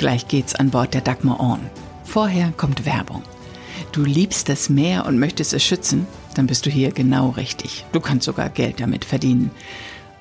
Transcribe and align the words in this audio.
Gleich 0.00 0.28
geht's 0.28 0.54
an 0.54 0.70
Bord 0.70 0.94
der 0.94 1.02
Dagmar 1.02 1.40
On. 1.40 1.60
Vorher 2.04 2.54
kommt 2.56 2.86
Werbung. 2.86 3.22
Du 3.92 4.02
liebst 4.02 4.48
das 4.48 4.70
Meer 4.70 5.04
und 5.04 5.18
möchtest 5.18 5.52
es 5.52 5.62
schützen? 5.62 6.06
Dann 6.34 6.46
bist 6.46 6.64
du 6.64 6.70
hier 6.70 6.90
genau 6.90 7.28
richtig. 7.28 7.84
Du 7.92 8.00
kannst 8.00 8.24
sogar 8.24 8.48
Geld 8.48 8.80
damit 8.80 9.04
verdienen. 9.04 9.50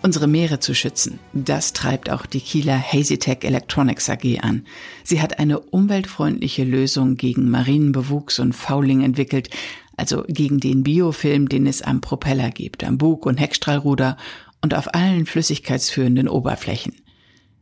Unsere 0.02 0.28
Meere 0.28 0.60
zu 0.60 0.76
schützen, 0.76 1.20
das 1.32 1.72
treibt 1.72 2.10
auch 2.10 2.26
die 2.26 2.42
Kieler 2.42 2.78
Hazytech 2.78 3.46
Electronics 3.46 4.10
AG 4.10 4.42
an. 4.42 4.66
Sie 5.06 5.22
hat 5.22 5.40
eine 5.40 5.62
umweltfreundliche 5.62 6.66
Lösung 6.66 7.16
gegen 7.16 7.50
Marinenbewuchs 7.50 8.40
und 8.40 8.52
Fouling 8.52 9.02
entwickelt, 9.02 9.50
also 9.96 10.26
gegen 10.28 10.60
den 10.60 10.84
Biofilm, 10.84 11.48
den 11.48 11.66
es 11.66 11.82
am 11.82 12.02
Propeller 12.02 12.50
gibt, 12.50 12.84
am 12.84 12.98
Bug- 12.98 13.26
und 13.26 13.38
Heckstrahlruder 13.38 14.18
und 14.62 14.74
auf 14.74 14.94
allen 14.94 15.26
flüssigkeitsführenden 15.26 16.28
Oberflächen. 16.28 16.96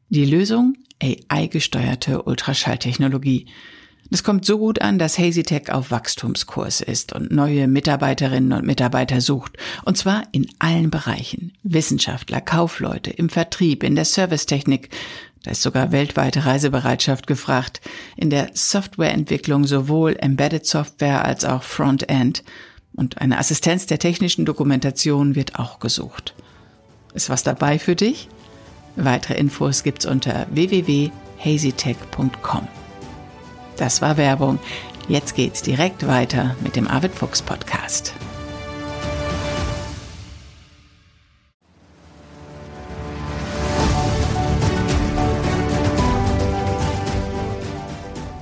Die 0.10 0.26
Lösung? 0.26 0.78
AI-gesteuerte 1.02 2.24
Ultraschalltechnologie. 2.24 3.48
Das 4.10 4.24
kommt 4.24 4.46
so 4.46 4.58
gut 4.58 4.82
an, 4.82 5.00
dass 5.00 5.20
HazyTech 5.20 5.72
auf 5.72 5.92
Wachstumskurs 5.92 6.80
ist 6.82 7.14
und 7.14 7.32
neue 7.32 7.68
Mitarbeiterinnen 7.68 8.54
und 8.54 8.66
Mitarbeiter 8.66 9.20
sucht. 9.20 9.58
Und 9.84 9.98
zwar 9.98 10.24
in 10.32 10.48
allen 10.60 10.90
Bereichen. 10.90 11.54
Wissenschaftler, 11.64 12.40
Kaufleute, 12.40 13.12
im 13.12 13.30
Vertrieb, 13.30 13.84
in 13.84 13.96
der 13.96 14.06
Servicetechnik. 14.06 14.90
Da 15.44 15.52
ist 15.52 15.62
sogar 15.62 15.92
weltweite 15.92 16.46
Reisebereitschaft 16.46 17.28
gefragt. 17.28 17.82
In 18.16 18.30
der 18.30 18.52
Softwareentwicklung 18.54 19.66
sowohl 19.66 20.16
Embedded 20.20 20.66
Software 20.66 21.26
als 21.26 21.44
auch 21.44 21.64
Frontend. 21.64 22.44
Und 22.96 23.20
eine 23.20 23.38
Assistenz 23.38 23.88
der 23.88 24.00
technischen 24.00 24.46
Dokumentation 24.46 25.36
wird 25.36 25.60
auch 25.60 25.80
gesucht. 25.80 26.34
Ist 27.14 27.30
was 27.30 27.44
dabei 27.44 27.78
für 27.78 27.96
dich? 27.96 28.30
Weitere 28.98 29.36
Infos 29.36 29.84
gibt's 29.84 30.08
unter 30.08 30.48
www.hazytech.com. 30.50 32.68
Das 33.78 34.02
war 34.02 34.18
Werbung. 34.18 34.58
Jetzt 35.08 35.36
geht's 35.36 35.62
direkt 35.62 36.08
weiter 36.08 36.56
mit 36.62 36.76
dem 36.76 36.88
Arvid 36.88 37.14
Fuchs 37.14 37.44
Podcast. 37.44 38.16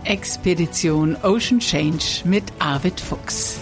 Expedition 0.05 1.17
Ocean 1.23 1.59
Change 1.59 2.22
mit 2.23 2.45
Arvid 2.59 3.01
Fuchs. 3.01 3.59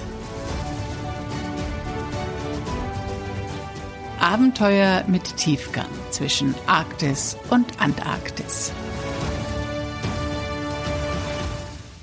Abenteuer 4.33 5.03
mit 5.05 5.37
Tiefgang 5.37 5.85
zwischen 6.09 6.55
Arktis 6.65 7.37
und 7.51 7.79
Antarktis. 7.79 8.73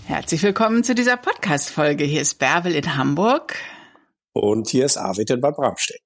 Herzlich 0.06 0.40
willkommen 0.44 0.84
zu 0.84 0.94
dieser 0.94 1.16
Podcast-Folge. 1.16 2.04
Hier 2.04 2.20
ist 2.20 2.38
Bärbel 2.38 2.72
in 2.76 2.96
Hamburg. 2.96 3.56
Und 4.32 4.68
hier 4.68 4.84
ist 4.84 4.96
Arvid 4.96 5.28
in 5.30 5.40
Bad 5.40 5.56
Bramstedt. 5.56 6.02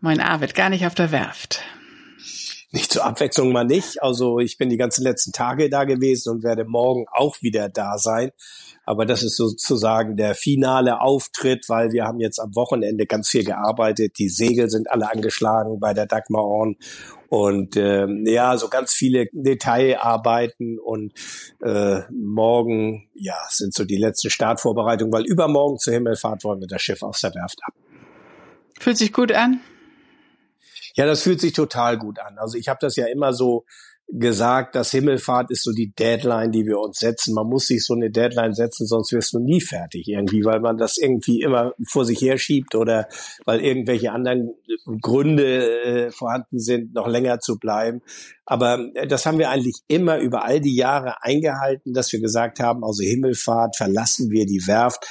Moin 0.00 0.20
Arvid, 0.20 0.54
gar 0.54 0.68
nicht 0.68 0.86
auf 0.86 0.94
der 0.94 1.10
Werft. 1.10 1.64
Nicht 2.76 2.92
zur 2.92 3.06
Abwechslung 3.06 3.52
mal 3.52 3.64
nicht. 3.64 4.02
Also 4.02 4.38
ich 4.38 4.58
bin 4.58 4.68
die 4.68 4.76
ganzen 4.76 5.02
letzten 5.02 5.32
Tage 5.32 5.70
da 5.70 5.84
gewesen 5.84 6.28
und 6.28 6.42
werde 6.42 6.66
morgen 6.66 7.06
auch 7.10 7.40
wieder 7.40 7.70
da 7.70 7.96
sein. 7.96 8.32
Aber 8.84 9.06
das 9.06 9.22
ist 9.22 9.38
sozusagen 9.38 10.18
der 10.18 10.34
finale 10.34 11.00
Auftritt, 11.00 11.70
weil 11.70 11.92
wir 11.92 12.04
haben 12.04 12.20
jetzt 12.20 12.38
am 12.38 12.54
Wochenende 12.54 13.06
ganz 13.06 13.30
viel 13.30 13.44
gearbeitet. 13.44 14.18
Die 14.18 14.28
Segel 14.28 14.68
sind 14.68 14.90
alle 14.90 15.10
angeschlagen 15.10 15.80
bei 15.80 15.94
der 15.94 16.04
Dagmar 16.04 16.44
Orn 16.44 16.76
und 17.30 17.78
ähm, 17.78 18.26
ja, 18.26 18.58
so 18.58 18.68
ganz 18.68 18.92
viele 18.92 19.28
Detailarbeiten 19.32 20.78
und 20.78 21.14
äh, 21.64 22.00
morgen, 22.12 23.08
ja, 23.14 23.38
sind 23.48 23.72
so 23.72 23.86
die 23.86 23.96
letzten 23.96 24.28
Startvorbereitungen, 24.28 25.14
weil 25.14 25.24
übermorgen 25.24 25.78
zur 25.78 25.94
Himmelfahrt 25.94 26.44
wollen 26.44 26.60
wir 26.60 26.68
das 26.68 26.82
Schiff 26.82 27.02
aus 27.02 27.22
der 27.22 27.34
Werft 27.34 27.58
ab. 27.64 27.72
Fühlt 28.78 28.98
sich 28.98 29.14
gut 29.14 29.32
an? 29.32 29.60
Ja, 30.96 31.06
das 31.06 31.22
fühlt 31.22 31.40
sich 31.40 31.52
total 31.52 31.98
gut 31.98 32.18
an. 32.18 32.38
Also 32.38 32.56
ich 32.58 32.68
habe 32.68 32.78
das 32.80 32.96
ja 32.96 33.06
immer 33.06 33.32
so 33.32 33.64
gesagt, 34.08 34.76
dass 34.76 34.92
Himmelfahrt 34.92 35.50
ist 35.50 35.64
so 35.64 35.72
die 35.72 35.92
Deadline, 35.92 36.52
die 36.52 36.64
wir 36.64 36.78
uns 36.78 36.98
setzen. 36.98 37.34
Man 37.34 37.48
muss 37.48 37.66
sich 37.66 37.84
so 37.84 37.94
eine 37.94 38.10
Deadline 38.10 38.54
setzen, 38.54 38.86
sonst 38.86 39.12
wirst 39.12 39.32
du 39.32 39.40
nie 39.40 39.60
fertig 39.60 40.06
irgendwie, 40.06 40.44
weil 40.44 40.60
man 40.60 40.76
das 40.76 40.96
irgendwie 40.96 41.40
immer 41.42 41.72
vor 41.88 42.04
sich 42.04 42.20
herschiebt 42.20 42.76
oder 42.76 43.08
weil 43.44 43.60
irgendwelche 43.60 44.12
anderen 44.12 44.54
Gründe 45.02 45.82
äh, 45.82 46.10
vorhanden 46.12 46.60
sind, 46.60 46.94
noch 46.94 47.08
länger 47.08 47.40
zu 47.40 47.58
bleiben. 47.58 48.00
Aber 48.44 48.78
äh, 48.94 49.08
das 49.08 49.26
haben 49.26 49.38
wir 49.38 49.50
eigentlich 49.50 49.80
immer 49.88 50.18
über 50.18 50.44
all 50.44 50.60
die 50.60 50.76
Jahre 50.76 51.22
eingehalten, 51.22 51.92
dass 51.92 52.12
wir 52.12 52.20
gesagt 52.20 52.60
haben, 52.60 52.84
also 52.84 53.02
Himmelfahrt 53.02 53.76
verlassen 53.76 54.30
wir 54.30 54.46
die 54.46 54.66
Werft 54.66 55.04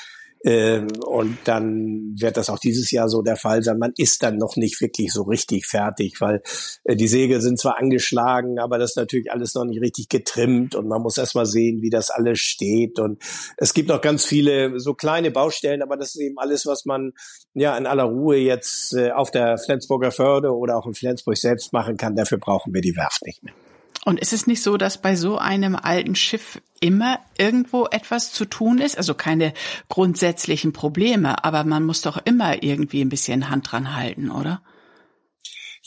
ähm, 0.46 0.88
und 1.04 1.40
dann 1.46 2.14
wird 2.20 2.38
das 2.38 2.52
auch 2.52 2.60
dieses 2.60 2.92
Jahr 2.92 3.10
so 3.10 3.24
der 3.24 3.36
Fall 3.36 3.64
sein. 3.64 3.80
Man 3.80 3.94
ist 3.98 4.22
dann 4.22 4.38
noch 4.38 4.58
nicht 4.58 4.80
wirklich 4.80 5.12
so 5.12 5.24
richtig 5.24 5.66
fertig, 5.66 6.22
weil 6.22 6.44
äh, 6.84 6.96
die 6.96 7.08
Segel 7.08 7.42
sind 7.42 7.60
zwar 7.60 7.80
angeschlagen, 7.80 8.60
aber 8.60 8.78
das 8.78 8.92
ist 8.92 8.98
natürlich 8.98 9.32
alles 9.32 9.56
noch 9.56 9.66
nicht 9.66 9.82
richtig 9.82 10.08
getrimmt 10.08 10.76
und 10.76 10.88
man 10.88 11.02
muss 11.02 11.18
erst 11.18 11.34
mal 11.34 11.48
sehen, 11.48 11.82
wie 11.82 11.90
das 11.90 12.12
alles 12.12 12.40
steht. 12.40 13.00
Und 13.00 13.20
es 13.58 13.74
gibt 13.74 13.90
noch 13.90 14.02
ganz 14.02 14.24
viele 14.24 14.80
so 14.80 14.94
kleine 14.94 15.32
Baustellen, 15.32 15.82
aber 15.82 15.98
das 15.98 16.10
ist 16.10 16.22
eben 16.22 16.38
alles, 16.38 16.68
was 16.68 16.86
man 16.86 17.14
ja 17.56 17.76
in 17.76 17.88
aller 17.88 18.04
Ruhe 18.04 18.38
jetzt 18.38 18.94
äh, 18.94 19.12
auf 19.12 19.32
der 19.32 19.58
Flensburger 19.58 20.12
Förde 20.12 20.56
oder 20.56 20.78
auch 20.78 20.86
in 20.86 20.94
Flensburg 20.94 21.38
selbst 21.38 21.74
machen 21.74 21.98
kann. 21.98 22.16
Dafür 22.16 22.38
brauchen 22.38 22.72
wir 22.72 22.82
die 22.82 22.96
Werft 22.96 23.26
nicht 23.26 23.44
mehr. 23.44 23.56
Und 24.06 24.20
ist 24.20 24.34
es 24.34 24.46
nicht 24.46 24.62
so, 24.62 24.78
dass 24.78 25.02
bei 25.02 25.16
so 25.16 25.40
einem 25.40 25.76
alten 25.76 26.16
Schiff 26.16 26.62
immer 26.80 27.20
irgendwo 27.40 27.88
etwas 27.88 28.32
zu 28.32 28.46
tun 28.46 28.78
ist? 28.78 29.00
Also 29.00 29.16
keine 29.16 29.52
grundsätzlichen 29.90 30.74
Probleme, 30.74 31.44
aber 31.44 31.64
man 31.64 31.84
muss 31.84 32.02
doch 32.02 32.20
immer 32.24 32.62
irgendwie 32.62 33.02
ein 33.02 33.10
bisschen 33.10 33.50
Hand 33.50 33.72
dran 33.72 33.96
halten, 33.96 34.30
oder? 34.30 34.62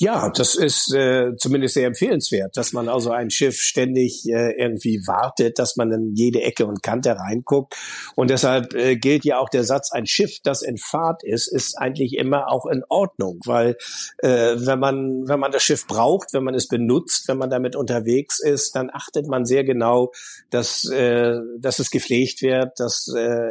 Ja, 0.01 0.31
das 0.31 0.55
ist 0.55 0.95
äh, 0.95 1.35
zumindest 1.39 1.75
sehr 1.75 1.89
empfehlenswert, 1.89 2.57
dass 2.57 2.73
man 2.73 2.89
also 2.89 3.11
ein 3.11 3.31
Schiff 3.31 3.57
ständig 3.57 4.25
äh, 4.29 4.53
irgendwie 4.53 5.01
wartet, 5.09 5.59
dass 5.59 5.75
man 5.75 5.91
in 5.91 6.15
jede 6.15 6.41
Ecke 6.43 6.67
und 6.67 6.85
Kante 6.85 7.17
reinguckt. 7.17 7.75
Und 8.15 8.31
deshalb 8.31 8.75
äh, 8.75 8.95
gilt 8.95 9.25
ja 9.25 9.41
auch 9.41 9.49
der 9.49 9.65
Satz, 9.65 9.91
ein 9.91 10.07
Schiff, 10.07 10.39
das 10.45 10.63
in 10.63 10.77
Fahrt 10.77 11.25
ist, 11.25 11.49
ist 11.49 11.77
eigentlich 11.77 12.17
immer 12.17 12.49
auch 12.49 12.67
in 12.67 12.85
Ordnung, 12.89 13.41
weil 13.45 13.77
äh, 14.19 14.55
wenn 14.55 14.79
man 14.79 15.27
wenn 15.27 15.41
man 15.41 15.51
das 15.51 15.65
Schiff 15.65 15.89
braucht, 15.89 16.33
wenn 16.33 16.45
man 16.45 16.55
es 16.55 16.69
benutzt, 16.69 17.27
wenn 17.27 17.39
man 17.39 17.51
damit 17.51 17.75
unterwegs 17.75 18.39
ist, 18.39 18.77
dann 18.77 18.91
achtet 18.93 19.27
man 19.27 19.47
sehr 19.47 19.65
genau, 19.65 20.13
dass 20.51 20.89
äh, 20.91 21.41
dass 21.59 21.81
es 21.81 21.91
gepflegt 21.91 22.43
wird, 22.43 22.79
dass 22.79 23.13
äh, 23.17 23.51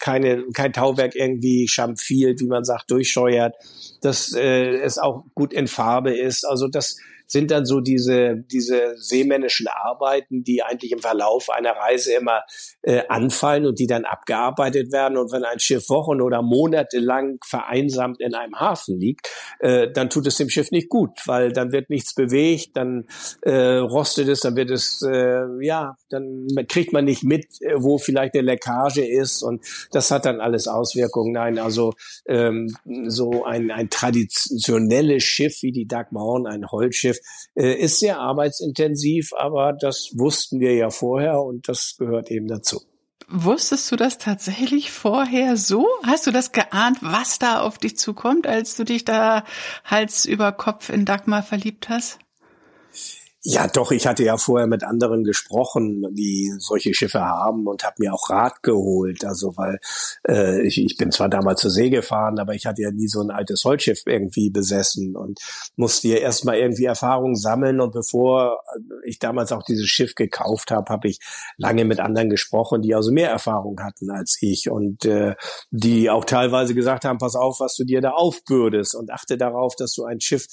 keine 0.00 0.44
kein 0.52 0.74
Tauwerk 0.74 1.14
irgendwie 1.14 1.66
schamfielt, 1.66 2.40
wie 2.40 2.46
man 2.46 2.64
sagt, 2.64 2.90
durchscheuert, 2.90 3.54
dass 4.02 4.34
äh, 4.34 4.76
es 4.82 4.98
auch 4.98 5.24
gut 5.34 5.54
in 5.54 5.66
Farbe 5.78 6.12
ist. 6.16 6.44
Also 6.44 6.66
das 6.66 6.96
sind 7.28 7.50
dann 7.50 7.66
so 7.66 7.80
diese, 7.80 8.36
diese 8.36 8.96
seemännischen 8.96 9.68
Arbeiten, 9.68 10.42
die 10.42 10.62
eigentlich 10.62 10.92
im 10.92 10.98
Verlauf 10.98 11.50
einer 11.50 11.72
Reise 11.72 12.14
immer 12.14 12.42
äh, 12.82 13.02
anfallen 13.08 13.66
und 13.66 13.78
die 13.78 13.86
dann 13.86 14.04
abgearbeitet 14.04 14.92
werden. 14.92 15.18
Und 15.18 15.30
wenn 15.30 15.44
ein 15.44 15.60
Schiff 15.60 15.88
Wochen 15.90 16.20
oder 16.20 16.42
Monate 16.42 16.98
lang 16.98 17.38
vereinsamt 17.44 18.20
in 18.20 18.34
einem 18.34 18.58
Hafen 18.58 18.98
liegt, 18.98 19.30
äh, 19.60 19.90
dann 19.92 20.10
tut 20.10 20.26
es 20.26 20.36
dem 20.36 20.48
Schiff 20.48 20.70
nicht 20.70 20.88
gut, 20.88 21.10
weil 21.26 21.52
dann 21.52 21.72
wird 21.72 21.90
nichts 21.90 22.14
bewegt, 22.14 22.76
dann 22.76 23.06
äh, 23.42 23.76
rostet 23.76 24.28
es, 24.28 24.40
dann 24.40 24.56
wird 24.56 24.70
es, 24.70 25.02
äh, 25.02 25.44
ja, 25.60 25.96
dann 26.08 26.46
kriegt 26.68 26.92
man 26.92 27.04
nicht 27.04 27.24
mit, 27.24 27.46
äh, 27.60 27.74
wo 27.76 27.98
vielleicht 27.98 28.34
eine 28.34 28.42
Leckage 28.42 29.04
ist 29.04 29.42
und 29.42 29.64
das 29.92 30.10
hat 30.10 30.24
dann 30.24 30.40
alles 30.40 30.66
Auswirkungen. 30.66 31.32
Nein, 31.32 31.58
also 31.58 31.92
ähm, 32.26 32.74
so 33.06 33.44
ein, 33.44 33.70
ein 33.70 33.90
traditionelles 33.90 35.24
Schiff 35.24 35.62
wie 35.62 35.72
die 35.72 35.86
Dagmar 35.86 36.22
Horn, 36.22 36.46
ein 36.46 36.70
Holzschiff, 36.70 37.17
äh, 37.54 37.74
ist 37.74 38.00
sehr 38.00 38.18
arbeitsintensiv, 38.18 39.30
aber 39.36 39.72
das 39.72 40.10
wussten 40.14 40.60
wir 40.60 40.74
ja 40.74 40.90
vorher 40.90 41.40
und 41.40 41.68
das 41.68 41.96
gehört 41.98 42.30
eben 42.30 42.48
dazu. 42.48 42.80
Wusstest 43.30 43.92
du 43.92 43.96
das 43.96 44.16
tatsächlich 44.16 44.90
vorher 44.90 45.58
so? 45.58 45.86
Hast 46.02 46.26
du 46.26 46.30
das 46.30 46.52
geahnt, 46.52 46.98
was 47.02 47.38
da 47.38 47.60
auf 47.60 47.76
dich 47.76 47.98
zukommt, 47.98 48.46
als 48.46 48.74
du 48.74 48.84
dich 48.84 49.04
da 49.04 49.44
Hals 49.84 50.24
über 50.24 50.50
Kopf 50.52 50.88
in 50.88 51.04
Dagmar 51.04 51.42
verliebt 51.42 51.90
hast? 51.90 52.18
Ja, 53.50 53.66
doch, 53.66 53.92
ich 53.92 54.06
hatte 54.06 54.24
ja 54.24 54.36
vorher 54.36 54.66
mit 54.66 54.84
anderen 54.84 55.24
gesprochen, 55.24 56.04
die 56.10 56.52
solche 56.58 56.92
Schiffe 56.92 57.22
haben 57.22 57.66
und 57.66 57.82
habe 57.82 57.94
mir 57.96 58.12
auch 58.12 58.28
Rat 58.28 58.62
geholt. 58.62 59.24
Also 59.24 59.56
weil 59.56 59.78
äh, 60.28 60.60
ich, 60.66 60.76
ich 60.76 60.98
bin 60.98 61.10
zwar 61.12 61.30
damals 61.30 61.62
zur 61.62 61.70
See 61.70 61.88
gefahren, 61.88 62.38
aber 62.40 62.52
ich 62.52 62.66
hatte 62.66 62.82
ja 62.82 62.90
nie 62.90 63.08
so 63.08 63.22
ein 63.22 63.30
altes 63.30 63.64
Holzschiff 63.64 64.02
irgendwie 64.04 64.50
besessen 64.50 65.16
und 65.16 65.40
musste 65.76 66.08
ja 66.08 66.16
erstmal 66.16 66.58
irgendwie 66.58 66.84
Erfahrung 66.84 67.36
sammeln. 67.36 67.80
Und 67.80 67.94
bevor 67.94 68.60
ich 69.06 69.18
damals 69.18 69.50
auch 69.50 69.62
dieses 69.62 69.86
Schiff 69.86 70.14
gekauft 70.14 70.70
habe, 70.70 70.92
habe 70.92 71.08
ich 71.08 71.18
lange 71.56 71.86
mit 71.86 72.00
anderen 72.00 72.28
gesprochen, 72.28 72.82
die 72.82 72.94
also 72.94 73.10
mehr 73.12 73.30
Erfahrung 73.30 73.80
hatten 73.80 74.10
als 74.10 74.36
ich 74.42 74.68
und 74.68 75.06
äh, 75.06 75.36
die 75.70 76.10
auch 76.10 76.26
teilweise 76.26 76.74
gesagt 76.74 77.06
haben, 77.06 77.16
pass 77.16 77.34
auf, 77.34 77.60
was 77.60 77.76
du 77.76 77.84
dir 77.84 78.02
da 78.02 78.10
aufbürdest 78.10 78.94
und 78.94 79.10
achte 79.10 79.38
darauf, 79.38 79.74
dass 79.74 79.94
du 79.94 80.04
ein 80.04 80.20
Schiff 80.20 80.48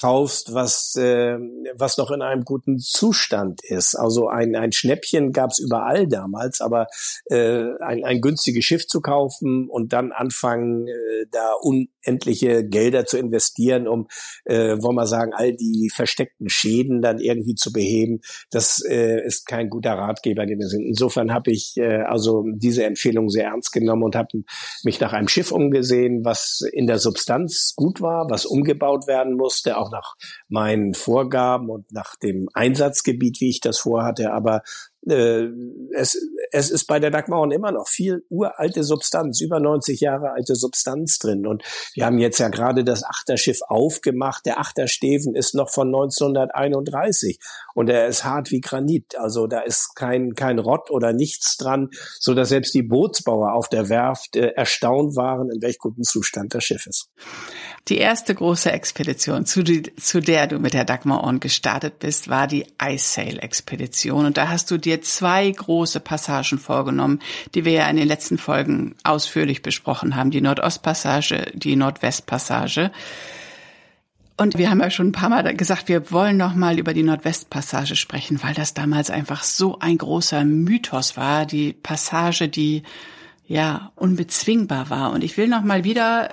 kaufst, 0.00 0.54
was, 0.54 0.94
äh, 0.96 1.38
was 1.76 1.98
noch 1.98 2.10
in 2.10 2.22
einem 2.22 2.44
guten 2.44 2.78
Zustand 2.78 3.60
ist. 3.64 3.94
Also 3.94 4.28
ein, 4.28 4.56
ein 4.56 4.72
Schnäppchen 4.72 5.32
gab 5.32 5.50
es 5.50 5.58
überall 5.58 6.06
damals, 6.08 6.60
aber 6.60 6.86
äh, 7.26 7.64
ein, 7.80 8.04
ein 8.04 8.20
günstiges 8.20 8.64
Schiff 8.64 8.86
zu 8.86 9.00
kaufen 9.00 9.68
und 9.68 9.92
dann 9.92 10.12
anfangen, 10.12 10.88
äh, 10.88 11.26
da 11.30 11.52
unendliche 11.60 12.66
Gelder 12.66 13.06
zu 13.06 13.18
investieren, 13.18 13.86
um, 13.86 14.08
äh, 14.44 14.76
wollen 14.80 14.96
wir 14.96 15.06
sagen, 15.06 15.32
all 15.34 15.52
die 15.54 15.90
versteckten 15.94 16.48
Schäden 16.48 17.02
dann 17.02 17.18
irgendwie 17.18 17.54
zu 17.54 17.72
beheben, 17.72 18.20
das 18.50 18.82
äh, 18.84 19.24
ist 19.24 19.46
kein 19.46 19.68
guter 19.68 19.92
Ratgeber 19.92 20.46
gewesen. 20.46 20.84
Insofern 20.84 21.32
habe 21.32 21.50
ich 21.50 21.74
äh, 21.76 22.02
also 22.02 22.44
diese 22.54 22.84
Empfehlung 22.84 23.28
sehr 23.28 23.46
ernst 23.46 23.72
genommen 23.72 24.02
und 24.02 24.16
habe 24.16 24.42
mich 24.84 25.00
nach 25.00 25.12
einem 25.12 25.28
Schiff 25.28 25.52
umgesehen, 25.52 26.24
was 26.24 26.62
in 26.72 26.86
der 26.86 26.98
Substanz 26.98 27.74
gut 27.76 28.00
war, 28.00 28.28
was 28.30 28.46
umgebaut 28.46 29.06
werden 29.06 29.36
musste, 29.36 29.76
auch 29.82 29.90
nach 29.90 30.14
meinen 30.48 30.94
Vorgaben 30.94 31.68
und 31.70 31.90
nach 31.92 32.16
dem 32.16 32.48
Einsatzgebiet, 32.54 33.40
wie 33.40 33.50
ich 33.50 33.60
das 33.60 33.78
vorhatte. 33.78 34.32
Aber 34.32 34.62
äh, 35.08 35.48
es, 35.94 36.18
es 36.50 36.70
ist 36.70 36.86
bei 36.86 37.00
der 37.00 37.10
Dagmauern 37.10 37.50
immer 37.50 37.72
noch 37.72 37.88
viel 37.88 38.24
uralte 38.28 38.84
Substanz, 38.84 39.40
über 39.40 39.60
90 39.60 40.00
Jahre 40.00 40.32
alte 40.32 40.54
Substanz 40.54 41.18
drin. 41.18 41.46
Und 41.46 41.62
wir 41.94 42.06
haben 42.06 42.18
jetzt 42.18 42.38
ja 42.38 42.48
gerade 42.48 42.84
das 42.84 43.04
Achterschiff 43.04 43.60
aufgemacht. 43.66 44.46
Der 44.46 44.60
Achtersteven 44.60 45.34
ist 45.34 45.54
noch 45.54 45.70
von 45.70 45.88
1931 45.88 47.38
und 47.74 47.88
er 47.88 48.06
ist 48.06 48.24
hart 48.24 48.50
wie 48.50 48.60
Granit. 48.60 49.16
Also 49.18 49.46
da 49.46 49.60
ist 49.60 49.94
kein, 49.94 50.34
kein 50.34 50.58
Rott 50.58 50.90
oder 50.90 51.12
nichts 51.12 51.56
dran, 51.56 51.90
so 52.18 52.34
dass 52.34 52.50
selbst 52.50 52.74
die 52.74 52.82
Bootsbauer 52.82 53.54
auf 53.54 53.68
der 53.68 53.88
Werft 53.88 54.36
äh, 54.36 54.48
erstaunt 54.48 55.16
waren, 55.16 55.50
in 55.50 55.62
welch 55.62 55.78
guten 55.78 56.02
Zustand 56.02 56.54
das 56.54 56.64
Schiff 56.64 56.86
ist. 56.86 57.10
Die 57.88 57.98
erste 57.98 58.34
große 58.34 58.70
Expedition, 58.70 59.44
zu, 59.44 59.64
die, 59.64 59.94
zu 59.96 60.20
der 60.20 60.46
du 60.46 60.60
mit 60.60 60.72
der 60.72 60.84
Dagmar 60.84 61.24
On 61.24 61.40
gestartet 61.40 61.98
bist, 61.98 62.28
war 62.28 62.46
die 62.46 62.66
Ice 62.80 63.14
Sail 63.14 63.38
Expedition. 63.40 64.24
Und 64.24 64.36
da 64.36 64.48
hast 64.48 64.70
du 64.70 64.78
dir 64.78 64.91
zwei 65.00 65.50
große 65.50 66.00
Passagen 66.00 66.58
vorgenommen, 66.58 67.20
die 67.54 67.64
wir 67.64 67.72
ja 67.72 67.88
in 67.88 67.96
den 67.96 68.08
letzten 68.08 68.38
Folgen 68.38 68.94
ausführlich 69.04 69.62
besprochen 69.62 70.16
haben. 70.16 70.30
Die 70.30 70.40
Nordostpassage, 70.40 71.52
die 71.54 71.76
Nordwestpassage. 71.76 72.90
Und 74.36 74.58
wir 74.58 74.70
haben 74.70 74.80
ja 74.80 74.90
schon 74.90 75.08
ein 75.08 75.12
paar 75.12 75.28
Mal 75.28 75.54
gesagt, 75.54 75.88
wir 75.88 76.10
wollen 76.10 76.36
noch 76.36 76.54
mal 76.54 76.78
über 76.78 76.94
die 76.94 77.02
Nordwestpassage 77.02 77.96
sprechen, 77.96 78.42
weil 78.42 78.54
das 78.54 78.74
damals 78.74 79.10
einfach 79.10 79.44
so 79.44 79.78
ein 79.78 79.98
großer 79.98 80.44
Mythos 80.44 81.16
war. 81.16 81.46
Die 81.46 81.72
Passage, 81.72 82.48
die 82.48 82.82
ja 83.46 83.92
unbezwingbar 83.96 84.90
war. 84.90 85.12
Und 85.12 85.22
ich 85.22 85.36
will 85.36 85.48
noch 85.48 85.62
mal 85.62 85.84
wieder 85.84 86.30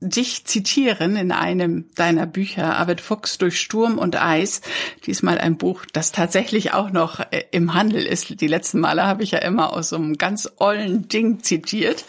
dich 0.00 0.44
zitieren 0.44 1.16
in 1.16 1.32
einem 1.32 1.90
deiner 1.94 2.26
Bücher, 2.26 2.76
Arvid 2.76 3.00
Fuchs 3.00 3.38
durch 3.38 3.60
Sturm 3.60 3.98
und 3.98 4.16
Eis. 4.16 4.60
Diesmal 5.06 5.38
ein 5.38 5.56
Buch, 5.56 5.84
das 5.92 6.12
tatsächlich 6.12 6.72
auch 6.72 6.90
noch 6.90 7.20
äh, 7.30 7.44
im 7.50 7.74
Handel 7.74 8.04
ist. 8.04 8.40
Die 8.40 8.46
letzten 8.46 8.80
Male 8.80 9.04
habe 9.04 9.22
ich 9.22 9.32
ja 9.32 9.38
immer 9.38 9.72
aus 9.72 9.90
so 9.90 9.96
einem 9.96 10.16
ganz 10.16 10.48
ollen 10.58 11.08
Ding 11.08 11.42
zitiert. 11.42 12.04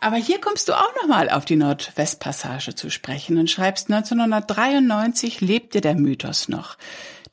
Aber 0.00 0.16
hier 0.16 0.40
kommst 0.40 0.68
du 0.68 0.72
auch 0.72 0.94
nochmal 1.02 1.28
auf 1.28 1.44
die 1.44 1.56
Nordwestpassage 1.56 2.74
zu 2.74 2.90
sprechen 2.90 3.36
und 3.36 3.50
schreibst, 3.50 3.90
1993 3.90 5.42
lebte 5.42 5.82
der 5.82 5.94
Mythos 5.94 6.48
noch. 6.48 6.78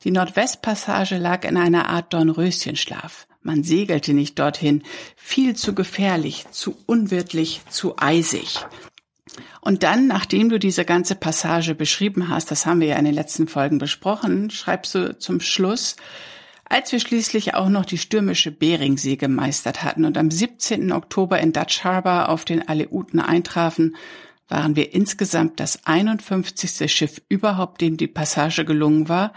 Die 0.04 0.10
Nordwestpassage 0.10 1.16
lag 1.16 1.44
in 1.44 1.56
einer 1.56 1.88
Art 1.88 2.12
Dornröschenschlaf. 2.12 3.26
Man 3.42 3.64
segelte 3.64 4.12
nicht 4.12 4.38
dorthin. 4.38 4.82
Viel 5.16 5.56
zu 5.56 5.74
gefährlich, 5.74 6.44
zu 6.50 6.76
unwirtlich, 6.86 7.62
zu 7.70 7.94
eisig. 7.96 8.66
Und 9.60 9.82
dann, 9.82 10.06
nachdem 10.06 10.48
du 10.48 10.58
diese 10.58 10.84
ganze 10.84 11.14
Passage 11.14 11.74
beschrieben 11.74 12.28
hast, 12.28 12.50
das 12.50 12.66
haben 12.66 12.80
wir 12.80 12.88
ja 12.88 12.96
in 12.96 13.04
den 13.04 13.14
letzten 13.14 13.48
Folgen 13.48 13.78
besprochen, 13.78 14.50
schreibst 14.50 14.94
du 14.94 15.18
zum 15.18 15.40
Schluss, 15.40 15.96
als 16.68 16.92
wir 16.92 17.00
schließlich 17.00 17.54
auch 17.54 17.68
noch 17.68 17.86
die 17.86 17.98
stürmische 17.98 18.50
Beringsee 18.50 19.16
gemeistert 19.16 19.82
hatten 19.82 20.04
und 20.04 20.18
am 20.18 20.30
17. 20.30 20.92
Oktober 20.92 21.40
in 21.40 21.52
Dutch 21.52 21.82
Harbor 21.84 22.28
auf 22.28 22.44
den 22.44 22.68
Aleuten 22.68 23.20
eintrafen, 23.20 23.96
waren 24.48 24.76
wir 24.76 24.94
insgesamt 24.94 25.60
das 25.60 25.86
51. 25.86 26.90
Schiff 26.92 27.22
überhaupt, 27.28 27.80
dem 27.80 27.96
die 27.96 28.06
Passage 28.06 28.64
gelungen 28.64 29.08
war 29.08 29.32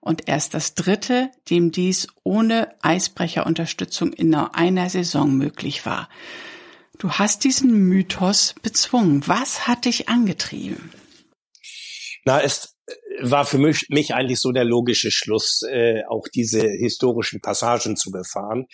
und 0.00 0.28
erst 0.28 0.54
das 0.54 0.74
dritte, 0.74 1.30
dem 1.48 1.70
dies 1.70 2.08
ohne 2.24 2.68
Eisbrecherunterstützung 2.82 4.12
in 4.12 4.30
nur 4.30 4.54
einer 4.56 4.90
Saison 4.90 5.36
möglich 5.36 5.86
war. 5.86 6.08
Du 6.98 7.10
hast 7.10 7.44
diesen 7.44 7.88
Mythos 7.88 8.54
bezwungen. 8.62 9.26
Was 9.26 9.66
hat 9.66 9.86
dich 9.86 10.08
angetrieben? 10.08 10.92
Na, 12.24 12.40
es 12.40 12.76
äh, 12.86 12.94
war 13.20 13.44
für 13.44 13.58
mich, 13.58 13.86
mich 13.88 14.14
eigentlich 14.14 14.40
so 14.40 14.52
der 14.52 14.64
logische 14.64 15.10
Schluss, 15.10 15.62
äh, 15.68 16.02
auch 16.08 16.28
diese 16.32 16.60
historischen 16.60 17.40
Passagen 17.40 17.96
zu 17.96 18.10
befahren. 18.10 18.66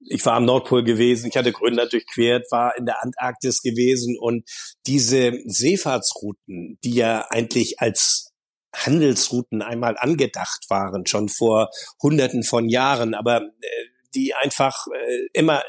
Ich 0.00 0.26
war 0.26 0.34
am 0.34 0.44
Nordpol 0.44 0.82
gewesen, 0.82 1.28
ich 1.28 1.36
hatte 1.36 1.52
Grönland 1.52 1.92
durchquert, 1.92 2.50
war 2.50 2.76
in 2.76 2.86
der 2.86 3.02
Antarktis 3.02 3.62
gewesen 3.62 4.16
und 4.18 4.44
diese 4.86 5.32
Seefahrtsrouten, 5.44 6.78
die 6.82 6.94
ja 6.94 7.26
eigentlich 7.30 7.78
als 7.78 8.32
Handelsrouten 8.74 9.62
einmal 9.62 9.96
angedacht 9.96 10.64
waren, 10.68 11.06
schon 11.06 11.28
vor 11.28 11.70
Hunderten 12.02 12.42
von 12.42 12.68
Jahren, 12.68 13.14
aber 13.14 13.42
äh, 13.42 13.68
die 14.14 14.34
einfach 14.34 14.86
äh, 14.88 15.28
immer 15.32 15.62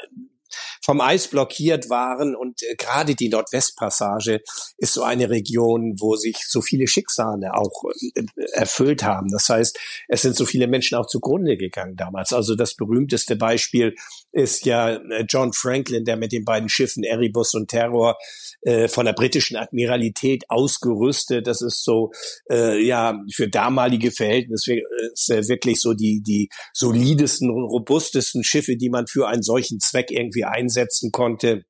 vom 0.82 1.00
Eis 1.00 1.28
blockiert 1.28 1.90
waren. 1.90 2.34
Und 2.34 2.62
äh, 2.62 2.74
gerade 2.76 3.14
die 3.14 3.28
Nordwestpassage 3.28 4.40
ist 4.78 4.94
so 4.94 5.02
eine 5.02 5.30
Region, 5.30 5.96
wo 5.98 6.16
sich 6.16 6.36
so 6.46 6.60
viele 6.60 6.86
Schicksale 6.86 7.54
auch 7.54 7.84
äh, 8.14 8.24
erfüllt 8.52 9.02
haben. 9.02 9.28
Das 9.30 9.48
heißt, 9.48 9.78
es 10.08 10.22
sind 10.22 10.36
so 10.36 10.46
viele 10.46 10.66
Menschen 10.66 10.96
auch 10.96 11.06
zugrunde 11.06 11.56
gegangen 11.56 11.96
damals. 11.96 12.32
Also 12.32 12.54
das 12.54 12.74
berühmteste 12.74 13.36
Beispiel 13.36 13.94
ist 14.34 14.66
ja 14.66 14.96
äh, 14.96 15.24
John 15.28 15.52
Franklin, 15.52 16.04
der 16.04 16.16
mit 16.16 16.32
den 16.32 16.44
beiden 16.44 16.68
Schiffen 16.68 17.04
Erebus 17.04 17.54
und 17.54 17.68
Terror 17.68 18.18
äh, 18.62 18.88
von 18.88 19.06
der 19.06 19.12
britischen 19.12 19.56
Admiralität 19.56 20.44
ausgerüstet. 20.48 21.46
Das 21.46 21.62
ist 21.62 21.84
so 21.84 22.10
äh, 22.50 22.84
ja 22.84 23.18
für 23.32 23.48
damalige 23.48 24.10
Verhältnisse 24.10 24.74
äh, 24.74 25.48
wirklich 25.48 25.80
so 25.80 25.94
die 25.94 26.20
die 26.20 26.48
solidesten 26.72 27.48
und 27.48 27.64
robustesten 27.64 28.42
Schiffe, 28.42 28.76
die 28.76 28.90
man 28.90 29.06
für 29.06 29.28
einen 29.28 29.42
solchen 29.42 29.78
Zweck 29.80 30.10
irgendwie 30.10 30.44
einsetzen 30.44 31.12
konnte. 31.12 31.64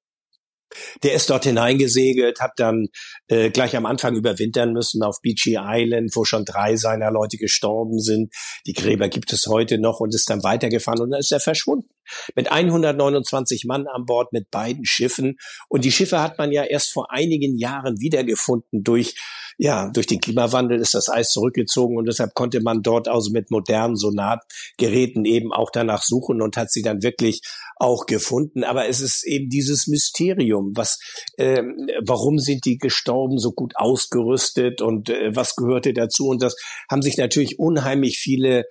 Der 1.02 1.14
ist 1.14 1.30
dort 1.30 1.44
hineingesegelt, 1.44 2.40
hat 2.40 2.52
dann 2.56 2.88
äh, 3.28 3.50
gleich 3.50 3.76
am 3.76 3.86
Anfang 3.86 4.16
überwintern 4.16 4.72
müssen 4.72 5.02
auf 5.02 5.20
Beachy 5.22 5.56
Island, 5.60 6.10
wo 6.16 6.24
schon 6.24 6.44
drei 6.44 6.76
seiner 6.76 7.12
Leute 7.12 7.36
gestorben 7.36 8.00
sind. 8.00 8.32
Die 8.66 8.72
Gräber 8.72 9.08
gibt 9.08 9.32
es 9.32 9.46
heute 9.46 9.78
noch 9.78 10.00
und 10.00 10.14
ist 10.14 10.28
dann 10.28 10.42
weitergefahren 10.42 11.00
und 11.00 11.10
dann 11.10 11.20
ist 11.20 11.30
er 11.30 11.40
verschwunden. 11.40 11.88
Mit 12.34 12.50
129 12.50 13.64
Mann 13.66 13.86
an 13.86 14.06
Bord, 14.06 14.32
mit 14.32 14.50
beiden 14.50 14.84
Schiffen. 14.84 15.36
Und 15.68 15.84
die 15.84 15.92
Schiffe 15.92 16.20
hat 16.20 16.38
man 16.38 16.52
ja 16.52 16.64
erst 16.64 16.92
vor 16.92 17.10
einigen 17.10 17.56
Jahren 17.58 18.00
wiedergefunden 18.00 18.82
durch 18.82 19.14
ja, 19.56 19.88
durch 19.90 20.06
den 20.06 20.20
Klimawandel 20.20 20.80
ist 20.80 20.94
das 20.94 21.08
Eis 21.08 21.30
zurückgezogen 21.30 21.96
und 21.96 22.06
deshalb 22.06 22.34
konnte 22.34 22.60
man 22.60 22.82
dort 22.82 23.08
also 23.08 23.30
mit 23.30 23.50
modernen 23.50 23.96
Sonargeräten 23.96 25.24
eben 25.24 25.52
auch 25.52 25.70
danach 25.70 26.02
suchen 26.02 26.42
und 26.42 26.56
hat 26.56 26.72
sie 26.72 26.82
dann 26.82 27.02
wirklich 27.02 27.40
auch 27.76 28.06
gefunden. 28.06 28.64
Aber 28.64 28.88
es 28.88 29.00
ist 29.00 29.24
eben 29.24 29.48
dieses 29.48 29.86
Mysterium, 29.86 30.72
was, 30.74 30.98
äh, 31.36 31.62
warum 32.04 32.38
sind 32.38 32.64
die 32.64 32.78
gestorben, 32.78 33.38
so 33.38 33.52
gut 33.52 33.74
ausgerüstet 33.76 34.82
und 34.82 35.10
äh, 35.10 35.34
was 35.34 35.54
gehörte 35.56 35.92
dazu? 35.92 36.28
Und 36.28 36.42
das 36.42 36.56
haben 36.90 37.02
sich 37.02 37.16
natürlich 37.16 37.58
unheimlich 37.58 38.18
viele 38.18 38.64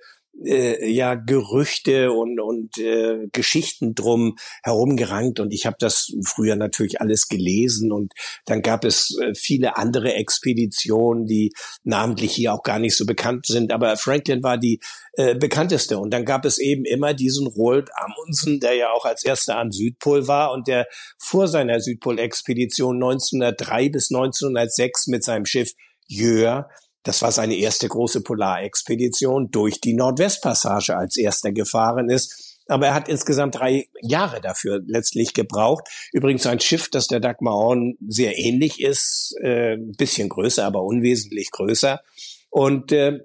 äh, 0.44 0.88
ja 0.90 1.14
Gerüchte 1.14 2.12
und 2.12 2.40
und 2.40 2.78
äh, 2.78 3.28
Geschichten 3.32 3.94
drum 3.94 4.36
herumgerankt 4.62 5.40
und 5.40 5.52
ich 5.52 5.66
habe 5.66 5.76
das 5.78 6.12
früher 6.24 6.56
natürlich 6.56 7.00
alles 7.00 7.28
gelesen. 7.28 7.92
Und 7.92 8.12
dann 8.46 8.62
gab 8.62 8.84
es 8.84 9.16
äh, 9.22 9.34
viele 9.34 9.76
andere 9.76 10.14
Expeditionen, 10.14 11.26
die 11.26 11.52
namentlich 11.82 12.32
hier 12.32 12.52
auch 12.52 12.62
gar 12.62 12.78
nicht 12.78 12.96
so 12.96 13.06
bekannt 13.06 13.46
sind, 13.46 13.72
aber 13.72 13.96
Franklin 13.96 14.42
war 14.42 14.58
die 14.58 14.80
äh, 15.14 15.34
bekannteste. 15.34 15.98
Und 15.98 16.10
dann 16.12 16.24
gab 16.24 16.44
es 16.44 16.58
eben 16.58 16.84
immer 16.84 17.14
diesen 17.14 17.46
Roald 17.46 17.90
Amundsen, 17.96 18.60
der 18.60 18.74
ja 18.74 18.92
auch 18.92 19.04
als 19.04 19.24
erster 19.24 19.58
am 19.58 19.72
Südpol 19.72 20.26
war 20.26 20.52
und 20.52 20.68
der 20.68 20.86
vor 21.18 21.48
seiner 21.48 21.80
Südpol-Expedition 21.80 22.96
1903 22.96 23.88
bis 23.90 24.10
1906 24.10 25.06
mit 25.08 25.24
seinem 25.24 25.46
Schiff 25.46 25.72
Jör 26.06 26.68
das 27.04 27.22
war 27.22 27.30
seine 27.30 27.54
erste 27.54 27.88
große 27.88 28.22
Polarexpedition 28.22 29.50
durch 29.50 29.80
die 29.80 29.94
Nordwestpassage 29.94 30.96
als 30.96 31.16
erster 31.16 31.52
gefahren 31.52 32.10
ist. 32.10 32.58
Aber 32.66 32.86
er 32.86 32.94
hat 32.94 33.10
insgesamt 33.10 33.56
drei 33.56 33.88
Jahre 34.00 34.40
dafür 34.40 34.80
letztlich 34.86 35.34
gebraucht. 35.34 35.84
Übrigens 36.12 36.46
ein 36.46 36.60
Schiff, 36.60 36.88
das 36.88 37.06
der 37.06 37.20
Dagmar 37.20 37.54
Horn 37.54 37.96
sehr 38.08 38.38
ähnlich 38.38 38.80
ist, 38.80 39.36
äh, 39.42 39.76
bisschen 39.76 40.30
größer, 40.30 40.64
aber 40.64 40.82
unwesentlich 40.82 41.50
größer. 41.50 42.00
Und 42.48 42.90
äh, 42.92 43.18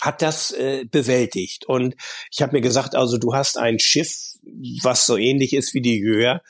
hat 0.00 0.20
das 0.20 0.50
äh, 0.52 0.84
bewältigt. 0.84 1.66
Und 1.66 1.96
ich 2.30 2.42
habe 2.42 2.52
mir 2.52 2.60
gesagt, 2.60 2.94
also 2.94 3.16
du 3.16 3.34
hast 3.34 3.56
ein 3.56 3.78
Schiff, 3.78 4.36
was 4.82 5.06
so 5.06 5.16
ähnlich 5.16 5.54
ist 5.54 5.72
wie 5.72 5.80
die 5.80 5.98
Jör, 5.98 6.42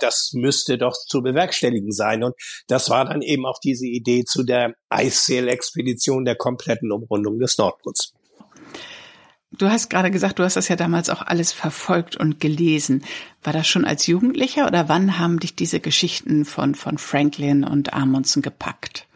das 0.00 0.32
müsste 0.32 0.78
doch 0.78 0.94
zu 0.94 1.22
bewerkstelligen 1.22 1.92
sein. 1.92 2.22
Und 2.24 2.34
das 2.66 2.90
war 2.90 3.04
dann 3.04 3.22
eben 3.22 3.46
auch 3.46 3.58
diese 3.62 3.86
Idee 3.86 4.24
zu 4.24 4.42
der 4.42 4.74
Eissail-Expedition 4.88 6.24
der 6.24 6.36
kompletten 6.36 6.92
Umrundung 6.92 7.38
des 7.38 7.58
Nordpols. 7.58 8.12
Du 9.56 9.68
hast 9.68 9.88
gerade 9.88 10.10
gesagt, 10.10 10.40
du 10.40 10.42
hast 10.42 10.56
das 10.56 10.68
ja 10.68 10.74
damals 10.74 11.10
auch 11.10 11.22
alles 11.22 11.52
verfolgt 11.52 12.16
und 12.16 12.40
gelesen. 12.40 13.04
War 13.42 13.52
das 13.52 13.68
schon 13.68 13.84
als 13.84 14.06
Jugendlicher 14.08 14.66
oder 14.66 14.88
wann 14.88 15.18
haben 15.18 15.38
dich 15.38 15.54
diese 15.54 15.78
Geschichten 15.78 16.44
von, 16.44 16.74
von 16.74 16.98
Franklin 16.98 17.62
und 17.62 17.92
Amundsen 17.94 18.42
gepackt? 18.42 19.06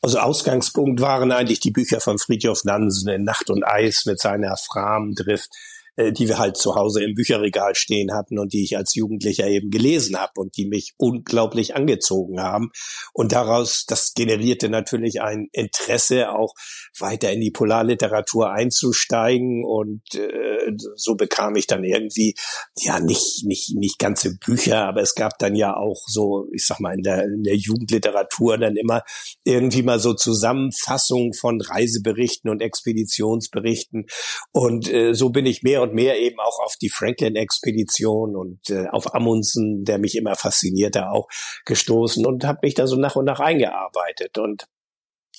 Also 0.00 0.18
Ausgangspunkt 0.18 1.00
waren 1.00 1.32
eigentlich 1.32 1.60
die 1.60 1.70
Bücher 1.72 2.00
von 2.00 2.18
Friedhof 2.18 2.64
Nansen 2.64 3.08
in 3.08 3.24
Nacht 3.24 3.50
und 3.50 3.64
Eis 3.64 4.06
mit 4.06 4.20
seiner 4.20 4.56
Framdrift 4.56 5.50
äh, 5.96 6.12
die 6.12 6.28
wir 6.28 6.38
halt 6.38 6.56
zu 6.56 6.74
Hause 6.74 7.02
im 7.02 7.14
Bücherregal 7.14 7.74
stehen 7.74 8.12
hatten 8.12 8.38
und 8.38 8.52
die 8.52 8.64
ich 8.64 8.76
als 8.76 8.94
Jugendlicher 8.94 9.46
eben 9.46 9.70
gelesen 9.70 10.16
habe 10.16 10.32
und 10.36 10.56
die 10.56 10.66
mich 10.66 10.94
unglaublich 10.96 11.74
angezogen 11.74 12.40
haben. 12.40 12.70
Und 13.12 13.32
daraus, 13.32 13.84
das 13.86 14.14
generierte 14.14 14.68
natürlich 14.68 15.20
ein 15.20 15.48
Interesse, 15.52 16.30
auch 16.30 16.54
weiter 16.98 17.32
in 17.32 17.40
die 17.40 17.50
Polarliteratur 17.50 18.50
einzusteigen. 18.50 19.64
Und 19.64 20.02
äh, 20.14 20.72
so 20.94 21.14
bekam 21.14 21.56
ich 21.56 21.66
dann 21.66 21.84
irgendwie, 21.84 22.34
ja, 22.78 23.00
nicht, 23.00 23.44
nicht, 23.44 23.74
nicht 23.74 23.98
ganze 23.98 24.36
Bücher, 24.36 24.86
aber 24.86 25.02
es 25.02 25.14
gab 25.14 25.38
dann 25.38 25.54
ja 25.54 25.76
auch 25.76 26.02
so, 26.06 26.46
ich 26.52 26.66
sag 26.66 26.80
mal, 26.80 26.94
in 26.94 27.02
der, 27.02 27.24
in 27.24 27.42
der 27.42 27.56
Jugendliteratur 27.56 28.58
dann 28.58 28.76
immer 28.76 29.02
irgendwie 29.44 29.82
mal 29.82 29.98
so 30.00 30.14
Zusammenfassungen 30.14 31.34
von 31.34 31.60
Reiseberichten 31.60 32.50
und 32.50 32.62
Expeditionsberichten. 32.62 34.06
Und 34.52 34.92
äh, 34.92 35.14
so 35.14 35.30
bin 35.30 35.46
ich 35.46 35.62
mehr 35.62 35.79
und 35.80 35.94
mehr 35.94 36.18
eben 36.18 36.38
auch 36.40 36.60
auf 36.60 36.76
die 36.76 36.88
Franklin-Expedition 36.88 38.36
und 38.36 38.70
äh, 38.70 38.86
auf 38.88 39.14
Amundsen, 39.14 39.84
der 39.84 39.98
mich 39.98 40.16
immer 40.16 40.36
faszinierte, 40.36 41.10
auch 41.10 41.28
gestoßen 41.66 42.24
und 42.26 42.44
habe 42.44 42.60
mich 42.62 42.74
da 42.74 42.86
so 42.86 42.96
nach 42.96 43.16
und 43.16 43.24
nach 43.24 43.40
eingearbeitet. 43.40 44.38
Und 44.38 44.66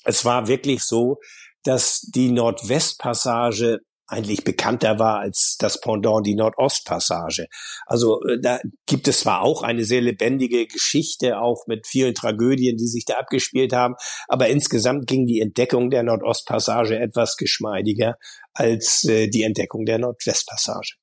es 0.03 0.25
war 0.25 0.47
wirklich 0.47 0.83
so, 0.83 1.19
dass 1.63 2.01
die 2.01 2.31
Nordwestpassage 2.31 3.81
eigentlich 4.11 4.43
bekannter 4.43 4.99
war 4.99 5.19
als 5.19 5.55
das 5.59 5.79
Pendant, 5.79 6.25
die 6.25 6.35
Nordostpassage. 6.35 7.47
Also 7.85 8.21
äh, 8.23 8.39
da 8.41 8.59
gibt 8.85 9.07
es 9.07 9.21
zwar 9.21 9.41
auch 9.41 9.63
eine 9.63 9.83
sehr 9.83 10.01
lebendige 10.01 10.67
Geschichte, 10.67 11.39
auch 11.39 11.65
mit 11.67 11.87
vielen 11.87 12.13
Tragödien, 12.13 12.77
die 12.77 12.87
sich 12.87 13.05
da 13.05 13.15
abgespielt 13.15 13.73
haben, 13.73 13.95
aber 14.27 14.47
insgesamt 14.49 15.07
ging 15.07 15.25
die 15.25 15.39
Entdeckung 15.39 15.89
der 15.89 16.03
Nordostpassage 16.03 16.99
etwas 16.99 17.37
geschmeidiger 17.37 18.15
als 18.53 19.03
äh, 19.05 19.27
die 19.27 19.43
Entdeckung 19.43 19.85
der 19.85 19.99
Nordwestpassage. 19.99 20.95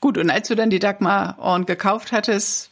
Gut, 0.00 0.18
und 0.18 0.30
als 0.30 0.48
du 0.48 0.54
dann 0.54 0.70
die 0.70 0.78
Dagmar 0.78 1.36
Orn 1.38 1.66
gekauft 1.66 2.12
hattest, 2.12 2.70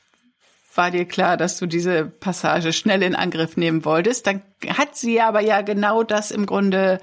war 0.75 0.91
dir 0.91 1.05
klar, 1.05 1.37
dass 1.37 1.59
du 1.59 1.67
diese 1.67 2.05
Passage 2.05 2.73
schnell 2.73 3.02
in 3.02 3.14
Angriff 3.14 3.57
nehmen 3.57 3.85
wolltest. 3.85 4.26
Dann 4.26 4.43
hat 4.69 4.97
sie 4.97 5.21
aber 5.21 5.41
ja 5.41 5.61
genau 5.62 6.02
das 6.02 6.31
im 6.31 6.47
Grunde 6.47 7.00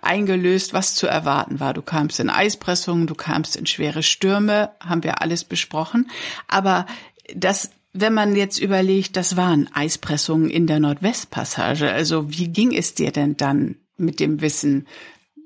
eingelöst, 0.00 0.72
was 0.72 0.94
zu 0.94 1.06
erwarten 1.06 1.60
war. 1.60 1.74
Du 1.74 1.82
kamst 1.82 2.20
in 2.20 2.30
Eispressungen, 2.30 3.06
du 3.06 3.14
kamst 3.14 3.56
in 3.56 3.66
schwere 3.66 4.02
Stürme, 4.02 4.70
haben 4.80 5.04
wir 5.04 5.20
alles 5.20 5.44
besprochen. 5.44 6.10
Aber 6.48 6.86
das 7.34 7.70
wenn 7.92 8.14
man 8.14 8.36
jetzt 8.36 8.58
überlegt, 8.60 9.16
das 9.16 9.36
waren 9.36 9.68
Eispressungen 9.72 10.48
in 10.48 10.66
der 10.66 10.78
Nordwestpassage. 10.78 11.90
Also 11.90 12.30
wie 12.30 12.48
ging 12.48 12.72
es 12.72 12.94
dir 12.94 13.10
denn 13.10 13.36
dann 13.36 13.76
mit 13.96 14.20
dem 14.20 14.40
Wissen, 14.40 14.86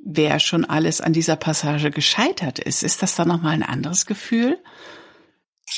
wer 0.05 0.39
schon 0.41 0.65
alles 0.65 1.01
an 1.01 1.15
dieser 1.15 1.37
Passage 1.37 1.91
gescheitert 1.91 2.59
ist? 2.59 2.83
Ist 2.83 3.03
das 3.03 3.15
dann 3.15 3.29
nochmal 3.29 3.55
ein 3.55 3.63
anderes 3.63 4.05
Gefühl? 4.05 4.59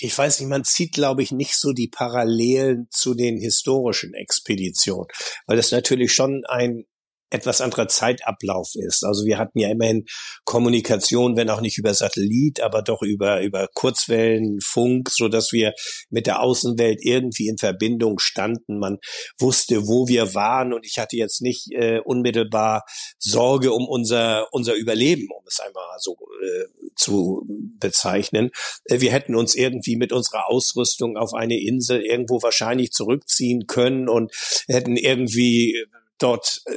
Ich 0.00 0.16
weiß 0.16 0.40
nicht, 0.40 0.48
man 0.48 0.64
zieht, 0.64 0.92
glaube 0.92 1.22
ich, 1.22 1.32
nicht 1.32 1.56
so 1.56 1.72
die 1.72 1.88
Parallelen 1.88 2.88
zu 2.90 3.14
den 3.14 3.38
historischen 3.38 4.14
Expeditionen, 4.14 5.08
weil 5.46 5.56
das 5.56 5.70
natürlich 5.70 6.12
schon 6.12 6.44
ein 6.46 6.84
etwas 7.30 7.60
anderer 7.60 7.88
Zeitablauf 7.88 8.70
ist. 8.74 9.04
Also 9.04 9.24
wir 9.24 9.38
hatten 9.38 9.58
ja 9.58 9.68
immerhin 9.70 10.06
Kommunikation, 10.44 11.36
wenn 11.36 11.50
auch 11.50 11.60
nicht 11.60 11.78
über 11.78 11.92
Satellit, 11.92 12.60
aber 12.60 12.82
doch 12.82 13.02
über, 13.02 13.42
über 13.42 13.68
Kurzwellen, 13.74 14.60
Funk, 14.62 15.10
so 15.10 15.28
dass 15.28 15.52
wir 15.52 15.72
mit 16.08 16.26
der 16.26 16.40
Außenwelt 16.40 17.00
irgendwie 17.02 17.48
in 17.48 17.58
Verbindung 17.58 18.18
standen. 18.18 18.78
Man 18.78 18.98
wusste, 19.38 19.86
wo 19.86 20.06
wir 20.06 20.34
waren 20.34 20.72
und 20.72 20.86
ich 20.86 20.98
hatte 20.98 21.16
jetzt 21.16 21.42
nicht 21.42 21.72
äh, 21.72 22.00
unmittelbar 22.04 22.84
Sorge 23.18 23.72
um 23.72 23.88
unser, 23.88 24.46
unser 24.52 24.74
Überleben, 24.74 25.28
um 25.36 25.44
es 25.46 25.58
einmal 25.58 25.84
so 25.98 26.16
äh, 26.42 26.90
zu 26.94 27.44
bezeichnen. 27.78 28.50
Äh, 28.84 29.00
wir 29.00 29.12
hätten 29.12 29.34
uns 29.34 29.54
irgendwie 29.54 29.96
mit 29.96 30.12
unserer 30.12 30.48
Ausrüstung 30.48 31.16
auf 31.16 31.34
eine 31.34 31.60
Insel 31.60 32.02
irgendwo 32.02 32.42
wahrscheinlich 32.42 32.92
zurückziehen 32.92 33.66
können 33.66 34.08
und 34.08 34.32
hätten 34.68 34.96
irgendwie 34.96 35.86
dort 36.18 36.62
äh, 36.66 36.72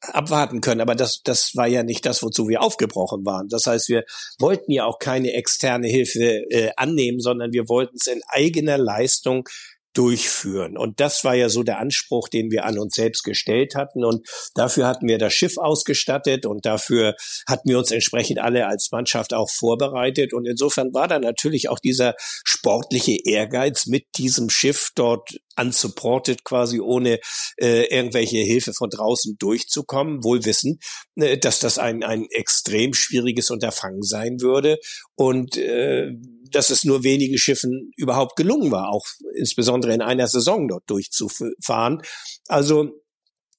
abwarten 0.00 0.60
können. 0.60 0.80
Aber 0.80 0.94
das, 0.94 1.20
das 1.24 1.52
war 1.54 1.66
ja 1.66 1.82
nicht 1.82 2.06
das, 2.06 2.22
wozu 2.22 2.48
wir 2.48 2.62
aufgebrochen 2.62 3.24
waren. 3.24 3.48
Das 3.48 3.66
heißt, 3.66 3.88
wir 3.88 4.04
wollten 4.38 4.70
ja 4.72 4.84
auch 4.84 4.98
keine 4.98 5.32
externe 5.32 5.88
Hilfe 5.88 6.44
äh, 6.50 6.70
annehmen, 6.76 7.20
sondern 7.20 7.52
wir 7.52 7.68
wollten 7.68 7.96
es 7.96 8.06
in 8.06 8.22
eigener 8.28 8.78
Leistung 8.78 9.48
durchführen. 9.94 10.76
Und 10.76 11.00
das 11.00 11.24
war 11.24 11.34
ja 11.34 11.48
so 11.48 11.62
der 11.62 11.78
Anspruch, 11.78 12.28
den 12.28 12.50
wir 12.50 12.64
an 12.64 12.78
uns 12.78 12.94
selbst 12.94 13.22
gestellt 13.22 13.74
hatten. 13.74 14.04
Und 14.04 14.26
dafür 14.54 14.86
hatten 14.86 15.08
wir 15.08 15.18
das 15.18 15.32
Schiff 15.32 15.56
ausgestattet 15.56 16.46
und 16.46 16.66
dafür 16.66 17.14
hatten 17.46 17.68
wir 17.68 17.78
uns 17.78 17.90
entsprechend 17.90 18.40
alle 18.40 18.66
als 18.66 18.90
Mannschaft 18.90 19.32
auch 19.32 19.48
vorbereitet. 19.48 20.34
Und 20.34 20.46
insofern 20.46 20.92
war 20.92 21.08
da 21.08 21.18
natürlich 21.18 21.68
auch 21.68 21.78
dieser 21.78 22.14
sportliche 22.18 23.16
Ehrgeiz, 23.24 23.86
mit 23.86 24.04
diesem 24.18 24.50
Schiff 24.50 24.90
dort 24.94 25.36
unsupported 25.56 26.44
quasi 26.44 26.80
ohne 26.80 27.20
äh, 27.56 27.84
irgendwelche 27.84 28.38
Hilfe 28.38 28.72
von 28.72 28.90
draußen 28.90 29.36
durchzukommen, 29.38 30.24
wohl 30.24 30.44
wissen, 30.44 30.80
äh, 31.16 31.38
dass 31.38 31.60
das 31.60 31.78
ein, 31.78 32.02
ein 32.02 32.26
extrem 32.30 32.94
schwieriges 32.94 33.50
Unterfangen 33.50 34.02
sein 34.02 34.40
würde. 34.40 34.78
Und 35.14 35.56
äh, 35.56 36.10
dass 36.54 36.70
es 36.70 36.84
nur 36.84 37.04
wenigen 37.04 37.38
Schiffen 37.38 37.92
überhaupt 37.96 38.36
gelungen 38.36 38.70
war, 38.70 38.88
auch 38.90 39.06
insbesondere 39.34 39.94
in 39.94 40.02
einer 40.02 40.28
Saison 40.28 40.68
dort 40.68 40.88
durchzufahren. 40.88 42.02
Also 42.48 43.03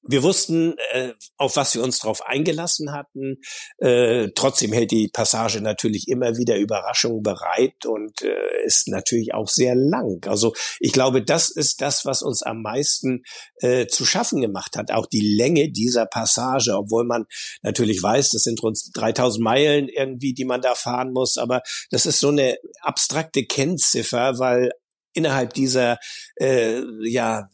wir 0.07 0.23
wussten, 0.23 0.75
äh, 0.91 1.13
auf 1.37 1.55
was 1.55 1.73
wir 1.73 1.83
uns 1.83 1.99
darauf 1.99 2.25
eingelassen 2.25 2.91
hatten. 2.91 3.41
Äh, 3.77 4.29
trotzdem 4.35 4.71
hält 4.71 4.91
die 4.91 5.07
Passage 5.07 5.61
natürlich 5.61 6.07
immer 6.07 6.37
wieder 6.37 6.57
Überraschungen 6.57 7.23
bereit 7.23 7.85
und 7.85 8.21
äh, 8.21 8.65
ist 8.65 8.87
natürlich 8.87 9.33
auch 9.33 9.47
sehr 9.47 9.75
lang. 9.75 10.23
Also 10.27 10.53
ich 10.79 10.91
glaube, 10.91 11.23
das 11.23 11.49
ist 11.49 11.81
das, 11.81 12.05
was 12.05 12.21
uns 12.21 12.43
am 12.43 12.61
meisten 12.61 13.23
äh, 13.61 13.87
zu 13.87 14.05
schaffen 14.05 14.41
gemacht 14.41 14.77
hat. 14.77 14.91
Auch 14.91 15.07
die 15.07 15.35
Länge 15.35 15.71
dieser 15.71 16.05
Passage, 16.05 16.75
obwohl 16.75 17.05
man 17.05 17.25
natürlich 17.63 18.01
weiß, 18.01 18.29
das 18.29 18.43
sind 18.43 18.61
rund 18.61 18.79
3000 18.93 19.43
Meilen 19.43 19.89
irgendwie, 19.89 20.33
die 20.33 20.45
man 20.45 20.61
da 20.61 20.75
fahren 20.75 21.11
muss. 21.11 21.37
Aber 21.37 21.61
das 21.89 22.05
ist 22.05 22.19
so 22.19 22.29
eine 22.29 22.57
abstrakte 22.81 23.45
Kennziffer, 23.45 24.37
weil 24.37 24.71
innerhalb 25.13 25.53
dieser 25.53 25.97
äh, 26.35 26.81
ja 27.07 27.49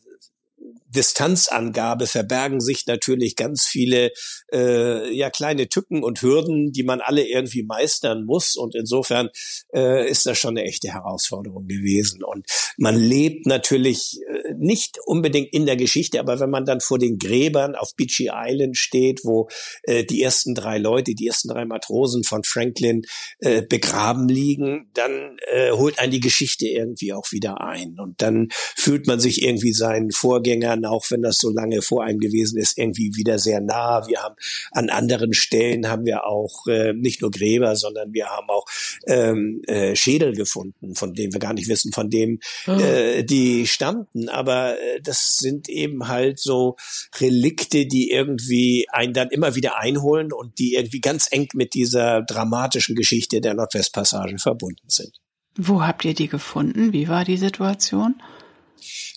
Distanzangabe 0.94 2.08
verbergen 2.08 2.62
sich 2.62 2.86
natürlich 2.86 3.36
ganz 3.36 3.66
viele 3.66 4.12
äh, 4.54 5.14
ja 5.14 5.30
kleine 5.30 5.70
Tücken 5.70 6.04
und 6.04 6.22
Hürden, 6.22 6.72
die 6.72 6.84
man 6.84 7.02
alle 7.02 7.28
irgendwie 7.28 7.64
meistern 7.64 8.26
muss. 8.26 8.56
Und 8.56 8.76
insofern 8.76 9.30
äh, 9.74 10.10
ist 10.10 10.26
das 10.26 10.38
schon 10.38 10.58
eine 10.58 10.68
echte 10.68 10.90
Herausforderung 10.90 11.68
gewesen. 11.68 12.24
Und 12.24 12.46
man 12.78 12.98
lebt 12.98 13.46
natürlich 13.46 14.20
äh, 14.28 14.54
nicht 14.58 14.98
unbedingt 15.06 15.54
in 15.54 15.66
der 15.66 15.78
Geschichte, 15.78 16.20
aber 16.20 16.40
wenn 16.40 16.50
man 16.50 16.66
dann 16.66 16.82
vor 16.82 17.00
den 17.00 17.18
Gräbern 17.18 17.76
auf 17.76 17.96
Beachy 17.96 18.30
Island 18.34 18.78
steht, 18.78 19.22
wo 19.24 19.50
äh, 19.84 20.04
die 20.04 20.22
ersten 20.22 20.56
drei 20.56 20.78
Leute, 20.78 21.16
die 21.16 21.28
ersten 21.28 21.50
drei 21.50 21.66
Matrosen 21.66 22.24
von 22.24 22.44
Franklin 22.44 23.04
äh, 23.40 23.62
begraben 23.62 24.28
liegen, 24.28 24.90
dann 24.94 25.38
äh, 25.52 25.72
holt 25.72 26.00
einen 26.00 26.12
die 26.12 26.20
Geschichte 26.20 26.68
irgendwie 26.68 27.14
auch 27.14 27.32
wieder 27.32 27.62
ein. 27.62 28.00
Und 28.00 28.22
dann 28.22 28.50
fühlt 28.52 29.08
man 29.08 29.20
sich 29.20 29.42
irgendwie 29.42 29.74
seinen 29.74 30.12
Vorgängern 30.12 30.81
dann, 30.82 30.92
auch 30.92 31.06
wenn 31.10 31.22
das 31.22 31.38
so 31.38 31.50
lange 31.50 31.82
vor 31.82 32.04
einem 32.04 32.20
gewesen 32.20 32.58
ist, 32.58 32.78
irgendwie 32.78 33.16
wieder 33.16 33.40
sehr 33.40 33.62
nah. 33.62 34.08
Wir 34.08 34.22
haben 34.22 34.36
an 34.72 34.90
anderen 34.90 35.34
Stellen 35.34 35.88
haben 35.88 36.06
wir 36.06 36.26
auch 36.26 36.68
äh, 36.68 36.94
nicht 36.94 37.22
nur 37.22 37.32
Gräber, 37.32 37.76
sondern 37.76 38.14
wir 38.14 38.28
haben 38.28 38.50
auch 38.50 38.66
ähm, 39.08 39.62
äh, 39.68 39.96
Schädel 39.96 40.36
gefunden, 40.36 40.96
von 40.96 41.14
denen 41.14 41.34
wir 41.34 41.40
gar 41.40 41.54
nicht 41.54 41.68
wissen, 41.68 41.92
von 41.92 42.10
dem 42.10 42.40
oh. 42.68 42.72
äh, 42.72 43.24
die 43.24 43.68
stammten. 43.68 44.30
Aber 44.30 44.80
äh, 44.80 45.02
das 45.02 45.38
sind 45.38 45.70
eben 45.70 46.08
halt 46.08 46.40
so 46.40 46.76
Relikte, 47.20 47.86
die 47.86 48.12
irgendwie 48.12 48.88
einen 48.92 49.14
dann 49.14 49.30
immer 49.30 49.56
wieder 49.56 49.78
einholen 49.78 50.32
und 50.32 50.60
die 50.60 50.76
irgendwie 50.76 51.02
ganz 51.02 51.28
eng 51.32 51.48
mit 51.54 51.74
dieser 51.74 52.22
dramatischen 52.22 52.96
Geschichte 52.96 53.42
der 53.42 53.54
Nordwestpassage 53.54 54.38
verbunden 54.38 54.88
sind. 54.88 55.20
Wo 55.58 55.82
habt 55.82 56.06
ihr 56.06 56.14
die 56.14 56.28
gefunden? 56.28 56.94
Wie 56.94 57.10
war 57.10 57.26
die 57.26 57.38
Situation? 57.38 58.22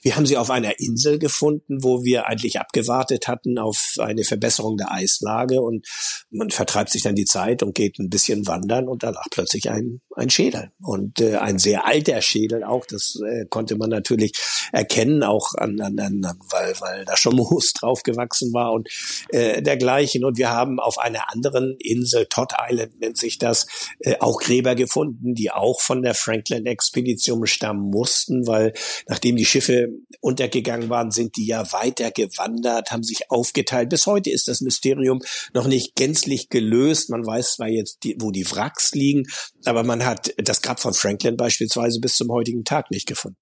Wir 0.03 0.17
haben 0.17 0.27
sie 0.27 0.37
auf 0.37 0.51
einer 0.51 0.79
Insel 0.81 1.19
gefunden, 1.19 1.83
wo 1.83 2.05
wir 2.05 2.27
eigentlich 2.27 2.61
abgewartet 2.61 3.29
hatten 3.29 3.59
auf 3.59 3.95
eine 3.99 4.25
Verbesserung 4.25 4.77
der 4.77 4.93
Eislage 4.93 5.61
und 5.61 5.87
man 6.31 6.51
vertreibt 6.51 6.91
sich 6.91 7.03
dann 7.03 7.15
die 7.15 7.25
Zeit 7.25 7.63
und 7.63 7.75
geht 7.75 7.99
ein 7.99 8.11
bisschen 8.11 8.47
wandern 8.47 8.89
und 8.89 9.03
da 9.03 9.11
lag 9.11 9.25
plötzlich 9.31 9.71
ein, 9.71 10.01
ein 10.17 10.31
Schädel 10.31 10.73
und 10.81 11.21
äh, 11.21 11.37
ein 11.37 11.59
sehr 11.59 11.87
alter 11.87 12.21
Schädel 12.23 12.65
auch. 12.65 12.87
Das 12.87 13.19
äh, 13.27 13.47
konnte 13.47 13.77
man 13.77 13.91
natürlich 13.91 14.33
erkennen, 14.73 15.23
auch 15.23 15.55
an, 15.55 15.81
an, 15.81 15.99
an 15.99 16.23
weil, 16.51 16.75
weil 16.81 17.05
da 17.05 17.17
schon 17.17 17.37
Moos 17.45 17.73
drauf 17.73 18.03
gewachsen 18.03 18.53
war 18.53 18.73
und 18.73 18.89
äh, 19.29 19.63
dergleichen. 19.63 20.25
Und 20.25 20.39
wir 20.39 20.51
haben 20.51 20.81
auf 20.81 20.99
einer 20.99 21.33
anderen 21.33 21.77
Insel, 21.79 22.27
Todd 22.27 22.53
Island 22.61 23.01
nennt 23.01 23.19
sich 23.19 23.39
das, 23.39 23.67
äh, 24.01 24.17
auch 24.21 24.41
Gräber 24.41 24.75
gefunden, 24.75 25.35
die 25.35 25.51
auch 25.51 25.81
von 25.81 26.03
der 26.03 26.15
Franklin-Expedition 26.15 27.47
stammen 27.47 27.91
mussten, 27.91 28.47
weil 28.47 28.73
nachdem 29.09 29.37
die 29.37 29.47
Schiffe 29.55 29.87
untergegangen 30.21 30.89
waren, 30.89 31.13
sind 31.13 31.37
die 31.37 31.47
ja 31.47 31.73
weiter 31.73 32.11
gewandert, 32.11 32.91
haben 32.91 33.05
sich 33.05 33.31
aufgeteilt. 33.31 33.89
Bis 33.89 34.07
heute 34.07 34.31
ist 34.31 34.49
das 34.49 34.61
Mysterium 34.61 35.21
noch 35.53 35.69
nicht 35.69 35.95
gänzlich 35.95 36.49
gelöst. 36.49 37.09
Man 37.09 37.25
weiß 37.25 37.55
zwar 37.55 37.69
jetzt, 37.69 37.99
die, 38.03 38.17
wo 38.19 38.33
die 38.33 38.51
Wracks 38.51 38.95
liegen, 38.95 39.27
aber 39.65 39.85
man 39.85 40.05
hat 40.05 40.35
das 40.39 40.61
Grab 40.61 40.81
von 40.81 40.93
Franklin 40.93 41.37
beispielsweise 41.37 42.01
bis 42.01 42.17
zum 42.17 42.33
heutigen 42.33 42.65
Tag 42.65 42.91
nicht 42.91 43.07
gefunden. 43.07 43.39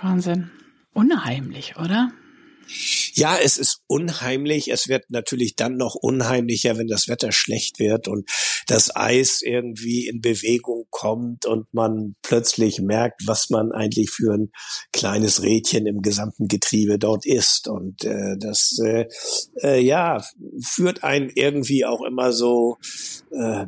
Wahnsinn. 0.00 0.52
Unheimlich, 0.92 1.76
oder? 1.76 2.12
Ja, 3.14 3.38
es 3.42 3.56
ist 3.56 3.82
unheimlich. 3.86 4.68
Es 4.68 4.88
wird 4.88 5.10
natürlich 5.10 5.56
dann 5.56 5.76
noch 5.76 5.94
unheimlicher, 5.94 6.76
wenn 6.76 6.88
das 6.88 7.08
Wetter 7.08 7.32
schlecht 7.32 7.78
wird 7.78 8.08
und 8.08 8.28
das 8.66 8.94
Eis 8.94 9.42
irgendwie 9.42 10.06
in 10.06 10.20
Bewegung 10.20 10.86
kommt 10.90 11.46
und 11.46 11.72
man 11.72 12.14
plötzlich 12.22 12.80
merkt, 12.80 13.22
was 13.26 13.50
man 13.50 13.72
eigentlich 13.72 14.10
für 14.10 14.34
ein 14.34 14.50
kleines 14.92 15.42
Rädchen 15.42 15.86
im 15.86 16.02
gesamten 16.02 16.48
Getriebe 16.48 16.98
dort 16.98 17.26
ist. 17.26 17.68
Und 17.68 18.04
äh, 18.04 18.36
das 18.38 18.78
äh, 18.84 19.06
äh, 19.62 19.80
ja 19.80 20.22
führt 20.60 21.04
einen 21.04 21.30
irgendwie 21.34 21.84
auch 21.84 22.02
immer 22.02 22.32
so 22.32 22.78
äh, 23.30 23.66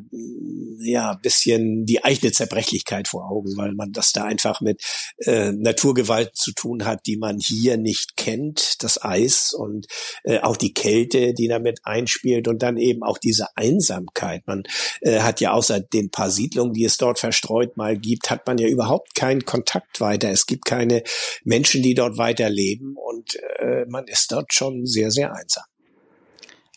ja 0.81 1.15
bisschen 1.15 1.85
die 1.85 2.05
eigene 2.05 2.33
Zerbrechlichkeit 2.33 3.09
vor 3.09 3.31
Augen, 3.31 3.57
weil 3.57 3.75
man 3.75 3.93
das 3.93 4.13
da 4.13 4.25
einfach 4.25 4.61
mit 4.61 4.83
äh, 5.19 5.53
Naturgewalten 5.53 6.35
zu 6.35 6.53
tun 6.53 6.85
hat, 6.85 7.07
die 7.07 7.17
man 7.17 7.39
hier 7.39 7.77
nicht 7.77 8.17
kennt. 8.17 8.83
Das 8.83 8.88
Eis 8.97 9.53
und 9.53 9.87
äh, 10.25 10.39
auch 10.41 10.57
die 10.57 10.73
Kälte, 10.73 11.35
die 11.35 11.49
damit 11.49 11.81
einspielt 11.85 12.49
und 12.49 12.63
dann 12.63 12.79
eben 12.79 13.03
auch 13.03 13.19
diese 13.19 13.49
Einsamkeit. 13.57 14.47
Man 14.47 14.63
äh, 15.01 15.21
hat 15.21 15.41
ja 15.41 15.53
außer 15.53 15.81
den 15.81 16.11
paar 16.11 16.31
Siedlungen, 16.31 16.73
die 16.73 16.85
es 16.85 16.97
dort 16.97 17.19
verstreut 17.19 17.77
mal 17.77 17.99
gibt, 17.99 18.31
hat 18.31 18.47
man 18.47 18.59
ja 18.59 18.69
überhaupt 18.69 19.15
keinen 19.15 19.45
Kontakt 19.45 20.01
weiter. 20.01 20.31
Es 20.31 20.47
gibt 20.47 20.65
keine 20.65 21.03
Menschen, 21.45 21.83
die 21.83 21.95
dort 21.95 22.19
weiter 22.19 22.49
leben 22.49 22.97
und 22.97 23.37
äh, 23.59 23.85
man 23.89 24.07
ist 24.07 24.33
dort 24.33 24.55
schon 24.55 24.87
sehr, 24.87 25.11
sehr 25.11 25.35
einsam. 25.35 25.65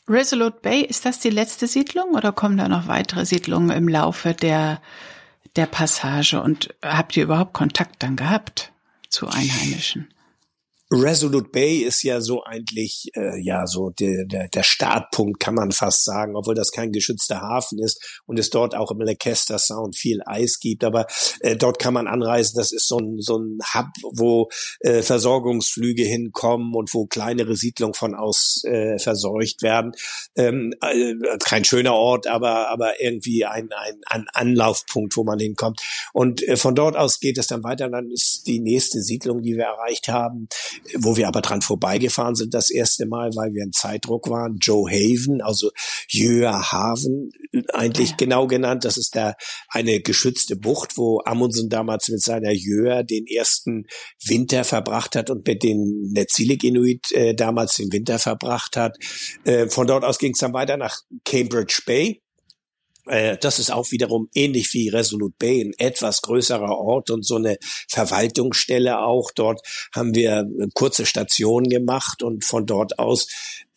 Resolute 0.07 0.59
Bay, 0.61 0.81
ist 0.81 1.05
das 1.05 1.19
die 1.19 1.29
letzte 1.29 1.67
Siedlung 1.67 2.15
oder 2.15 2.31
kommen 2.31 2.57
da 2.57 2.67
noch 2.67 2.87
weitere 2.87 3.25
Siedlungen 3.25 3.69
im 3.69 3.87
Laufe 3.87 4.33
der, 4.33 4.81
der 5.55 5.67
Passage 5.67 6.41
und 6.41 6.73
habt 6.81 7.15
ihr 7.15 7.23
überhaupt 7.23 7.53
Kontakt 7.53 8.03
dann 8.03 8.15
gehabt 8.15 8.73
zu 9.09 9.27
Einheimischen? 9.27 10.13
Resolute 10.91 11.49
Bay 11.49 11.77
ist 11.77 12.03
ja 12.03 12.19
so 12.19 12.43
eigentlich 12.43 13.11
äh, 13.15 13.39
ja 13.41 13.65
so 13.65 13.91
der, 13.91 14.25
der, 14.25 14.49
der 14.49 14.63
Startpunkt, 14.63 15.39
kann 15.39 15.55
man 15.55 15.71
fast 15.71 16.03
sagen, 16.03 16.35
obwohl 16.35 16.53
das 16.53 16.71
kein 16.71 16.91
geschützter 16.91 17.39
Hafen 17.39 17.79
ist 17.79 18.21
und 18.25 18.37
es 18.37 18.49
dort 18.49 18.75
auch 18.75 18.91
im 18.91 18.99
Leicester 18.99 19.57
Sound 19.57 19.95
viel 19.95 20.21
Eis 20.25 20.59
gibt. 20.59 20.83
Aber 20.83 21.07
äh, 21.39 21.55
dort 21.55 21.79
kann 21.79 21.93
man 21.93 22.07
anreisen. 22.07 22.57
Das 22.57 22.73
ist 22.73 22.87
so 22.89 22.97
ein, 22.97 23.19
so 23.19 23.37
ein 23.37 23.59
Hub, 23.73 23.87
wo 24.15 24.49
äh, 24.81 25.01
Versorgungsflüge 25.01 26.03
hinkommen 26.03 26.75
und 26.75 26.93
wo 26.93 27.05
kleinere 27.05 27.55
Siedlungen 27.55 27.93
von 27.93 28.13
aus 28.13 28.61
äh, 28.65 28.99
verseucht 28.99 29.61
werden. 29.61 29.93
Ähm, 30.35 30.73
äh, 30.81 31.15
kein 31.43 31.63
schöner 31.63 31.93
Ort, 31.93 32.27
aber 32.27 32.69
aber 32.69 32.99
irgendwie 32.99 33.45
ein, 33.45 33.69
ein, 33.71 34.01
ein 34.07 34.25
Anlaufpunkt, 34.33 35.15
wo 35.15 35.23
man 35.23 35.39
hinkommt. 35.39 35.81
Und 36.11 36.45
äh, 36.45 36.57
von 36.57 36.75
dort 36.75 36.97
aus 36.97 37.21
geht 37.21 37.37
es 37.37 37.47
dann 37.47 37.63
weiter. 37.63 37.89
Dann 37.89 38.11
ist 38.11 38.45
die 38.45 38.59
nächste 38.59 39.01
Siedlung, 39.01 39.41
die 39.41 39.55
wir 39.55 39.65
erreicht 39.65 40.09
haben, 40.09 40.49
wo 40.99 41.15
wir 41.15 41.27
aber 41.27 41.41
dran 41.41 41.61
vorbeigefahren 41.61 42.35
sind 42.35 42.53
das 42.53 42.69
erste 42.69 43.05
Mal, 43.05 43.29
weil 43.35 43.53
wir 43.53 43.63
in 43.63 43.71
Zeitdruck 43.71 44.29
waren. 44.29 44.57
Joe 44.59 44.89
Haven, 44.89 45.41
also 45.41 45.71
Jöa 46.09 46.71
Haven, 46.71 47.29
eigentlich 47.73 48.11
ja. 48.11 48.15
genau 48.17 48.47
genannt. 48.47 48.85
Das 48.85 48.97
ist 48.97 49.15
da 49.15 49.35
eine 49.69 50.01
geschützte 50.01 50.55
Bucht, 50.55 50.97
wo 50.97 51.21
Amundsen 51.25 51.69
damals 51.69 52.09
mit 52.09 52.21
seiner 52.21 52.51
Jöa 52.51 53.03
den 53.03 53.25
ersten 53.27 53.85
Winter 54.25 54.63
verbracht 54.63 55.15
hat 55.15 55.29
und 55.29 55.47
mit 55.47 55.63
den 55.63 56.11
Netsilik 56.13 56.63
Inuit 56.63 57.11
äh, 57.11 57.33
damals 57.33 57.75
den 57.75 57.91
Winter 57.91 58.19
verbracht 58.19 58.77
hat. 58.77 58.97
Äh, 59.43 59.67
von 59.69 59.87
dort 59.87 60.03
aus 60.03 60.19
ging 60.19 60.33
es 60.33 60.39
dann 60.39 60.53
weiter 60.53 60.77
nach 60.77 60.97
Cambridge 61.25 61.81
Bay 61.85 62.21
äh, 63.11 63.37
das 63.37 63.59
ist 63.59 63.71
auch 63.71 63.91
wiederum 63.91 64.29
ähnlich 64.33 64.73
wie 64.73 64.87
Resolute 64.87 65.35
Bay, 65.37 65.61
ein 65.61 65.73
etwas 65.77 66.21
größerer 66.21 66.77
Ort 66.77 67.09
und 67.09 67.25
so 67.25 67.35
eine 67.35 67.57
Verwaltungsstelle 67.89 68.99
auch. 68.99 69.31
Dort 69.35 69.59
haben 69.93 70.15
wir 70.15 70.47
kurze 70.73 71.05
Stationen 71.05 71.67
gemacht 71.67 72.23
und 72.23 72.45
von 72.45 72.65
dort 72.65 72.99
aus, 72.99 73.27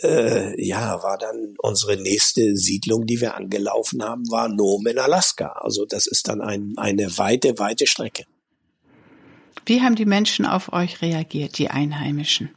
äh, 0.01 0.64
ja, 0.64 1.03
war 1.03 1.18
dann 1.18 1.55
unsere 1.59 1.97
nächste 1.97 2.55
Siedlung, 2.55 3.07
die 3.07 3.20
wir 3.20 3.35
angelaufen 3.35 4.05
haben, 4.05 4.23
war 4.31 4.49
Nome 4.49 4.90
in 4.90 4.99
Alaska. 5.01 5.49
Also 5.61 5.85
das 5.85 6.07
ist 6.07 6.29
dann 6.29 6.40
ein, 6.40 6.75
eine 6.77 7.18
weite, 7.18 7.59
weite 7.59 7.88
Strecke. 7.88 8.25
Wie 9.66 9.81
haben 9.81 9.97
die 9.97 10.07
Menschen 10.07 10.47
auf 10.47 10.73
euch 10.73 11.03
reagiert, 11.03 11.59
die 11.59 11.70
Einheimischen? 11.70 12.51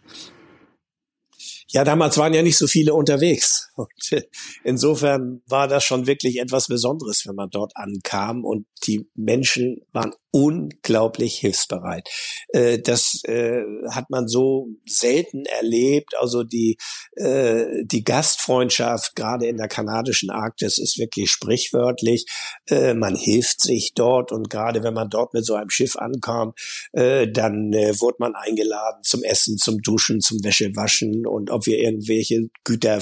Ja, 1.70 1.84
damals 1.84 2.18
waren 2.18 2.34
ja 2.36 2.44
nicht 2.44 2.58
so 2.58 2.68
viele 2.68 2.94
unterwegs. 2.94 3.67
Und 3.78 4.28
insofern 4.63 5.42
war 5.48 5.68
das 5.68 5.84
schon 5.84 6.08
wirklich 6.08 6.40
etwas 6.40 6.68
Besonderes, 6.68 7.24
wenn 7.26 7.36
man 7.36 7.50
dort 7.50 7.74
ankam 7.76 8.44
und 8.44 8.66
die 8.86 9.10
Menschen 9.16 9.82
waren 9.92 10.13
unglaublich 10.32 11.40
hilfsbereit. 11.40 12.08
Äh, 12.50 12.80
das 12.80 13.22
äh, 13.24 13.63
hat 13.90 14.10
man 14.10 14.28
so 14.28 14.68
selten 14.86 15.46
erlebt. 15.46 16.13
Also 16.20 16.44
die, 16.44 16.78
äh, 17.16 17.66
die 17.84 18.04
Gastfreundschaft, 18.04 19.16
gerade 19.16 19.48
in 19.48 19.58
der 19.58 19.68
kanadischen 19.68 20.30
Arktis, 20.30 20.78
ist 20.78 21.00
wirklich 21.00 21.32
sprichwörtlich. 21.32 22.26
Man 22.70 23.16
hilft 23.16 23.62
sich 23.62 23.94
dort 23.96 24.32
und 24.32 24.50
gerade 24.50 24.84
wenn 24.84 24.94
man 24.94 25.10
dort 25.10 25.34
mit 25.34 25.46
so 25.46 25.56
einem 25.56 25.70
Schiff 25.70 25.96
ankam, 25.96 26.54
dann 26.92 27.72
wurde 27.74 28.18
man 28.20 28.36
eingeladen 28.36 29.04
zum 29.04 29.24
Essen, 29.24 29.58
zum 29.58 29.82
Duschen, 29.82 30.20
zum 30.20 30.44
Wäschewaschen 30.44 31.26
und 31.26 31.50
ob 31.50 31.66
wir 31.66 31.80
irgendwelche 31.80 32.50
Güter, 32.63 33.00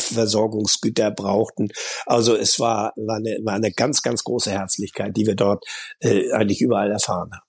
Versorgungsgüter 0.65 1.11
brauchten. 1.11 1.69
Also 2.05 2.35
es 2.35 2.59
war, 2.59 2.93
war, 2.95 3.17
eine, 3.17 3.39
war 3.43 3.53
eine 3.53 3.71
ganz, 3.71 4.01
ganz 4.01 4.23
große 4.23 4.51
Herzlichkeit, 4.51 5.15
die 5.15 5.25
wir 5.25 5.35
dort 5.35 5.63
eigentlich 6.01 6.61
überall 6.61 6.91
erfahren 6.91 7.05
getan 7.05 7.39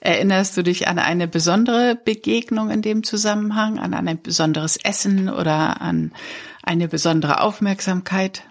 Erinnerst 0.00 0.56
du 0.56 0.62
dich 0.62 0.88
an 0.88 0.98
eine 0.98 1.28
besondere 1.28 1.96
Begegnung 2.02 2.70
in 2.70 2.82
dem 2.82 3.02
Zusammenhang, 3.02 3.78
an 3.78 3.92
ein 3.92 4.22
besonderes 4.22 4.78
Essen 4.82 5.28
oder 5.28 5.80
an 5.80 6.14
eine 6.62 6.88
besondere 6.88 7.40
Aufmerksamkeit? 7.42 8.44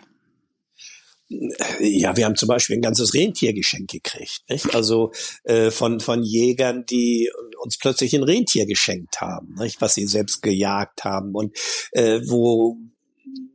Ja, 1.80 2.16
wir 2.16 2.26
haben 2.26 2.36
zum 2.36 2.48
Beispiel 2.48 2.78
ein 2.78 2.82
ganzes 2.82 3.13
Rentiergeschenk 3.13 3.90
gekriegt, 3.90 4.44
nicht? 4.50 4.76
Also 4.76 5.12
äh, 5.44 5.72
von 5.72 6.00
von 6.00 6.24
Jägern, 6.24 6.86
die 6.86 7.30
uns 7.62 7.78
plötzlich 7.78 8.16
ein 8.16 8.24
Rentier 8.24 8.66
geschenkt 8.66 9.20
haben, 9.20 9.56
nicht? 9.60 9.82
was 9.82 9.94
sie 9.96 10.08
selbst 10.08 10.42
gejagt 10.42 11.04
haben 11.04 11.34
und 11.34 11.58
äh, 11.92 12.22
wo 12.26 12.78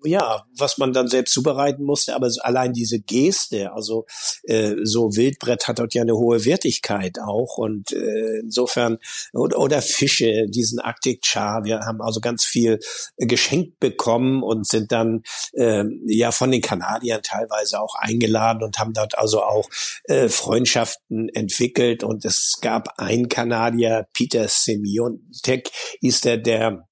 ja, 0.04 0.44
was 0.56 0.78
man 0.78 0.92
dann 0.92 1.08
selbst 1.08 1.32
zubereiten 1.32 1.84
musste, 1.84 2.14
aber 2.14 2.30
allein 2.40 2.72
diese 2.72 3.00
Geste, 3.00 3.72
also 3.72 4.06
äh, 4.44 4.74
so 4.82 5.16
Wildbrett 5.16 5.68
hat 5.68 5.78
dort 5.78 5.94
ja 5.94 6.02
eine 6.02 6.16
hohe 6.16 6.44
Wertigkeit 6.44 7.18
auch 7.20 7.58
und 7.58 7.92
äh, 7.92 8.40
insofern 8.40 8.98
oder, 9.32 9.58
oder 9.58 9.82
Fische, 9.82 10.46
diesen 10.48 10.80
Arctic 10.80 11.24
Char, 11.24 11.64
wir 11.64 11.80
haben 11.80 12.00
also 12.00 12.20
ganz 12.20 12.44
viel 12.44 12.78
geschenkt 13.16 13.80
bekommen 13.80 14.42
und 14.42 14.66
sind 14.66 14.92
dann 14.92 15.22
äh, 15.52 15.84
ja 16.06 16.32
von 16.32 16.50
den 16.50 16.62
Kanadiern 16.62 17.22
teilweise 17.22 17.80
auch 17.80 17.94
eingeladen 17.96 18.62
und 18.62 18.78
haben 18.78 18.92
dort 18.92 19.18
also 19.18 19.42
auch 19.42 19.68
äh, 20.04 20.28
Freundschaften 20.28 21.28
entwickelt 21.28 22.04
und 22.04 22.24
es 22.24 22.58
gab 22.60 22.98
einen 22.98 23.28
Kanadier, 23.28 24.06
Peter 24.12 24.46
Semiontek, 24.48 25.70
ist 26.00 26.24
der, 26.24 26.38
der 26.38 26.88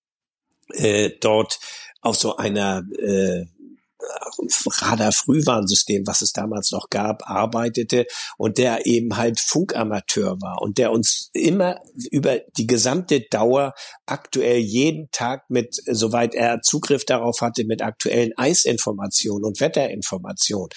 äh, 0.73 1.11
dort 1.21 1.59
auf 2.01 2.17
so 2.17 2.37
einer 2.37 2.85
äh, 2.99 3.47
Radar-Frühwarnsystem, 4.67 6.07
was 6.07 6.23
es 6.23 6.33
damals 6.33 6.73
noch 6.73 6.91
gab, 6.91 7.29
arbeitete 7.29 8.07
und 8.37 8.59
der 8.59 8.87
eben 8.87 9.17
halt 9.17 9.41
Funkamateur 9.41 10.41
war 10.41 10.63
und 10.63 10.79
der 10.79 10.93
uns 10.93 11.31
immer 11.33 11.81
über 12.11 12.39
die 12.57 12.67
gesamte 12.67 13.21
Dauer 13.21 13.75
aktuell 14.07 14.59
jeden 14.59 15.11
Tag 15.11 15.51
mit, 15.51 15.81
soweit 15.87 16.35
er 16.35 16.63
Zugriff 16.63 17.05
darauf 17.05 17.41
hatte, 17.41 17.65
mit 17.65 17.83
aktuellen 17.83 18.33
Eisinformationen 18.37 19.45
und 19.45 19.61
Wetterinformationen 19.61 20.71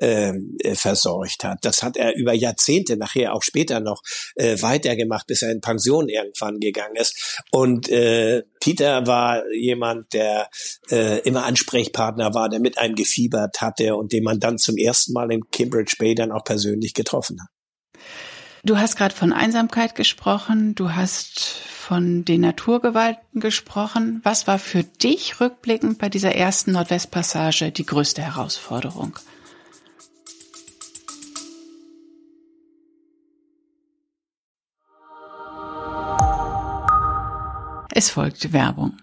ähm, 0.00 0.56
äh, 0.60 0.74
versorgt 0.74 1.44
hat. 1.44 1.58
Das 1.62 1.82
hat 1.82 1.96
er 1.96 2.16
über 2.16 2.32
Jahrzehnte, 2.32 2.96
nachher 2.96 3.34
auch 3.34 3.42
später 3.42 3.80
noch 3.80 4.02
äh, 4.36 4.60
weitergemacht, 4.60 5.26
bis 5.26 5.42
er 5.42 5.50
in 5.50 5.60
Pension 5.60 6.08
irgendwann 6.08 6.60
gegangen 6.60 6.96
ist. 6.96 7.42
Und 7.50 7.88
äh, 7.88 8.42
Peter 8.60 9.06
war 9.06 9.42
jemand, 9.52 10.12
der 10.12 10.48
äh, 10.90 11.20
immer 11.20 11.44
Ansprechpartner 11.44 12.34
war, 12.34 12.48
der 12.48 12.60
mit 12.60 12.78
einem 12.78 12.94
gefiebert 12.94 13.60
hatte 13.60 13.96
und 13.96 14.12
den 14.12 14.22
man 14.22 14.38
dann 14.38 14.58
zum 14.58 14.76
ersten 14.76 15.12
Mal 15.12 15.32
in 15.32 15.50
Cambridge 15.50 15.96
Bay 15.98 16.14
dann 16.14 16.30
auch 16.30 16.44
persönlich 16.44 16.94
getroffen 16.94 17.40
hat. 17.40 17.48
Du 18.62 18.76
hast 18.76 18.96
gerade 18.96 19.14
von 19.14 19.32
Einsamkeit 19.32 19.94
gesprochen, 19.94 20.74
du 20.74 20.92
hast 20.92 21.40
von 21.40 22.26
den 22.26 22.42
Naturgewalten 22.42 23.40
gesprochen. 23.40 24.20
Was 24.22 24.46
war 24.46 24.58
für 24.58 24.84
dich 24.84 25.40
rückblickend 25.40 25.98
bei 25.98 26.10
dieser 26.10 26.34
ersten 26.34 26.72
Nordwestpassage 26.72 27.72
die 27.72 27.86
größte 27.86 28.20
Herausforderung? 28.20 29.18
Es 38.00 38.08
folgt 38.08 38.54
Werbung. 38.54 38.96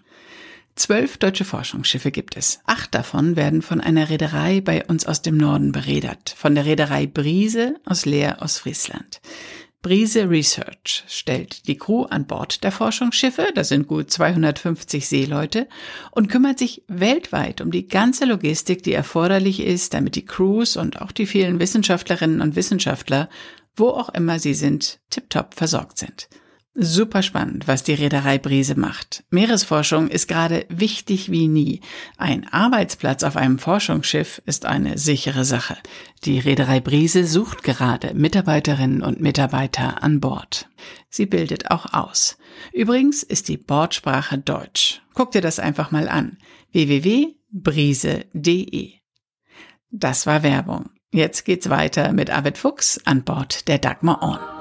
Zwölf 0.74 1.18
deutsche 1.18 1.44
Forschungsschiffe 1.44 2.10
gibt 2.10 2.36
es. 2.36 2.58
Acht 2.66 2.96
davon 2.96 3.36
werden 3.36 3.62
von 3.62 3.80
einer 3.80 4.10
Reederei 4.10 4.60
bei 4.60 4.84
uns 4.86 5.06
aus 5.06 5.22
dem 5.22 5.36
Norden 5.36 5.70
beredert, 5.70 6.34
von 6.36 6.56
der 6.56 6.64
Reederei 6.64 7.06
Brise 7.06 7.76
aus 7.86 8.06
Leer 8.06 8.42
aus 8.42 8.58
Friesland. 8.58 9.20
Brise 9.82 10.28
Research 10.28 11.04
stellt 11.06 11.68
die 11.68 11.78
Crew 11.78 12.06
an 12.06 12.26
Bord 12.26 12.64
der 12.64 12.72
Forschungsschiffe, 12.72 13.52
das 13.54 13.68
sind 13.68 13.86
gut 13.86 14.10
250 14.10 15.06
Seeleute, 15.06 15.68
und 16.10 16.26
kümmert 16.26 16.58
sich 16.58 16.82
weltweit 16.88 17.60
um 17.60 17.70
die 17.70 17.86
ganze 17.86 18.24
Logistik, 18.24 18.82
die 18.82 18.94
erforderlich 18.94 19.60
ist, 19.60 19.94
damit 19.94 20.16
die 20.16 20.26
Crews 20.26 20.76
und 20.76 21.00
auch 21.00 21.12
die 21.12 21.26
vielen 21.26 21.60
Wissenschaftlerinnen 21.60 22.40
und 22.40 22.56
Wissenschaftler, 22.56 23.28
wo 23.76 23.90
auch 23.90 24.08
immer 24.08 24.40
sie 24.40 24.54
sind, 24.54 24.98
tiptop 25.08 25.54
versorgt 25.54 25.98
sind. 25.98 26.28
Super 26.80 27.22
spannend, 27.22 27.66
was 27.66 27.82
die 27.82 27.94
Reederei 27.94 28.38
Brise 28.38 28.78
macht. 28.78 29.24
Meeresforschung 29.30 30.06
ist 30.06 30.28
gerade 30.28 30.64
wichtig 30.68 31.28
wie 31.28 31.48
nie. 31.48 31.80
Ein 32.18 32.46
Arbeitsplatz 32.52 33.24
auf 33.24 33.36
einem 33.36 33.58
Forschungsschiff 33.58 34.40
ist 34.46 34.64
eine 34.64 34.96
sichere 34.96 35.44
Sache. 35.44 35.76
Die 36.22 36.38
Reederei 36.38 36.78
Brise 36.78 37.26
sucht 37.26 37.64
gerade 37.64 38.14
Mitarbeiterinnen 38.14 39.02
und 39.02 39.20
Mitarbeiter 39.20 40.04
an 40.04 40.20
Bord. 40.20 40.68
Sie 41.10 41.26
bildet 41.26 41.72
auch 41.72 41.94
aus. 41.94 42.38
Übrigens 42.72 43.24
ist 43.24 43.48
die 43.48 43.56
Bordsprache 43.56 44.38
Deutsch. 44.38 45.02
Guck 45.14 45.32
dir 45.32 45.40
das 45.40 45.58
einfach 45.58 45.90
mal 45.90 46.08
an. 46.08 46.38
www.brise.de. 46.70 47.32
Das 49.90 50.28
war 50.28 50.44
Werbung. 50.44 50.90
Jetzt 51.10 51.44
geht's 51.44 51.70
weiter 51.70 52.12
mit 52.12 52.30
Arvid 52.30 52.56
Fuchs 52.56 53.00
an 53.04 53.24
Bord 53.24 53.66
der 53.66 53.78
Dagmar 53.78 54.22
On. 54.22 54.57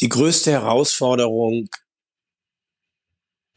Die 0.00 0.08
größte 0.08 0.52
Herausforderung 0.52 1.68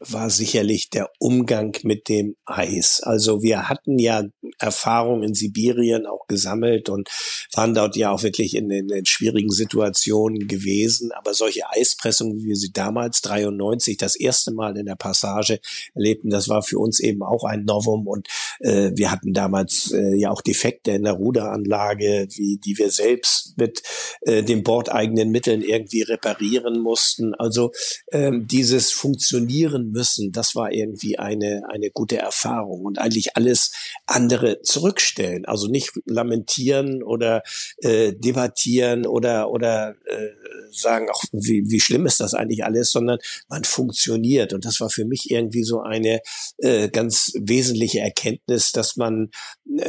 war 0.08 0.30
sicherlich 0.30 0.90
der 0.90 1.10
Umgang 1.18 1.76
mit 1.82 2.08
dem 2.08 2.36
Eis. 2.44 3.00
Also 3.02 3.42
wir 3.42 3.68
hatten 3.68 3.98
ja 3.98 4.24
Erfahrung 4.58 5.22
in 5.22 5.34
Sibirien 5.34 6.06
auch 6.06 6.26
gesammelt 6.26 6.88
und 6.88 7.08
waren 7.54 7.74
dort 7.74 7.96
ja 7.96 8.10
auch 8.10 8.22
wirklich 8.22 8.56
in, 8.56 8.70
in, 8.70 8.88
in 8.88 9.06
schwierigen 9.06 9.50
Situationen 9.50 10.48
gewesen. 10.48 11.12
Aber 11.12 11.34
solche 11.34 11.68
Eispressungen, 11.70 12.38
wie 12.38 12.48
wir 12.48 12.56
sie 12.56 12.72
damals 12.72 13.20
93 13.22 13.96
das 13.96 14.16
erste 14.16 14.52
Mal 14.52 14.76
in 14.76 14.86
der 14.86 14.96
Passage 14.96 15.60
erlebten, 15.94 16.30
das 16.30 16.48
war 16.48 16.62
für 16.62 16.78
uns 16.78 17.00
eben 17.00 17.22
auch 17.22 17.44
ein 17.44 17.64
Novum. 17.64 18.06
Und 18.06 18.28
äh, 18.60 18.90
wir 18.94 19.10
hatten 19.10 19.32
damals 19.32 19.92
äh, 19.92 20.16
ja 20.16 20.30
auch 20.30 20.42
Defekte 20.42 20.92
in 20.92 21.04
der 21.04 21.14
Ruderanlage, 21.14 22.28
wie 22.34 22.58
die 22.58 22.76
wir 22.78 22.90
selbst 22.90 23.54
mit 23.56 23.82
äh, 24.22 24.42
den 24.42 24.62
bordeigenen 24.62 25.30
Mitteln 25.30 25.62
irgendwie 25.62 26.02
reparieren 26.02 26.80
mussten. 26.80 27.34
Also 27.34 27.72
ähm, 28.10 28.46
dieses 28.46 28.92
Funktionieren 28.92 29.91
müssen, 29.92 30.32
das 30.32 30.54
war 30.54 30.72
irgendwie 30.72 31.18
eine, 31.18 31.62
eine 31.68 31.90
gute 31.90 32.18
Erfahrung 32.18 32.84
und 32.84 32.98
eigentlich 32.98 33.36
alles 33.36 33.72
andere 34.06 34.62
zurückstellen. 34.62 35.44
Also 35.44 35.68
nicht 35.68 35.92
lamentieren 36.06 37.02
oder 37.02 37.42
äh, 37.78 38.12
debattieren 38.12 39.06
oder, 39.06 39.50
oder 39.50 39.94
äh, 40.06 40.28
sagen, 40.72 41.08
auch 41.10 41.22
wie, 41.32 41.64
wie 41.70 41.80
schlimm 41.80 42.06
ist 42.06 42.20
das 42.20 42.34
eigentlich 42.34 42.64
alles, 42.64 42.90
sondern 42.90 43.18
man 43.48 43.64
funktioniert. 43.64 44.52
Und 44.52 44.64
das 44.64 44.80
war 44.80 44.90
für 44.90 45.04
mich 45.04 45.30
irgendwie 45.30 45.64
so 45.64 45.80
eine 45.80 46.20
äh, 46.58 46.88
ganz 46.88 47.32
wesentliche 47.38 48.00
Erkenntnis, 48.00 48.72
dass 48.72 48.96
man, 48.96 49.30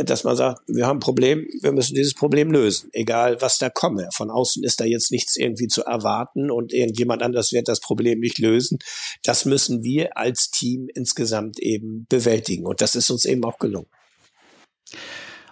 dass 0.04 0.24
man 0.24 0.36
sagt, 0.36 0.62
wir 0.68 0.86
haben 0.86 0.98
ein 0.98 1.02
Problem, 1.02 1.48
wir 1.62 1.72
müssen 1.72 1.96
dieses 1.96 2.14
Problem 2.14 2.52
lösen, 2.52 2.90
egal 2.94 3.42
was 3.42 3.58
da 3.58 3.70
komme. 3.70 4.10
Von 4.14 4.30
außen 4.30 4.64
ist 4.64 4.80
da 4.80 4.86
jetzt 4.86 5.12
nichts 5.12 5.38
irgendwie 5.38 5.68
zu 5.68 5.84
erwarten 5.84 6.52
und 6.52 6.74
irgendjemand 6.74 7.22
anders 7.24 7.52
wird 7.52 7.68
das 7.68 7.80
Problem 7.80 8.20
nicht 8.20 8.38
lösen. 8.38 8.80
Das 9.24 9.46
müssen 9.46 9.84
wir 9.84 9.94
wir 9.94 10.18
als 10.18 10.50
Team 10.50 10.90
insgesamt 10.94 11.60
eben 11.60 12.06
bewältigen. 12.10 12.66
Und 12.66 12.82
das 12.82 12.96
ist 12.96 13.10
uns 13.10 13.26
eben 13.26 13.44
auch 13.44 13.60
gelungen. 13.60 13.88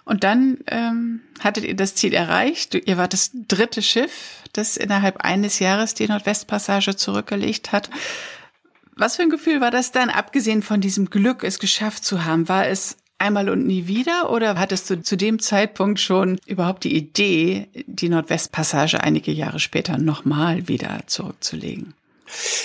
Und 0.04 0.24
dann 0.24 0.58
ähm, 0.66 1.20
hattet 1.40 1.64
ihr 1.64 1.76
das 1.76 1.94
Ziel 1.94 2.12
erreicht. 2.12 2.74
Ihr 2.74 2.96
wart 2.96 3.12
das 3.12 3.30
dritte 3.32 3.82
Schiff, 3.82 4.42
das 4.52 4.76
innerhalb 4.76 5.18
eines 5.18 5.60
Jahres 5.60 5.94
die 5.94 6.08
Nordwestpassage 6.08 6.96
zurückgelegt 6.96 7.70
hat. 7.70 7.88
Was 8.96 9.16
für 9.16 9.22
ein 9.22 9.30
Gefühl 9.30 9.60
war 9.60 9.70
das 9.70 9.92
dann, 9.92 10.10
abgesehen 10.10 10.62
von 10.62 10.80
diesem 10.80 11.08
Glück, 11.08 11.44
es 11.44 11.60
geschafft 11.60 12.04
zu 12.04 12.24
haben? 12.24 12.48
War 12.48 12.66
es 12.66 12.96
einmal 13.22 13.48
und 13.48 13.66
nie 13.66 13.86
wieder 13.86 14.30
oder 14.30 14.58
hattest 14.58 14.90
du 14.90 15.00
zu 15.00 15.16
dem 15.16 15.38
Zeitpunkt 15.38 16.00
schon 16.00 16.38
überhaupt 16.44 16.84
die 16.84 16.94
Idee, 16.94 17.68
die 17.86 18.08
Nordwestpassage 18.08 19.00
einige 19.00 19.32
Jahre 19.32 19.60
später 19.60 19.96
nochmal 19.96 20.68
wieder 20.68 21.00
zurückzulegen? 21.06 21.94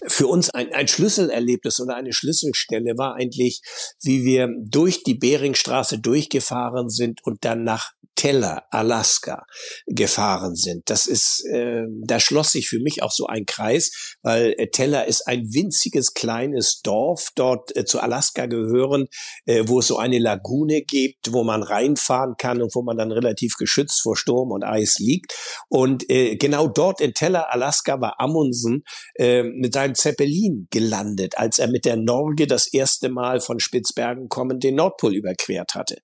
Für 0.08 0.28
uns 0.28 0.50
ein, 0.50 0.74
ein 0.74 0.88
Schlüsselerlebnis 0.88 1.80
oder 1.80 1.96
eine 1.96 2.14
Schlüsselstelle 2.14 2.98
war 2.98 3.16
eigentlich, 3.16 3.62
wie 4.02 4.24
wir 4.24 4.50
durch 4.60 5.04
die 5.04 5.16
Beringstraße 5.16 6.00
durchgefahren 6.00 6.90
sind 6.90 7.20
und 7.24 7.44
dann 7.44 7.64
nach 7.64 7.92
Teller, 8.18 8.64
Alaska 8.72 9.46
gefahren 9.86 10.56
sind. 10.56 10.90
Das 10.90 11.06
ist, 11.06 11.46
äh, 11.54 11.84
da 12.04 12.20
schloss 12.20 12.52
sich 12.52 12.68
für 12.68 12.80
mich 12.80 13.04
auch 13.04 13.12
so 13.12 13.28
ein 13.28 13.46
Kreis, 13.46 14.18
weil 14.24 14.56
äh, 14.58 14.70
Teller 14.70 15.08
ist 15.08 15.28
ein 15.28 15.44
winziges 15.54 16.14
kleines 16.14 16.82
Dorf 16.82 17.30
dort 17.36 17.74
äh, 17.78 17.86
zu 17.86 18.00
Alaska 18.00 18.48
gehören, 18.48 19.06
äh, 19.46 19.64
wo 19.68 19.80
es 19.80 19.88
so 19.88 19.98
eine 19.98 20.18
Lagune 20.18 20.82
gibt, 20.82 21.32
wo 21.32 21.44
man 21.44 21.62
reinfahren 21.62 22.34
kann 22.38 22.62
und 22.62 22.74
wo 22.76 22.82
man 22.82 22.98
dann 22.98 23.12
relativ 23.12 23.54
geschützt 23.58 24.02
vor 24.02 24.18
Sturm 24.18 24.52
und 24.52 24.64
Eis 24.64 24.98
liegt. 24.98 25.34
Und 25.70 26.10
äh, 26.10 26.38
genau 26.38 26.68
dort 26.68 27.02
in 27.02 27.14
Teller, 27.14 27.54
Alaska, 27.54 28.02
war 28.02 28.20
Amundsen 28.20 28.84
äh, 29.16 29.44
mit 29.44 29.74
seinem 29.74 29.94
Zeppelin 29.94 30.68
gelandet, 30.72 31.38
als 31.38 31.60
er 31.60 31.68
mit 31.68 31.86
der 31.86 31.98
Norge 31.98 32.48
das 32.48 32.74
erste 32.74 33.10
Mal 33.10 33.42
von 33.42 33.60
Spitzbergen 33.60 34.28
kommend 34.28 34.64
den 34.64 34.76
Nordpol 34.76 35.16
überquert 35.16 35.76
hatte. 35.76 35.98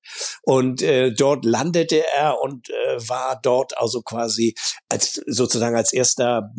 Und 0.44 0.84
äh, 0.84 1.12
dort 1.12 1.44
landete 1.44 2.03
er 2.16 2.42
und 2.42 2.70
äh, 2.70 2.98
war 3.08 3.40
dort 3.42 3.78
also 3.78 4.02
quasi 4.02 4.54
als 4.90 5.22
sozusagen 5.28 5.76
als 5.76 5.94
erster 5.94 6.52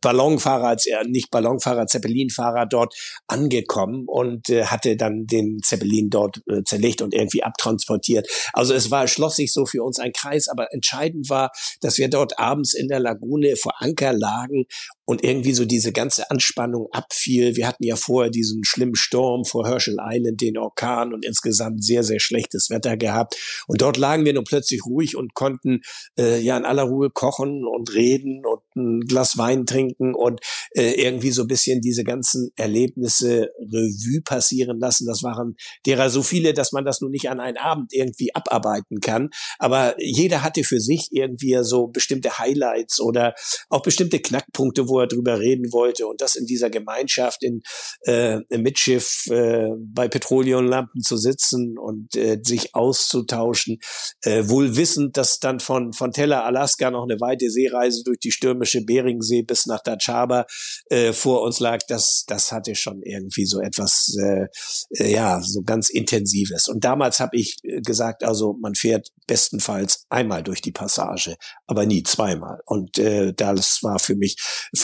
Ballonfahrer, 0.00 0.68
als 0.68 0.86
er 0.86 1.04
nicht 1.04 1.30
Ballonfahrer, 1.30 1.86
Zeppelinfahrer 1.86 2.66
dort 2.66 2.94
angekommen 3.26 4.04
und 4.06 4.48
äh, 4.50 4.64
hatte 4.64 4.96
dann 4.96 5.26
den 5.26 5.60
Zeppelin 5.62 6.10
dort 6.10 6.42
äh, 6.48 6.62
zerlegt 6.64 7.02
und 7.02 7.14
irgendwie 7.14 7.42
abtransportiert. 7.42 8.28
Also 8.52 8.74
es 8.74 8.90
war 8.90 9.06
schloss 9.08 9.36
sich 9.36 9.52
so 9.52 9.66
für 9.66 9.82
uns 9.82 9.98
ein 9.98 10.12
Kreis, 10.12 10.48
aber 10.48 10.72
entscheidend 10.72 11.30
war, 11.30 11.50
dass 11.80 11.98
wir 11.98 12.08
dort 12.08 12.38
abends 12.38 12.74
in 12.74 12.88
der 12.88 13.00
Lagune 13.00 13.56
vor 13.56 13.74
Anker 13.78 14.12
lagen 14.12 14.66
und 15.06 15.22
irgendwie 15.24 15.54
so 15.54 15.64
diese 15.64 15.92
ganze 15.92 16.30
Anspannung 16.30 16.88
abfiel. 16.90 17.56
Wir 17.56 17.66
hatten 17.66 17.84
ja 17.84 17.96
vorher 17.96 18.30
diesen 18.30 18.64
schlimmen 18.64 18.96
Sturm 18.96 19.44
vor 19.44 19.66
Herschel 19.66 19.96
Island, 20.00 20.40
den 20.40 20.58
Orkan 20.58 21.14
und 21.14 21.24
insgesamt 21.24 21.84
sehr, 21.84 22.02
sehr 22.02 22.18
schlechtes 22.18 22.70
Wetter 22.70 22.96
gehabt. 22.96 23.36
Und 23.68 23.80
dort 23.80 23.96
lagen 23.96 24.24
wir 24.24 24.34
nun 24.34 24.44
plötzlich 24.44 24.84
ruhig 24.84 25.16
und 25.16 25.34
konnten 25.34 25.80
äh, 26.18 26.40
ja 26.40 26.56
in 26.56 26.64
aller 26.64 26.82
Ruhe 26.82 27.10
kochen 27.10 27.64
und 27.64 27.94
reden 27.94 28.42
und 28.44 28.60
ein 28.74 29.00
Glas 29.06 29.38
Wein 29.38 29.64
trinken 29.64 30.14
und 30.14 30.40
äh, 30.74 31.00
irgendwie 31.00 31.30
so 31.30 31.42
ein 31.42 31.48
bisschen 31.48 31.80
diese 31.80 32.02
ganzen 32.02 32.50
Erlebnisse 32.56 33.50
Revue 33.60 34.22
passieren 34.24 34.80
lassen. 34.80 35.06
Das 35.06 35.22
waren 35.22 35.54
derer 35.86 36.10
so 36.10 36.24
viele, 36.24 36.52
dass 36.52 36.72
man 36.72 36.84
das 36.84 37.00
nun 37.00 37.12
nicht 37.12 37.30
an 37.30 37.38
einen 37.38 37.58
Abend 37.58 37.92
irgendwie 37.92 38.34
abarbeiten 38.34 39.00
kann. 39.00 39.30
Aber 39.58 39.94
jeder 39.98 40.42
hatte 40.42 40.64
für 40.64 40.80
sich 40.80 41.10
irgendwie 41.12 41.56
so 41.62 41.86
bestimmte 41.86 42.38
Highlights 42.38 43.00
oder 43.00 43.34
auch 43.68 43.82
bestimmte 43.82 44.18
Knackpunkte, 44.18 44.88
wo 44.88 44.95
er 45.00 45.06
drüber 45.06 45.38
reden 45.38 45.72
wollte. 45.72 46.06
Und 46.06 46.20
das 46.20 46.34
in 46.34 46.46
dieser 46.46 46.70
Gemeinschaft 46.70 47.42
in, 47.42 47.62
äh, 48.02 48.40
im 48.48 48.62
Mitschiff 48.62 49.26
äh, 49.30 49.68
bei 49.78 50.08
Petroleumlampen 50.08 51.02
zu 51.02 51.16
sitzen 51.16 51.78
und 51.78 52.14
äh, 52.16 52.38
sich 52.42 52.74
auszutauschen, 52.74 53.78
äh, 54.22 54.48
wohl 54.48 54.76
wissend, 54.76 55.16
dass 55.16 55.38
dann 55.38 55.60
von, 55.60 55.92
von 55.92 56.12
Teller, 56.12 56.44
Alaska 56.44 56.90
noch 56.90 57.04
eine 57.04 57.20
weite 57.20 57.50
Seereise 57.50 58.02
durch 58.04 58.18
die 58.18 58.30
stürmische 58.30 58.84
Beringsee 58.84 59.42
bis 59.42 59.66
nach 59.66 59.82
Dachaba 59.82 60.46
äh, 60.90 61.12
vor 61.12 61.42
uns 61.42 61.60
lag, 61.60 61.80
das, 61.88 62.24
das 62.26 62.52
hatte 62.52 62.74
schon 62.74 63.02
irgendwie 63.02 63.46
so 63.46 63.60
etwas, 63.60 64.14
äh, 64.20 64.46
äh, 64.90 65.12
ja, 65.12 65.40
so 65.40 65.62
ganz 65.62 65.88
Intensives. 65.90 66.68
Und 66.68 66.84
damals 66.84 67.20
habe 67.20 67.36
ich 67.36 67.56
äh, 67.62 67.80
gesagt, 67.80 68.24
also 68.24 68.56
man 68.60 68.74
fährt 68.74 69.08
bestenfalls 69.26 70.06
einmal 70.08 70.42
durch 70.42 70.62
die 70.62 70.72
Passage, 70.72 71.36
aber 71.66 71.86
nie 71.86 72.02
zweimal. 72.02 72.60
Und 72.66 72.98
äh, 72.98 73.32
das 73.34 73.80
war 73.82 73.98
für 73.98 74.14
mich 74.14 74.36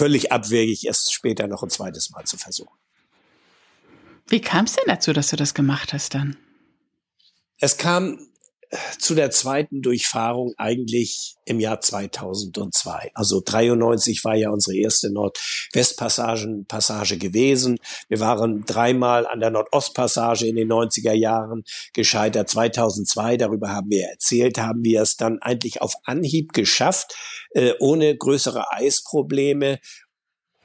völlig 0.02 0.32
abwegig, 0.32 0.84
es 0.88 1.12
später 1.12 1.46
noch 1.46 1.62
ein 1.62 1.70
zweites 1.70 2.10
Mal 2.10 2.24
zu 2.24 2.36
versuchen. 2.36 2.76
Wie 4.26 4.40
kam 4.40 4.64
es 4.64 4.72
denn 4.72 4.84
dazu, 4.88 5.12
dass 5.12 5.30
du 5.30 5.36
das 5.36 5.54
gemacht 5.54 5.92
hast 5.92 6.14
dann? 6.14 6.36
Es 7.58 7.76
kam 7.76 8.18
zu 8.98 9.14
der 9.14 9.30
zweiten 9.30 9.82
Durchfahrung 9.82 10.54
eigentlich 10.56 11.36
im 11.44 11.60
Jahr 11.60 11.80
2002. 11.80 13.10
Also 13.14 13.42
93 13.44 14.24
war 14.24 14.34
ja 14.34 14.50
unsere 14.50 14.76
erste 14.76 15.12
Nordwestpassage 15.12 16.64
Passage 16.68 17.18
gewesen. 17.18 17.78
Wir 18.08 18.20
waren 18.20 18.64
dreimal 18.64 19.26
an 19.26 19.40
der 19.40 19.50
Nordostpassage 19.50 20.46
in 20.46 20.56
den 20.56 20.72
90er 20.72 21.12
Jahren 21.12 21.64
gescheitert. 21.92 22.48
2002, 22.48 23.36
darüber 23.36 23.70
haben 23.70 23.90
wir 23.90 24.06
erzählt, 24.06 24.58
haben 24.58 24.84
wir 24.84 25.02
es 25.02 25.16
dann 25.16 25.38
eigentlich 25.40 25.82
auf 25.82 25.94
Anhieb 26.04 26.52
geschafft, 26.52 27.14
äh, 27.50 27.72
ohne 27.78 28.16
größere 28.16 28.72
Eisprobleme 28.72 29.80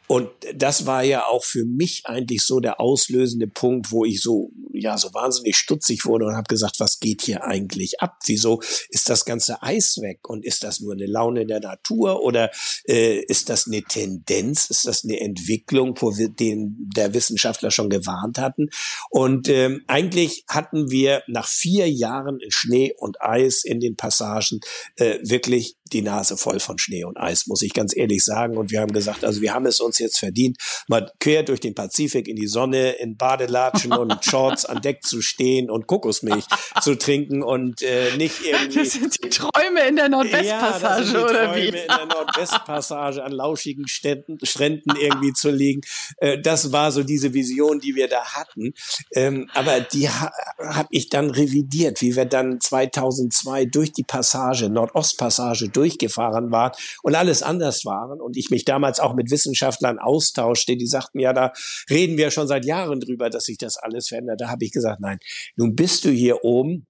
und 0.08 0.30
das 0.56 0.86
war 0.86 1.04
ja 1.04 1.26
auch 1.26 1.44
für 1.44 1.66
mich 1.66 2.04
eigentlich 2.06 2.44
so 2.44 2.62
der 2.62 2.80
auslösende 2.80 3.48
Punkt, 3.48 3.92
wo 3.92 4.06
ich 4.06 4.22
so, 4.22 4.52
ja, 4.72 4.98
so 4.98 5.14
wahnsinnig 5.14 5.58
stutzig 5.58 6.06
wurde 6.06 6.26
und 6.26 6.36
habe 6.36 6.48
gesagt, 6.48 6.80
was 6.80 7.00
geht 7.00 7.22
hier 7.24 7.44
eigentlich 7.44 8.00
ab? 8.00 8.20
Wieso 8.26 8.62
ist 8.90 9.10
das 9.10 9.26
ganze 9.26 9.62
Eis 9.62 9.98
weg? 10.02 10.30
Und 10.30 10.46
ist 10.46 10.64
das 10.64 10.80
nur 10.80 10.94
eine 10.94 11.08
Laune 11.08 11.46
der 11.46 11.60
Natur 11.60 12.22
oder 12.24 12.52
äh, 12.88 13.20
ist 13.20 13.50
das 13.50 13.68
eine 13.68 13.84
Tendenz? 13.84 14.70
Ist 14.70 14.88
das 14.88 15.04
eine 15.04 15.20
Entwicklung, 15.20 15.96
wo 16.00 16.18
wir 16.18 16.30
den 16.30 16.90
der 16.96 17.14
Wissenschaftler 17.14 17.70
schon 17.72 17.90
gewarnt 17.90 18.38
hatten? 18.38 18.70
Und 19.10 19.50
ähm, 19.50 19.84
eigentlich 19.88 20.46
hatten 20.48 20.90
wir 20.90 21.24
nach 21.28 21.48
vier 21.48 21.92
Jahren 21.92 22.40
Schnee 22.48 22.94
und 22.98 23.22
Eis 23.22 23.66
in 23.66 23.82
den 23.82 23.98
Passagen 23.98 24.62
äh, 24.96 25.20
wirklich 25.22 25.76
die 25.90 26.02
Nase 26.02 26.38
voll 26.38 26.60
von 26.60 26.78
Schnee 26.78 27.04
und 27.04 27.18
Eis, 27.18 27.48
muss 27.48 27.62
ich 27.62 27.74
ganz 27.74 27.96
ehrlich 27.96 28.24
sagen. 28.24 28.58
Und 28.58 28.72
wir 28.72 28.82
haben 28.82 28.92
gesagt, 28.92 29.24
also 29.24 29.42
wir 29.42 29.54
haben 29.54 29.66
es 29.66 29.80
uns 29.80 30.00
jetzt 30.00 30.20
verdient, 30.20 30.58
mal 30.88 31.12
quer 31.20 31.44
durch 31.44 31.60
den 31.60 31.76
Pazifik 31.76 32.28
in 32.28 32.36
die 32.36 32.48
Sonne, 32.48 32.92
in 32.94 33.18
Badelatschen 33.18 33.94
und 33.94 34.14
Shorts 34.26 34.66
an 34.66 34.82
Deck 34.82 35.04
zu 35.04 35.22
stehen 35.22 35.70
und 35.70 35.88
Kokosmilch 35.88 36.46
zu 36.82 36.96
trinken 36.96 37.44
und 37.44 37.82
äh, 37.82 38.16
nicht 38.18 38.42
irgendwie. 38.44 38.80
Das 38.80 38.92
sind 38.92 39.24
die 39.24 39.30
Träume 39.30 39.88
in 39.88 39.96
der 39.96 40.10
Nordwestpassage, 40.10 41.14
ja, 41.14 41.26
oder 41.26 41.56
wie? 41.56 41.68
in 41.68 41.74
der 41.74 42.06
Nordwestpassage 42.06 43.24
an 43.24 43.32
lauschigen 43.32 43.88
Ständen, 43.88 44.38
Stränden 44.44 44.96
irgendwie 45.00 45.34
zu 45.34 45.50
liegen. 45.50 45.82
Äh, 46.18 46.40
das 46.42 46.72
war 46.72 46.92
so 46.92 47.04
diese 47.04 47.34
Vision, 47.34 47.80
die 47.80 47.96
wir 47.96 48.08
da 48.08 48.24
hatten. 48.34 48.74
Ähm, 49.14 49.50
aber 49.54 49.80
die 49.80 50.10
ha 50.10 50.32
habe 50.60 50.90
ich 50.92 51.10
dann 51.10 51.30
revidiert, 51.30 52.02
wie 52.02 52.16
wir 52.16 52.26
dann 52.26 52.60
2002 52.60 53.66
durch 53.66 53.92
die 53.92 54.04
Passage, 54.04 54.70
Nordostpassage 54.70 55.70
durchgefahren 55.78 56.52
waren 56.52 56.72
und 57.04 57.16
alles 57.16 57.44
anders 57.44 57.86
waren 57.86 58.20
und 58.20 58.36
ich 58.36 58.50
mich 58.50 58.66
damals 58.66 59.00
auch 59.00 59.14
mit 59.14 59.32
Wissenschaftlern 59.32 60.00
austauschte, 60.00 60.76
die 60.76 60.88
sagten, 60.88 61.20
ja, 61.20 61.34
da 61.34 61.54
reden 61.90 62.18
wir 62.18 62.32
schon 62.32 62.48
seit 62.48 62.66
Jahren 62.66 63.00
drüber, 63.00 63.30
dass 63.30 63.46
sich 63.46 63.58
das 63.58 63.78
alles 63.78 64.08
verändert. 64.08 64.42
Da 64.42 64.50
habe 64.50 64.66
ich 64.66 64.72
gesagt, 64.72 65.00
nein, 65.00 65.20
nun 65.56 65.76
bist 65.76 66.06
du 66.06 66.10
hier 66.10 66.44
oben, 66.44 66.88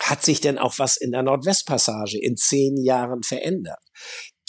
hat 0.00 0.22
sich 0.22 0.40
denn 0.40 0.58
auch 0.58 0.78
was 0.78 0.96
in 0.96 1.12
der 1.12 1.22
Nordwestpassage 1.22 2.18
in 2.20 2.36
zehn 2.36 2.76
Jahren 2.82 3.22
verändert? 3.22 3.80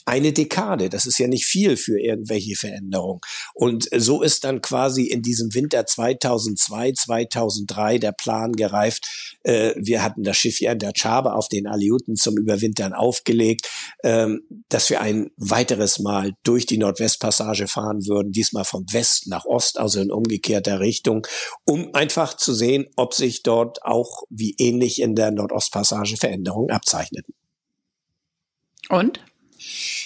Eine 0.05 0.33
Dekade. 0.33 0.89
Das 0.89 1.05
ist 1.05 1.17
ja 1.19 1.27
nicht 1.27 1.45
viel 1.45 1.77
für 1.77 1.99
irgendwelche 1.99 2.55
Veränderungen. 2.55 3.21
Und 3.53 3.89
so 3.95 4.21
ist 4.21 4.43
dann 4.43 4.61
quasi 4.61 5.03
in 5.03 5.21
diesem 5.21 5.53
Winter 5.53 5.85
2002, 5.85 6.93
2003 6.93 7.97
der 7.99 8.11
Plan 8.11 8.53
gereift. 8.53 9.37
Äh, 9.43 9.73
wir 9.77 10.03
hatten 10.03 10.23
das 10.23 10.37
Schiff 10.37 10.59
ja 10.59 10.73
in 10.73 10.79
der 10.79 10.93
Chabe 10.93 11.33
auf 11.33 11.47
den 11.47 11.67
Aleuten 11.67 12.15
zum 12.15 12.37
Überwintern 12.37 12.93
aufgelegt, 12.93 13.69
ähm, 14.03 14.41
dass 14.69 14.89
wir 14.89 15.01
ein 15.01 15.31
weiteres 15.37 15.99
Mal 15.99 16.33
durch 16.43 16.65
die 16.65 16.77
Nordwestpassage 16.77 17.67
fahren 17.67 18.05
würden, 18.05 18.31
diesmal 18.31 18.65
von 18.65 18.85
West 18.91 19.27
nach 19.27 19.45
Ost, 19.45 19.79
also 19.79 20.01
in 20.01 20.11
umgekehrter 20.11 20.79
Richtung, 20.79 21.25
um 21.65 21.93
einfach 21.93 22.35
zu 22.35 22.53
sehen, 22.53 22.87
ob 22.95 23.13
sich 23.13 23.43
dort 23.43 23.83
auch 23.83 24.23
wie 24.29 24.55
ähnlich 24.57 25.01
in 25.01 25.15
der 25.15 25.31
Nordostpassage 25.31 26.17
Veränderungen 26.17 26.71
abzeichneten. 26.71 27.33
Und? 28.89 29.23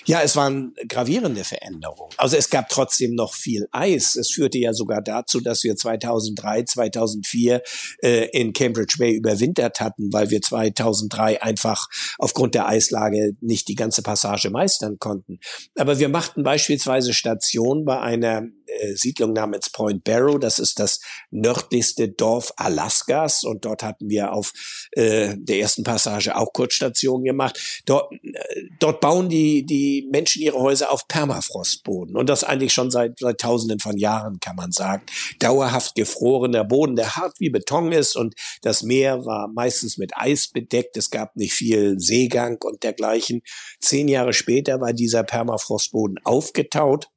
Ja, 0.06 0.22
es 0.22 0.36
waren 0.36 0.74
gravierende 0.88 1.44
Veränderungen. 1.44 2.14
Also 2.18 2.38
es 2.38 2.50
gab 2.50 2.70
trotzdem 2.70 3.16
noch 3.16 3.34
viel 3.34 3.68
Eis. 3.72 4.16
Es 4.16 4.32
führte 4.32 4.58
ja 4.58 4.74
sogar 4.74 5.02
dazu, 5.02 5.42
dass 5.42 5.64
wir 5.64 5.76
2003, 5.76 6.64
2004 6.64 7.62
äh, 8.02 8.30
in 8.32 8.54
Cambridge 8.54 8.96
Bay 8.98 9.14
überwintert 9.14 9.80
hatten, 9.80 10.12
weil 10.14 10.30
wir 10.30 10.42
2003 10.42 11.42
einfach 11.42 11.88
aufgrund 12.18 12.56
der 12.56 12.68
Eislage 12.68 13.34
nicht 13.42 13.68
die 13.68 13.76
ganze 13.76 14.02
Passage 14.02 14.50
meistern 14.50 14.98
konnten. 15.00 15.40
Aber 15.76 16.00
wir 16.00 16.10
machten 16.10 16.44
beispielsweise 16.44 17.14
Station 17.14 17.86
bei 17.86 18.00
einer 18.00 18.44
äh, 18.80 18.96
Siedlung 18.96 19.34
namens 19.34 19.70
Point 19.70 20.04
Barrow. 20.04 20.40
Das 20.40 20.60
ist 20.60 20.80
das 20.80 21.00
nördlichste 21.32 22.10
Dorf 22.10 22.52
Alaskas 22.58 23.44
und 23.44 23.66
dort 23.66 23.84
hatten 23.84 24.10
wir 24.10 24.34
auf 24.34 24.54
äh, 24.92 25.36
der 25.38 25.60
ersten 25.60 25.84
Passage 25.84 26.36
auch 26.36 26.54
Kurzstationen 26.54 27.24
gemacht. 27.24 27.84
Dort, 27.86 28.12
äh, 28.14 28.64
dort 28.80 29.02
bauen 29.02 29.30
die, 29.30 29.66
die 29.66 30.08
Menschen 30.12 30.42
ihre 30.42 30.60
Häuser 30.60 30.92
auf 30.92 31.08
Permafrostboden 31.08 32.16
und 32.16 32.30
das 32.30 32.44
eigentlich 32.44 32.74
schon 32.74 32.92
seit, 32.92 33.20
seit 33.20 33.40
Tausenden 33.40 33.80
von 33.80 33.98
Jahren, 33.98 34.40
kann 34.40 34.56
man 34.56 34.72
sagen. 34.72 35.04
Dauerhaft 35.40 35.96
gefrorener 35.96 36.64
Boden, 36.64 36.96
der 36.96 37.16
hart 37.16 37.40
wie 37.40 37.50
Beton 37.50 37.92
ist 37.92 38.16
und 38.16 38.36
das 38.62 38.84
Meer 38.84 39.26
war 39.26 39.48
meistens 39.48 39.98
mit 39.98 40.12
Eis 40.16 40.48
bedeckt. 40.48 40.98
Es 40.98 41.10
gab 41.10 41.36
nicht 41.36 41.54
viel 41.54 42.00
Seegang 42.00 42.58
und 42.64 42.84
dergleichen. 42.84 43.42
Zehn 43.80 44.08
Jahre 44.08 44.34
später 44.34 44.80
war 44.82 44.94
dieser 44.94 45.24
Permafrostboden 45.24 46.20
aufgetaut 46.24 47.10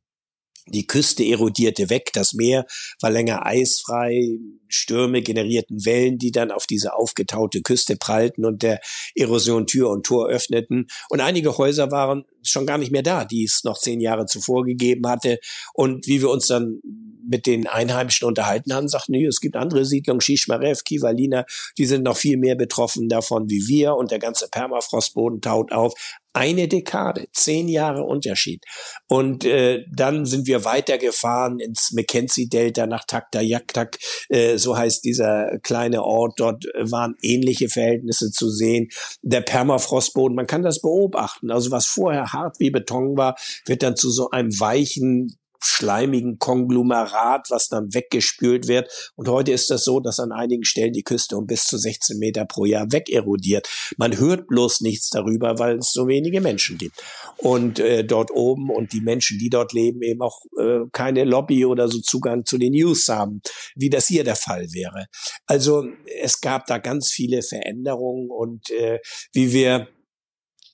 die 0.70 0.86
Küste 0.86 1.24
erodierte 1.24 1.90
weg, 1.90 2.10
das 2.12 2.32
Meer 2.32 2.66
war 3.00 3.10
länger 3.10 3.44
eisfrei, 3.44 4.38
Stürme 4.68 5.22
generierten 5.22 5.84
Wellen, 5.84 6.18
die 6.18 6.30
dann 6.30 6.50
auf 6.50 6.66
diese 6.66 6.94
aufgetaute 6.94 7.62
Küste 7.62 7.96
prallten 7.96 8.44
und 8.44 8.62
der 8.62 8.80
Erosion 9.14 9.66
Tür 9.66 9.90
und 9.90 10.06
Tor 10.06 10.28
öffneten. 10.28 10.86
Und 11.08 11.20
einige 11.20 11.58
Häuser 11.58 11.90
waren 11.90 12.24
schon 12.42 12.66
gar 12.66 12.78
nicht 12.78 12.92
mehr 12.92 13.02
da, 13.02 13.24
die 13.24 13.44
es 13.44 13.64
noch 13.64 13.78
zehn 13.78 14.00
Jahre 14.00 14.26
zuvor 14.26 14.64
gegeben 14.64 15.08
hatte. 15.08 15.38
Und 15.74 16.06
wie 16.06 16.22
wir 16.22 16.30
uns 16.30 16.46
dann 16.46 16.80
mit 17.28 17.46
den 17.46 17.66
Einheimischen 17.66 18.26
unterhalten 18.26 18.72
haben, 18.72 18.88
sagten, 18.88 19.12
nee, 19.12 19.24
es 19.24 19.40
gibt 19.40 19.56
andere 19.56 19.84
Siedlungen, 19.84 20.20
Shishmarev, 20.20 20.82
Kivalina, 20.84 21.44
die 21.78 21.86
sind 21.86 22.02
noch 22.02 22.16
viel 22.16 22.36
mehr 22.36 22.56
betroffen 22.56 23.08
davon 23.08 23.48
wie 23.48 23.66
wir 23.68 23.94
und 23.94 24.10
der 24.10 24.18
ganze 24.18 24.48
Permafrostboden 24.48 25.40
taut 25.40 25.72
auf. 25.72 25.94
Eine 26.32 26.68
Dekade, 26.68 27.26
zehn 27.32 27.68
Jahre 27.68 28.04
Unterschied. 28.04 28.64
Und 29.08 29.44
äh, 29.44 29.84
dann 29.92 30.26
sind 30.26 30.46
wir 30.46 30.64
weitergefahren 30.64 31.58
ins 31.58 31.92
Mackenzie-Delta 31.92 32.86
nach 32.86 33.04
Taktajaktak, 33.04 33.98
äh, 34.28 34.56
so 34.56 34.76
heißt 34.76 35.04
dieser 35.04 35.58
kleine 35.62 36.04
Ort. 36.04 36.38
Dort 36.38 36.64
waren 36.78 37.16
ähnliche 37.22 37.68
Verhältnisse 37.68 38.30
zu 38.30 38.48
sehen. 38.48 38.88
Der 39.22 39.40
Permafrostboden, 39.40 40.36
man 40.36 40.46
kann 40.46 40.62
das 40.62 40.80
beobachten. 40.80 41.50
Also 41.50 41.70
was 41.70 41.86
vorher 41.86 42.32
hart 42.32 42.60
wie 42.60 42.70
Beton 42.70 43.16
war, 43.16 43.36
wird 43.66 43.82
dann 43.82 43.96
zu 43.96 44.10
so 44.10 44.30
einem 44.30 44.58
weichen, 44.60 45.36
schleimigen 45.62 46.38
Konglomerat, 46.38 47.50
was 47.50 47.68
dann 47.68 47.92
weggespült 47.94 48.68
wird. 48.68 48.90
Und 49.16 49.28
heute 49.28 49.52
ist 49.52 49.70
das 49.70 49.84
so, 49.84 50.00
dass 50.00 50.18
an 50.20 50.32
einigen 50.32 50.64
Stellen 50.64 50.92
die 50.92 51.02
Küste 51.02 51.36
um 51.36 51.46
bis 51.46 51.66
zu 51.66 51.78
16 51.78 52.18
Meter 52.18 52.44
pro 52.44 52.64
Jahr 52.64 52.92
wegerodiert. 52.92 53.68
Man 53.96 54.18
hört 54.18 54.48
bloß 54.48 54.80
nichts 54.80 55.10
darüber, 55.10 55.58
weil 55.58 55.78
es 55.78 55.92
so 55.92 56.08
wenige 56.08 56.40
Menschen 56.40 56.78
gibt. 56.78 57.02
Und 57.36 57.78
äh, 57.78 58.04
dort 58.04 58.30
oben 58.30 58.70
und 58.70 58.92
die 58.92 59.00
Menschen, 59.00 59.38
die 59.38 59.50
dort 59.50 59.72
leben, 59.72 60.02
eben 60.02 60.22
auch 60.22 60.44
äh, 60.58 60.80
keine 60.92 61.24
Lobby 61.24 61.64
oder 61.64 61.88
so 61.88 62.00
Zugang 62.00 62.44
zu 62.44 62.58
den 62.58 62.72
News 62.72 63.08
haben, 63.08 63.40
wie 63.74 63.90
das 63.90 64.06
hier 64.06 64.24
der 64.24 64.36
Fall 64.36 64.72
wäre. 64.72 65.06
Also 65.46 65.86
es 66.20 66.40
gab 66.40 66.66
da 66.66 66.78
ganz 66.78 67.10
viele 67.10 67.42
Veränderungen 67.42 68.30
und 68.30 68.70
äh, 68.70 68.98
wie 69.32 69.52
wir 69.52 69.88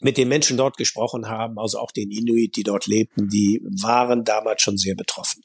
mit 0.00 0.16
den 0.16 0.28
Menschen 0.28 0.56
dort 0.56 0.76
gesprochen 0.76 1.28
haben, 1.28 1.58
also 1.58 1.78
auch 1.78 1.90
den 1.90 2.10
Inuit, 2.10 2.56
die 2.56 2.62
dort 2.62 2.86
lebten, 2.86 3.28
die 3.28 3.60
waren 3.82 4.24
damals 4.24 4.62
schon 4.62 4.76
sehr 4.76 4.94
betroffen. 4.94 5.42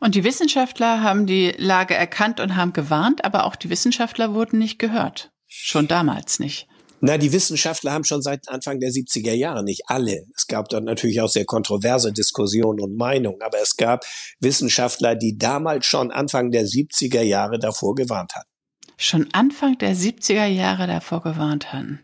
Und 0.00 0.14
die 0.14 0.24
Wissenschaftler 0.24 1.02
haben 1.02 1.26
die 1.26 1.52
Lage 1.56 1.94
erkannt 1.94 2.40
und 2.40 2.56
haben 2.56 2.72
gewarnt, 2.72 3.24
aber 3.24 3.44
auch 3.44 3.56
die 3.56 3.70
Wissenschaftler 3.70 4.34
wurden 4.34 4.58
nicht 4.58 4.78
gehört. 4.78 5.32
Schon 5.46 5.88
damals 5.88 6.38
nicht. 6.38 6.68
Na, 7.06 7.18
die 7.18 7.32
Wissenschaftler 7.32 7.92
haben 7.92 8.04
schon 8.04 8.22
seit 8.22 8.48
Anfang 8.48 8.80
der 8.80 8.88
70er 8.88 9.34
Jahre, 9.34 9.62
nicht 9.62 9.82
alle. 9.88 10.24
Es 10.34 10.46
gab 10.46 10.70
dort 10.70 10.84
natürlich 10.84 11.20
auch 11.20 11.28
sehr 11.28 11.44
kontroverse 11.44 12.12
Diskussionen 12.12 12.80
und 12.80 12.96
Meinungen, 12.96 13.42
aber 13.42 13.60
es 13.60 13.76
gab 13.76 14.04
Wissenschaftler, 14.40 15.14
die 15.14 15.36
damals 15.36 15.84
schon 15.84 16.10
Anfang 16.10 16.50
der 16.50 16.64
70er 16.64 17.20
Jahre 17.20 17.58
davor 17.58 17.94
gewarnt 17.94 18.34
hatten. 18.34 18.48
Schon 18.96 19.28
Anfang 19.32 19.76
der 19.76 19.94
70er 19.94 20.46
Jahre 20.46 20.86
davor 20.86 21.20
gewarnt 21.22 21.72
hatten. 21.74 22.00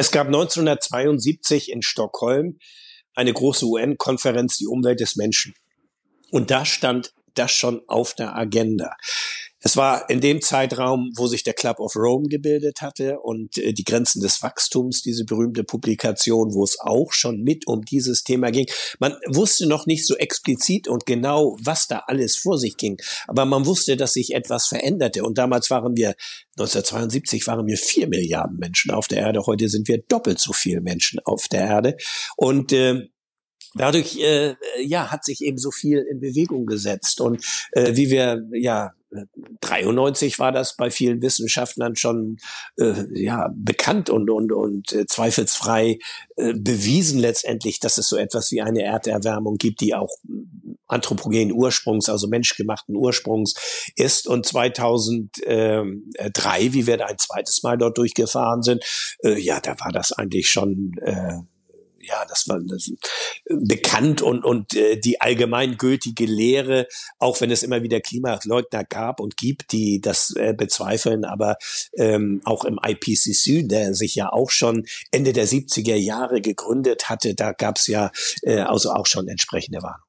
Es 0.00 0.12
gab 0.12 0.28
1972 0.28 1.72
in 1.72 1.82
Stockholm 1.82 2.60
eine 3.16 3.32
große 3.32 3.66
UN-Konferenz, 3.66 4.56
die 4.56 4.68
Umwelt 4.68 5.00
des 5.00 5.16
Menschen. 5.16 5.54
Und 6.30 6.52
da 6.52 6.64
stand 6.64 7.12
das 7.34 7.50
schon 7.50 7.82
auf 7.88 8.14
der 8.14 8.36
Agenda. 8.36 8.96
Es 9.60 9.76
war 9.76 10.08
in 10.08 10.20
dem 10.20 10.40
Zeitraum, 10.40 11.10
wo 11.16 11.26
sich 11.26 11.42
der 11.42 11.54
Club 11.54 11.80
of 11.80 11.96
Rome 11.96 12.28
gebildet 12.28 12.80
hatte 12.80 13.18
und 13.20 13.58
äh, 13.58 13.72
die 13.72 13.82
Grenzen 13.82 14.22
des 14.22 14.40
Wachstums, 14.42 15.02
diese 15.02 15.24
berühmte 15.24 15.64
Publikation, 15.64 16.54
wo 16.54 16.62
es 16.62 16.78
auch 16.78 17.12
schon 17.12 17.42
mit 17.42 17.66
um 17.66 17.82
dieses 17.82 18.22
Thema 18.22 18.50
ging. 18.50 18.66
Man 19.00 19.16
wusste 19.26 19.66
noch 19.66 19.86
nicht 19.86 20.06
so 20.06 20.16
explizit 20.16 20.86
und 20.86 21.06
genau, 21.06 21.56
was 21.60 21.88
da 21.88 22.04
alles 22.06 22.36
vor 22.36 22.56
sich 22.56 22.76
ging, 22.76 22.98
aber 23.26 23.46
man 23.46 23.66
wusste, 23.66 23.96
dass 23.96 24.12
sich 24.12 24.32
etwas 24.32 24.68
veränderte. 24.68 25.24
Und 25.24 25.38
damals 25.38 25.70
waren 25.70 25.96
wir, 25.96 26.14
1972 26.56 27.46
waren 27.48 27.66
wir 27.66 27.78
vier 27.78 28.06
Milliarden 28.08 28.58
Menschen 28.58 28.92
auf 28.92 29.08
der 29.08 29.18
Erde. 29.18 29.42
Heute 29.46 29.68
sind 29.68 29.88
wir 29.88 29.98
doppelt 30.08 30.38
so 30.38 30.52
viel 30.52 30.80
Menschen 30.80 31.18
auf 31.24 31.48
der 31.48 31.62
Erde. 31.62 31.96
Und 32.36 32.72
äh, 32.72 33.08
dadurch 33.74 34.18
äh, 34.20 34.54
ja 34.80 35.10
hat 35.10 35.24
sich 35.24 35.40
eben 35.40 35.58
so 35.58 35.72
viel 35.72 35.98
in 36.10 36.20
Bewegung 36.20 36.66
gesetzt 36.66 37.20
und 37.20 37.44
äh, 37.72 37.96
wie 37.96 38.10
wir 38.10 38.44
ja 38.52 38.92
93 39.60 40.38
war 40.38 40.52
das 40.52 40.76
bei 40.76 40.90
vielen 40.90 41.22
Wissenschaftlern 41.22 41.96
schon 41.96 42.36
äh, 42.78 43.04
ja 43.12 43.50
bekannt 43.54 44.10
und 44.10 44.30
und 44.30 44.52
und 44.52 44.92
äh, 44.92 45.06
zweifelsfrei 45.06 45.98
äh, 46.36 46.54
bewiesen 46.54 47.18
letztendlich, 47.18 47.80
dass 47.80 47.98
es 47.98 48.08
so 48.08 48.16
etwas 48.16 48.52
wie 48.52 48.60
eine 48.60 48.82
Erderwärmung 48.82 49.56
gibt, 49.56 49.80
die 49.80 49.94
auch 49.94 50.10
anthropogenen 50.86 51.52
Ursprungs, 51.52 52.08
also 52.08 52.28
menschgemachten 52.28 52.96
Ursprungs 52.96 53.54
ist. 53.96 54.26
Und 54.26 54.46
2003, 54.46 56.72
wie 56.72 56.86
wir 56.86 56.96
da 56.96 57.06
ein 57.06 57.18
zweites 57.18 57.62
Mal 57.62 57.78
dort 57.78 57.98
durchgefahren 57.98 58.62
sind, 58.62 58.84
äh, 59.22 59.38
ja, 59.38 59.60
da 59.60 59.78
war 59.80 59.92
das 59.92 60.12
eigentlich 60.12 60.48
schon 60.48 60.92
äh, 61.02 61.38
ja, 62.08 62.24
das 62.28 62.48
war 62.48 62.58
das, 62.60 62.90
bekannt 63.44 64.22
und, 64.22 64.44
und 64.44 64.74
äh, 64.74 64.98
die 64.98 65.20
allgemeingültige 65.20 66.24
Lehre, 66.24 66.86
auch 67.18 67.40
wenn 67.40 67.50
es 67.50 67.62
immer 67.62 67.82
wieder 67.82 68.00
Klimaleugner 68.00 68.84
gab 68.84 69.20
und 69.20 69.36
gibt, 69.36 69.72
die 69.72 70.00
das 70.00 70.34
äh, 70.36 70.54
bezweifeln, 70.54 71.24
aber 71.24 71.56
ähm, 71.96 72.40
auch 72.44 72.64
im 72.64 72.78
IPCC, 72.84 73.68
der 73.68 73.94
sich 73.94 74.14
ja 74.14 74.32
auch 74.32 74.50
schon 74.50 74.86
Ende 75.10 75.32
der 75.32 75.46
70er 75.46 75.96
Jahre 75.96 76.40
gegründet 76.40 77.08
hatte, 77.08 77.34
da 77.34 77.52
gab 77.52 77.76
es 77.76 77.86
ja 77.86 78.10
äh, 78.42 78.60
also 78.60 78.92
auch 78.92 79.06
schon 79.06 79.28
entsprechende 79.28 79.82
Warnungen. 79.82 80.07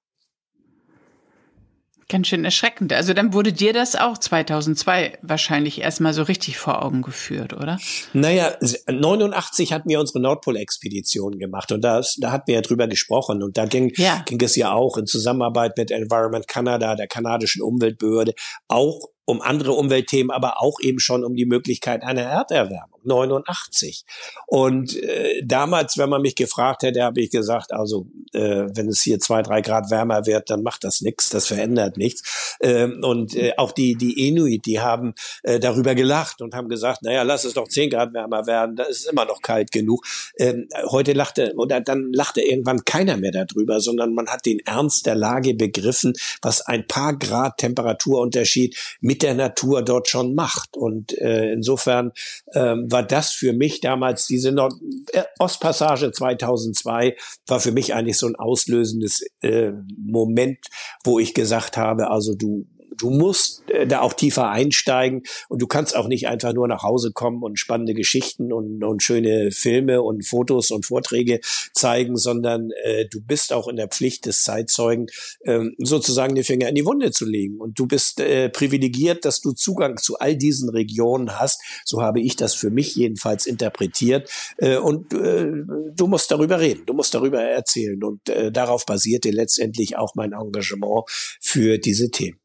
Ganz 2.11 2.27
schön 2.27 2.43
erschreckend. 2.43 2.91
Also 2.91 3.13
dann 3.13 3.33
wurde 3.33 3.53
dir 3.53 3.71
das 3.71 3.95
auch 3.95 4.17
2002 4.17 5.19
wahrscheinlich 5.21 5.79
erstmal 5.81 6.11
so 6.11 6.23
richtig 6.23 6.57
vor 6.57 6.83
Augen 6.83 7.03
geführt, 7.03 7.53
oder? 7.53 7.77
Naja, 8.13 8.55
89 8.87 9.73
hatten 9.73 9.89
wir 9.89 9.99
unsere 9.99 10.19
Nordpol-Expedition 10.19 11.37
gemacht 11.37 11.71
und 11.71 11.81
das, 11.81 12.17
da 12.19 12.31
hatten 12.31 12.47
wir 12.47 12.55
ja 12.55 12.61
drüber 12.61 12.87
gesprochen 12.87 13.43
und 13.43 13.57
da 13.57 13.67
ging, 13.67 13.93
ja. 13.95 14.23
ging 14.25 14.41
es 14.41 14.55
ja 14.55 14.71
auch 14.71 14.97
in 14.97 15.05
Zusammenarbeit 15.05 15.77
mit 15.77 15.91
Environment 15.91 16.47
Canada, 16.47 16.95
der 16.95 17.07
kanadischen 17.07 17.61
Umweltbehörde, 17.61 18.33
auch 18.67 19.09
um 19.25 19.39
andere 19.43 19.73
Umweltthemen, 19.73 20.31
aber 20.31 20.63
auch 20.63 20.79
eben 20.81 20.99
schon 20.99 21.23
um 21.23 21.35
die 21.35 21.45
Möglichkeit 21.45 22.01
einer 22.01 22.23
Erderwärmung. 22.23 22.88
89. 23.03 24.05
Und 24.47 24.95
äh, 24.95 25.41
damals, 25.43 25.97
wenn 25.97 26.09
man 26.09 26.21
mich 26.21 26.35
gefragt 26.35 26.83
hätte, 26.83 27.03
habe 27.03 27.21
ich 27.21 27.29
gesagt, 27.29 27.71
also 27.71 28.07
äh, 28.33 28.67
wenn 28.73 28.87
es 28.87 29.01
hier 29.01 29.19
zwei, 29.19 29.41
drei 29.41 29.61
Grad 29.61 29.91
wärmer 29.91 30.25
wird, 30.25 30.49
dann 30.49 30.63
macht 30.63 30.83
das 30.83 31.01
nichts, 31.01 31.29
das 31.29 31.47
verändert 31.47 31.97
nichts. 31.97 32.57
Ähm, 32.61 33.01
und 33.03 33.35
äh, 33.35 33.53
auch 33.57 33.71
die, 33.71 33.95
die 33.95 34.27
Inuit, 34.27 34.65
die 34.65 34.79
haben 34.79 35.13
äh, 35.43 35.59
darüber 35.59 35.95
gelacht 35.95 36.41
und 36.41 36.53
haben 36.53 36.69
gesagt, 36.69 37.03
naja, 37.03 37.23
lass 37.23 37.45
es 37.45 37.53
doch 37.53 37.67
zehn 37.67 37.89
Grad 37.89 38.13
wärmer 38.13 38.47
werden, 38.47 38.75
da 38.75 38.83
ist 38.83 39.01
es 39.01 39.05
immer 39.05 39.25
noch 39.25 39.41
kalt 39.41 39.71
genug. 39.71 40.05
Ähm, 40.37 40.67
heute 40.89 41.13
lachte, 41.13 41.53
oder 41.55 41.81
dann 41.81 42.11
lachte 42.13 42.41
irgendwann 42.41 42.85
keiner 42.85 43.17
mehr 43.17 43.31
darüber, 43.31 43.79
sondern 43.79 44.13
man 44.13 44.27
hat 44.27 44.45
den 44.45 44.59
Ernst 44.59 45.05
der 45.05 45.15
Lage 45.15 45.53
begriffen, 45.53 46.13
was 46.41 46.61
ein 46.61 46.87
paar 46.87 47.17
Grad 47.17 47.57
Temperaturunterschied 47.57 48.77
mit 49.01 49.23
der 49.23 49.33
Natur 49.33 49.81
dort 49.81 50.07
schon 50.07 50.35
macht. 50.35 50.75
Und 50.75 51.17
äh, 51.17 51.51
insofern 51.51 52.11
ähm, 52.53 52.88
war 52.91 53.03
das 53.03 53.31
für 53.31 53.53
mich 53.53 53.81
damals 53.81 54.27
diese 54.27 54.51
Nord 54.51 54.73
äh, 55.11 55.23
Ostpassage 55.39 56.11
2002 56.11 57.15
war 57.47 57.59
für 57.59 57.71
mich 57.71 57.93
eigentlich 57.93 58.17
so 58.17 58.27
ein 58.27 58.35
auslösendes 58.35 59.25
äh, 59.41 59.71
Moment, 59.97 60.59
wo 61.03 61.19
ich 61.19 61.33
gesagt 61.33 61.77
habe, 61.77 62.09
also 62.09 62.35
du 62.35 62.67
du 62.97 63.09
musst 63.09 63.63
äh, 63.71 63.87
da 63.87 64.01
auch 64.01 64.13
tiefer 64.13 64.49
einsteigen 64.49 65.23
und 65.47 65.61
du 65.61 65.67
kannst 65.67 65.95
auch 65.95 66.07
nicht 66.07 66.27
einfach 66.27 66.53
nur 66.53 66.67
nach 66.67 66.83
Hause 66.83 67.11
kommen 67.11 67.43
und 67.43 67.59
spannende 67.59 67.93
Geschichten 67.93 68.51
und, 68.51 68.83
und 68.83 69.03
schöne 69.03 69.51
Filme 69.51 70.01
und 70.01 70.25
Fotos 70.25 70.71
und 70.71 70.85
Vorträge 70.85 71.39
zeigen, 71.73 72.17
sondern 72.17 72.71
äh, 72.83 73.05
du 73.05 73.21
bist 73.21 73.53
auch 73.53 73.67
in 73.67 73.75
der 73.75 73.87
Pflicht 73.87 74.25
des 74.25 74.43
Zeitzeugen, 74.43 75.07
ähm, 75.45 75.75
sozusagen 75.77 76.35
den 76.35 76.43
Finger 76.43 76.69
in 76.69 76.75
die 76.75 76.85
Wunde 76.85 77.11
zu 77.11 77.25
legen. 77.25 77.59
Und 77.59 77.79
du 77.79 77.87
bist 77.87 78.19
äh, 78.19 78.49
privilegiert, 78.49 79.25
dass 79.25 79.41
du 79.41 79.51
Zugang 79.53 79.97
zu 79.97 80.17
all 80.19 80.35
diesen 80.35 80.69
Regionen 80.69 81.39
hast. 81.39 81.61
So 81.85 82.01
habe 82.01 82.21
ich 82.21 82.35
das 82.35 82.55
für 82.55 82.69
mich 82.69 82.95
jedenfalls 82.95 83.45
interpretiert. 83.45 84.29
Äh, 84.57 84.77
und 84.77 85.13
äh, 85.13 85.47
du 85.93 86.07
musst 86.07 86.31
darüber 86.31 86.59
reden, 86.59 86.85
du 86.85 86.93
musst 86.93 87.13
darüber 87.13 87.41
erzählen. 87.41 88.03
Und 88.03 88.29
äh, 88.29 88.51
darauf 88.51 88.85
basierte 88.85 89.31
letztendlich 89.31 89.97
auch 89.97 90.15
mein 90.15 90.33
Engagement 90.33 91.03
für 91.39 91.77
diese 91.77 92.09
Themen. 92.09 92.39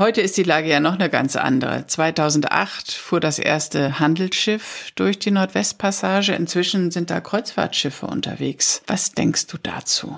Heute 0.00 0.22
ist 0.22 0.38
die 0.38 0.44
Lage 0.44 0.66
ja 0.66 0.80
noch 0.80 0.94
eine 0.94 1.10
ganz 1.10 1.36
andere. 1.36 1.86
2008 1.86 2.90
fuhr 2.90 3.20
das 3.20 3.38
erste 3.38 4.00
Handelsschiff 4.00 4.92
durch 4.94 5.18
die 5.18 5.30
Nordwestpassage. 5.30 6.32
Inzwischen 6.32 6.90
sind 6.90 7.10
da 7.10 7.20
Kreuzfahrtschiffe 7.20 8.06
unterwegs. 8.06 8.80
Was 8.86 9.12
denkst 9.12 9.48
du 9.48 9.58
dazu? 9.62 10.16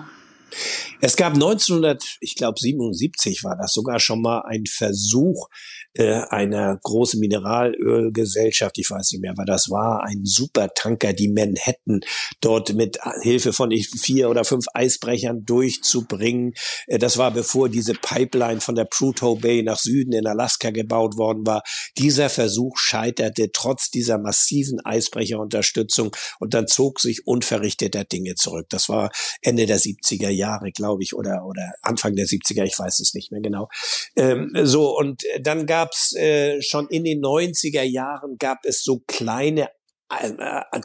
Es 1.01 1.17
gab 1.17 1.35
1900, 1.35 2.19
ich 2.21 2.37
glaube 2.37 2.61
77 2.61 3.43
war 3.43 3.57
das 3.57 3.73
sogar 3.73 3.99
schon 3.99 4.23
mal 4.23 4.43
ein 4.47 4.67
Versuch 4.67 5.49
äh, 5.95 6.23
einer 6.31 6.79
großen 6.83 7.21
Mineralölgesellschaft, 7.21 8.79
ich 8.79 8.91
weiß 8.91 9.13
nicht 9.13 9.21
mehr, 9.21 9.35
was 9.37 9.47
das 9.47 9.71
war, 9.71 10.05
ein 10.05 10.25
Supertanker, 10.25 11.13
die 11.13 11.29
Manhattan 11.29 12.01
dort 12.41 12.75
mit 12.75 12.99
Hilfe 13.23 13.53
von 13.53 13.71
vier 13.73 14.31
oder 14.31 14.45
fünf 14.45 14.67
Eisbrechern 14.75 15.45
durchzubringen. 15.45 16.55
Äh, 16.87 16.99
das 16.99 17.19
war 17.19 17.31
bevor 17.31 17.69
diese 17.69 17.95
Pipeline 17.95 18.61
von 18.61 18.75
der 18.75 18.85
Prudhoe 18.85 19.37
Bay 19.37 19.63
nach 19.63 19.79
Süden 19.79 20.13
in 20.13 20.27
Alaska 20.27 20.71
gebaut 20.71 21.17
worden 21.17 21.47
war. 21.47 21.63
Dieser 21.99 22.29
Versuch 22.31 22.79
scheiterte 22.79 23.51
trotz 23.53 23.91
dieser 23.91 24.19
massiven 24.19 24.81
Eisbrecherunterstützung 24.85 26.15
und 26.39 26.55
dann 26.55 26.69
zog 26.69 27.01
sich 27.01 27.27
unverrichteter 27.27 28.05
Dinge 28.05 28.35
zurück. 28.35 28.67
Das 28.71 28.89
war 28.89 29.11
Ende 29.43 29.67
der 29.67 29.79
70er 29.79 30.31
Jahre, 30.31 30.73
glaube 30.73 31.03
ich, 31.03 31.15
oder, 31.15 31.45
oder 31.45 31.73
Anfang 31.83 32.17
der 32.17 32.27
70er, 32.27 32.65
ich 32.65 32.79
weiß 32.79 33.01
es 33.01 33.15
nicht 33.15 33.33
mehr 33.33 33.41
genau. 33.41 33.69
Ähm, 34.17 34.51
so, 34.63 34.97
und 34.97 35.23
dann 35.41 35.67
gab 35.67 35.82
gab's 35.83 36.15
äh, 36.15 36.63
schon 36.63 36.87
in 36.89 37.05
den 37.05 37.21
90er 37.21 37.83
Jahren 37.83 38.37
gab 38.39 38.59
es 38.65 38.85
so 38.85 39.01
kleine 39.07 39.69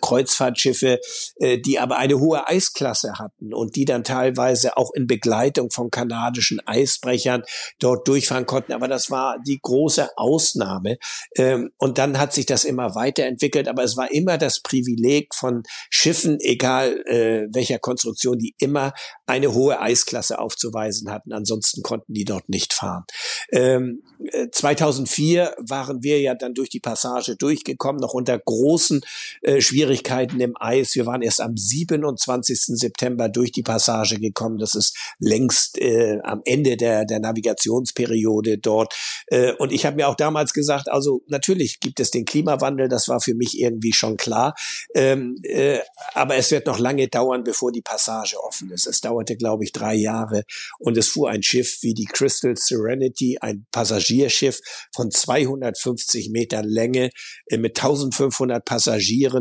Kreuzfahrtschiffe, 0.02 1.00
äh, 1.38 1.58
die 1.60 1.80
aber 1.80 1.98
eine 1.98 2.20
hohe 2.20 2.48
Eisklasse 2.48 3.14
hatten 3.20 3.54
und 3.54 3.76
die 3.76 3.86
dann 3.86 4.04
teilweise 4.04 4.78
auch 4.78 4.92
in 4.94 5.08
Begleitung 5.08 5.72
von 5.72 5.92
kanadischen 5.92 6.60
Eisbrechern 6.66 7.44
dort 7.80 8.08
durchfahren 8.08 8.46
konnten. 8.46 8.74
Aber 8.74 8.88
das 8.88 9.12
war 9.12 9.38
die 9.46 9.60
große 9.62 10.10
Ausnahme. 10.16 10.98
Ähm, 11.36 11.72
und 11.78 11.98
dann 11.98 12.20
hat 12.20 12.34
sich 12.34 12.46
das 12.46 12.64
immer 12.64 12.96
weiterentwickelt. 12.96 13.68
Aber 13.68 13.84
es 13.84 13.98
war 13.98 14.12
immer 14.12 14.38
das 14.38 14.62
Privileg 14.62 15.36
von 15.36 15.64
Schiffen, 15.90 16.38
egal 16.40 17.02
äh, 17.06 17.48
welcher 17.52 17.80
Konstruktion, 17.80 18.38
die 18.38 18.56
immer 18.60 18.94
eine 19.26 19.54
hohe 19.54 19.80
Eisklasse 19.80 20.40
aufzuweisen 20.40 21.12
hatten. 21.12 21.34
Ansonsten 21.34 21.84
konnten 21.84 22.14
die 22.14 22.26
dort 22.26 22.50
nicht 22.50 22.74
fahren. 22.74 23.04
Ähm, 23.52 24.04
2004 24.52 25.44
äh, 25.44 25.56
waren 25.70 26.04
wir 26.04 26.22
ja 26.22 26.36
dann 26.36 26.54
durch 26.54 26.70
die 26.70 26.80
Passage 26.80 27.36
durchgekommen, 27.36 28.00
noch 28.00 28.14
unter 28.14 28.38
großen 28.40 29.02
äh, 29.42 29.62
Schwierigkeiten 29.62 30.40
im 30.40 30.56
Eis. 30.60 30.96
Wir 30.96 31.06
waren 31.06 31.22
erst 31.22 31.42
am 31.42 31.56
27. 31.56 32.78
September 32.78 33.30
durch 33.30 33.52
die 33.52 33.64
Passage 33.64 34.20
gekommen. 34.20 34.58
Das 34.58 34.76
ist 34.76 34.98
längst 35.20 35.78
äh, 35.80 36.20
am 36.24 36.42
Ende 36.46 36.78
der, 36.78 37.06
der 37.06 37.20
Navigationsperiode 37.20 38.58
dort. 38.58 38.94
Äh, 39.28 39.54
und 39.54 39.72
ich 39.72 39.86
habe 39.86 39.96
mir 39.96 40.08
auch 40.08 40.16
damals 40.16 40.54
gesagt, 40.54 40.90
also 40.90 41.22
natürlich 41.28 41.80
gibt 41.80 42.00
es 42.00 42.12
den 42.12 42.26
Klimawandel, 42.26 42.90
das 42.90 43.08
war 43.08 43.20
für 43.22 43.36
mich 43.36 43.60
irgendwie 43.60 43.94
schon 43.94 44.18
klar. 44.18 44.56
Ähm, 44.94 45.36
äh, 45.44 45.80
aber 46.14 46.36
es 46.36 46.52
wird 46.52 46.68
noch 46.68 46.80
lange 46.80 47.08
dauern, 47.08 47.44
bevor 47.44 47.72
die 47.72 47.82
Passage 47.82 48.38
offen 48.42 48.72
ist. 48.72 48.88
Es 48.88 49.02
dauerte, 49.02 49.36
glaube 49.38 49.64
ich, 49.64 49.72
drei 49.72 49.96
Jahre 49.96 50.44
und 50.80 50.98
es 50.98 51.10
fuhr 51.10 51.30
ein 51.30 51.44
Schiff 51.44 51.80
wie 51.82 51.94
die 51.94 52.06
Crystal 52.06 52.56
Serenity, 52.56 53.38
ein 53.40 53.66
Passagierschiff 53.72 54.60
von 54.96 55.12
250 55.12 56.30
Metern 56.30 56.68
Länge 56.68 57.10
äh, 57.48 57.58
mit 57.58 57.78
1500 57.78 58.64
Passagieren 58.64 58.97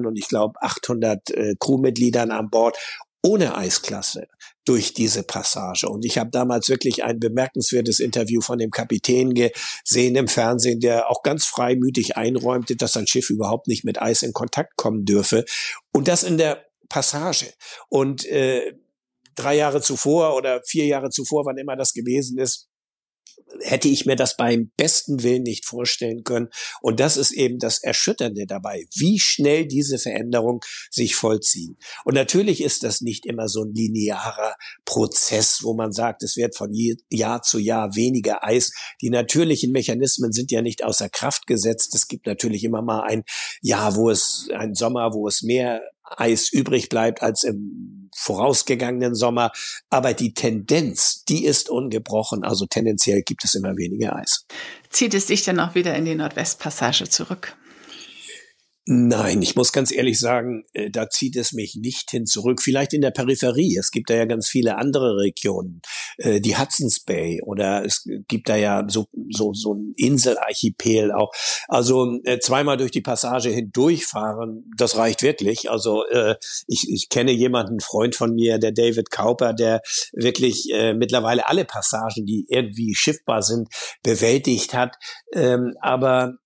und 0.06 0.16
ich 0.16 0.28
glaube 0.28 0.54
800 0.60 1.30
äh, 1.30 1.54
Crewmitgliedern 1.58 2.30
an 2.30 2.50
Bord 2.50 2.76
ohne 3.22 3.56
Eisklasse 3.56 4.28
durch 4.64 4.94
diese 4.94 5.24
Passage. 5.24 5.88
Und 5.88 6.04
ich 6.04 6.18
habe 6.18 6.30
damals 6.30 6.68
wirklich 6.68 7.04
ein 7.04 7.18
bemerkenswertes 7.18 7.98
Interview 7.98 8.40
von 8.40 8.58
dem 8.58 8.70
Kapitän 8.70 9.34
gesehen 9.34 10.16
im 10.16 10.28
Fernsehen, 10.28 10.80
der 10.80 11.10
auch 11.10 11.22
ganz 11.22 11.44
freimütig 11.44 12.16
einräumte, 12.16 12.76
dass 12.76 12.92
sein 12.92 13.06
Schiff 13.06 13.30
überhaupt 13.30 13.66
nicht 13.66 13.84
mit 13.84 14.00
Eis 14.00 14.22
in 14.22 14.32
Kontakt 14.32 14.76
kommen 14.76 15.04
dürfe. 15.04 15.44
Und 15.92 16.08
das 16.08 16.22
in 16.22 16.38
der 16.38 16.66
Passage. 16.88 17.52
Und 17.88 18.24
äh, 18.26 18.74
drei 19.34 19.56
Jahre 19.56 19.80
zuvor 19.80 20.36
oder 20.36 20.62
vier 20.64 20.86
Jahre 20.86 21.10
zuvor, 21.10 21.44
wann 21.46 21.58
immer 21.58 21.76
das 21.76 21.92
gewesen 21.92 22.38
ist, 22.38 22.68
hätte 23.60 23.88
ich 23.88 24.06
mir 24.06 24.16
das 24.16 24.36
beim 24.36 24.70
besten 24.76 25.22
Willen 25.22 25.42
nicht 25.42 25.66
vorstellen 25.66 26.24
können. 26.24 26.48
Und 26.80 27.00
das 27.00 27.16
ist 27.16 27.32
eben 27.32 27.58
das 27.58 27.82
Erschütternde 27.82 28.46
dabei, 28.46 28.86
wie 28.94 29.18
schnell 29.18 29.66
diese 29.66 29.98
Veränderungen 29.98 30.60
sich 30.90 31.14
vollziehen. 31.14 31.78
Und 32.04 32.14
natürlich 32.14 32.62
ist 32.62 32.82
das 32.82 33.00
nicht 33.00 33.26
immer 33.26 33.48
so 33.48 33.62
ein 33.62 33.72
linearer 33.72 34.54
Prozess, 34.84 35.60
wo 35.62 35.74
man 35.74 35.92
sagt, 35.92 36.22
es 36.22 36.36
wird 36.36 36.56
von 36.56 36.72
Jahr 37.10 37.42
zu 37.42 37.58
Jahr 37.58 37.94
weniger 37.94 38.44
Eis. 38.44 38.72
Die 39.00 39.10
natürlichen 39.10 39.72
Mechanismen 39.72 40.32
sind 40.32 40.50
ja 40.50 40.62
nicht 40.62 40.84
außer 40.84 41.08
Kraft 41.08 41.46
gesetzt. 41.46 41.94
Es 41.94 42.08
gibt 42.08 42.26
natürlich 42.26 42.64
immer 42.64 42.82
mal 42.82 43.02
ein 43.02 43.22
Jahr, 43.62 43.96
wo 43.96 44.10
es, 44.10 44.48
ein 44.54 44.74
Sommer, 44.74 45.12
wo 45.12 45.28
es 45.28 45.42
mehr 45.42 45.82
Eis 46.16 46.52
übrig 46.52 46.88
bleibt 46.88 47.22
als 47.22 47.44
im 47.44 48.10
vorausgegangenen 48.16 49.14
Sommer. 49.14 49.52
Aber 49.90 50.14
die 50.14 50.34
Tendenz, 50.34 51.24
die 51.28 51.44
ist 51.44 51.68
ungebrochen. 51.68 52.44
Also 52.44 52.66
tendenziell 52.66 53.22
gibt 53.22 53.44
es 53.44 53.54
immer 53.54 53.76
weniger 53.76 54.16
Eis. 54.16 54.46
Zieht 54.90 55.14
es 55.14 55.26
dich 55.26 55.44
dann 55.44 55.60
auch 55.60 55.74
wieder 55.74 55.94
in 55.94 56.04
die 56.04 56.14
Nordwestpassage 56.14 57.08
zurück? 57.08 57.56
Nein, 58.88 59.42
ich 59.42 59.56
muss 59.56 59.72
ganz 59.72 59.90
ehrlich 59.90 60.16
sagen, 60.20 60.62
äh, 60.72 60.90
da 60.90 61.10
zieht 61.10 61.34
es 61.34 61.52
mich 61.52 61.74
nicht 61.74 62.08
hin 62.12 62.24
zurück. 62.24 62.62
Vielleicht 62.62 62.92
in 62.92 63.00
der 63.00 63.10
Peripherie. 63.10 63.76
Es 63.76 63.90
gibt 63.90 64.10
da 64.10 64.14
ja 64.14 64.26
ganz 64.26 64.48
viele 64.48 64.78
andere 64.78 65.16
Regionen, 65.16 65.82
äh, 66.18 66.40
die 66.40 66.56
Hudson's 66.56 67.00
Bay 67.00 67.40
oder 67.42 67.84
es 67.84 68.08
gibt 68.28 68.48
da 68.48 68.54
ja 68.54 68.84
so 68.86 69.08
so 69.28 69.52
so 69.54 69.74
ein 69.74 69.92
Inselarchipel 69.96 71.10
auch. 71.10 71.32
Also 71.66 72.20
äh, 72.22 72.38
zweimal 72.38 72.76
durch 72.76 72.92
die 72.92 73.00
Passage 73.00 73.48
hindurchfahren, 73.48 74.70
das 74.76 74.96
reicht 74.96 75.22
wirklich. 75.22 75.68
Also 75.68 76.04
ich, 76.68 76.88
ich 76.88 77.08
kenne 77.08 77.32
jemanden, 77.32 77.80
Freund 77.80 78.14
von 78.14 78.34
mir, 78.34 78.58
der 78.58 78.72
David 78.72 79.10
Kauper, 79.10 79.52
der 79.52 79.80
wirklich 80.12 80.72
mittlerweile 80.94 81.48
alle 81.48 81.64
Passagen, 81.64 82.26
die 82.26 82.46
irgendwie 82.48 82.94
schiffbar 82.94 83.42
sind, 83.42 83.68
bewältigt 84.02 84.74
hat. 84.74 84.96
Ähm, 85.32 85.74
aber 85.80 86.38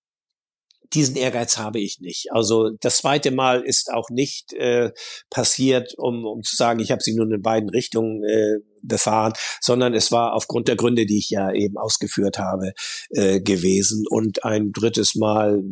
diesen 0.93 1.15
Ehrgeiz 1.15 1.57
habe 1.57 1.79
ich 1.79 1.99
nicht. 1.99 2.31
Also 2.31 2.69
das 2.79 2.97
zweite 2.97 3.31
Mal 3.31 3.61
ist 3.61 3.91
auch 3.91 4.09
nicht 4.09 4.53
äh, 4.53 4.91
passiert, 5.29 5.93
um, 5.97 6.25
um 6.25 6.43
zu 6.43 6.55
sagen, 6.55 6.79
ich 6.79 6.91
habe 6.91 7.01
sie 7.01 7.13
nun 7.15 7.31
in 7.31 7.41
beiden 7.41 7.69
Richtungen 7.69 8.23
äh, 8.23 8.57
befahren, 8.81 9.33
sondern 9.59 9.93
es 9.93 10.11
war 10.11 10.33
aufgrund 10.33 10.67
der 10.67 10.75
Gründe, 10.75 11.05
die 11.05 11.17
ich 11.17 11.29
ja 11.29 11.51
eben 11.51 11.77
ausgeführt 11.77 12.39
habe, 12.39 12.73
äh, 13.09 13.39
gewesen. 13.39 14.05
Und 14.09 14.43
ein 14.43 14.71
drittes 14.71 15.15
Mal 15.15 15.63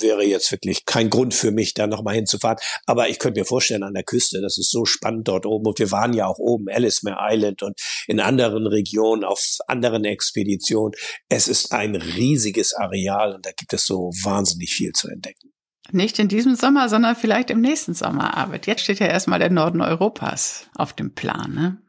wäre 0.00 0.24
jetzt 0.24 0.50
wirklich 0.52 0.84
kein 0.84 1.10
Grund 1.10 1.34
für 1.34 1.50
mich, 1.50 1.74
da 1.74 1.86
nochmal 1.86 2.14
hinzufahren. 2.14 2.58
Aber 2.86 3.08
ich 3.08 3.18
könnte 3.18 3.40
mir 3.40 3.44
vorstellen, 3.44 3.82
an 3.82 3.94
der 3.94 4.04
Küste, 4.04 4.40
das 4.40 4.58
ist 4.58 4.70
so 4.70 4.84
spannend 4.84 5.28
dort 5.28 5.46
oben. 5.46 5.66
Und 5.66 5.78
wir 5.78 5.90
waren 5.90 6.12
ja 6.12 6.26
auch 6.26 6.38
oben, 6.38 6.68
Ellesmere 6.68 7.18
Island 7.20 7.62
und 7.62 7.78
in 8.06 8.20
anderen 8.20 8.66
Regionen, 8.66 9.24
auf 9.24 9.40
anderen 9.66 10.04
Expeditionen. 10.04 10.92
Es 11.28 11.48
ist 11.48 11.72
ein 11.72 11.96
riesiges 11.96 12.74
Areal 12.74 13.34
und 13.34 13.46
da 13.46 13.50
gibt 13.52 13.72
es 13.72 13.84
so 13.86 14.10
wahnsinnig 14.22 14.72
viel 14.72 14.92
zu 14.92 15.08
entdecken. 15.08 15.52
Nicht 15.92 16.18
in 16.18 16.28
diesem 16.28 16.56
Sommer, 16.56 16.88
sondern 16.88 17.14
vielleicht 17.14 17.50
im 17.50 17.60
nächsten 17.60 17.94
Sommer, 17.94 18.36
Arbeit. 18.36 18.66
Jetzt 18.66 18.82
steht 18.82 18.98
ja 18.98 19.06
erstmal 19.06 19.38
der 19.38 19.50
Norden 19.50 19.80
Europas 19.80 20.66
auf 20.74 20.92
dem 20.92 21.14
Plan, 21.14 21.54
ne? 21.54 21.82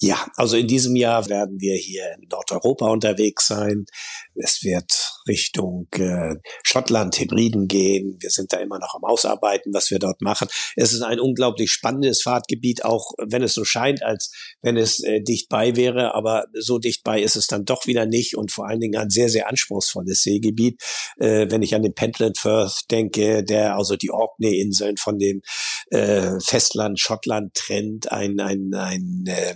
Ja, 0.00 0.26
also 0.36 0.56
in 0.56 0.68
diesem 0.68 0.96
Jahr 0.96 1.28
werden 1.28 1.60
wir 1.60 1.76
hier 1.76 2.14
in 2.16 2.28
Nordeuropa 2.28 2.88
unterwegs 2.90 3.46
sein. 3.46 3.86
Es 4.36 4.62
wird 4.62 5.12
Richtung 5.28 5.88
äh, 5.92 6.34
Schottland, 6.62 7.18
Hebriden 7.18 7.68
gehen. 7.68 8.16
Wir 8.20 8.30
sind 8.30 8.52
da 8.52 8.58
immer 8.58 8.78
noch 8.78 8.94
am 8.94 9.04
Ausarbeiten, 9.04 9.72
was 9.72 9.90
wir 9.90 9.98
dort 9.98 10.20
machen. 10.20 10.48
Es 10.76 10.92
ist 10.92 11.02
ein 11.02 11.20
unglaublich 11.20 11.70
spannendes 11.70 12.22
Fahrtgebiet, 12.22 12.84
auch 12.84 13.12
wenn 13.18 13.42
es 13.42 13.54
so 13.54 13.64
scheint, 13.64 14.02
als 14.02 14.32
wenn 14.62 14.76
es 14.76 15.00
äh, 15.02 15.20
dicht 15.20 15.48
bei 15.48 15.76
wäre. 15.76 16.14
Aber 16.14 16.46
so 16.52 16.78
dicht 16.78 17.04
bei 17.04 17.20
ist 17.20 17.36
es 17.36 17.46
dann 17.46 17.64
doch 17.64 17.86
wieder 17.86 18.06
nicht 18.06 18.36
und 18.36 18.52
vor 18.52 18.66
allen 18.66 18.80
Dingen 18.80 19.00
ein 19.00 19.10
sehr, 19.10 19.28
sehr 19.28 19.48
anspruchsvolles 19.48 20.22
Seegebiet. 20.22 20.82
Äh, 21.18 21.50
wenn 21.50 21.62
ich 21.62 21.74
an 21.74 21.82
den 21.82 21.94
Pentland 21.94 22.38
Firth 22.38 22.90
denke, 22.90 23.44
der 23.44 23.76
also 23.76 23.96
die 23.96 24.10
Orkney-Inseln 24.10 24.96
von 24.96 25.18
dem 25.18 25.42
äh, 25.90 26.38
Festland 26.40 26.98
Schottland 26.98 27.54
trennt, 27.54 28.10
ein, 28.10 28.40
ein, 28.40 28.74
ein 28.74 29.24
äh, 29.26 29.54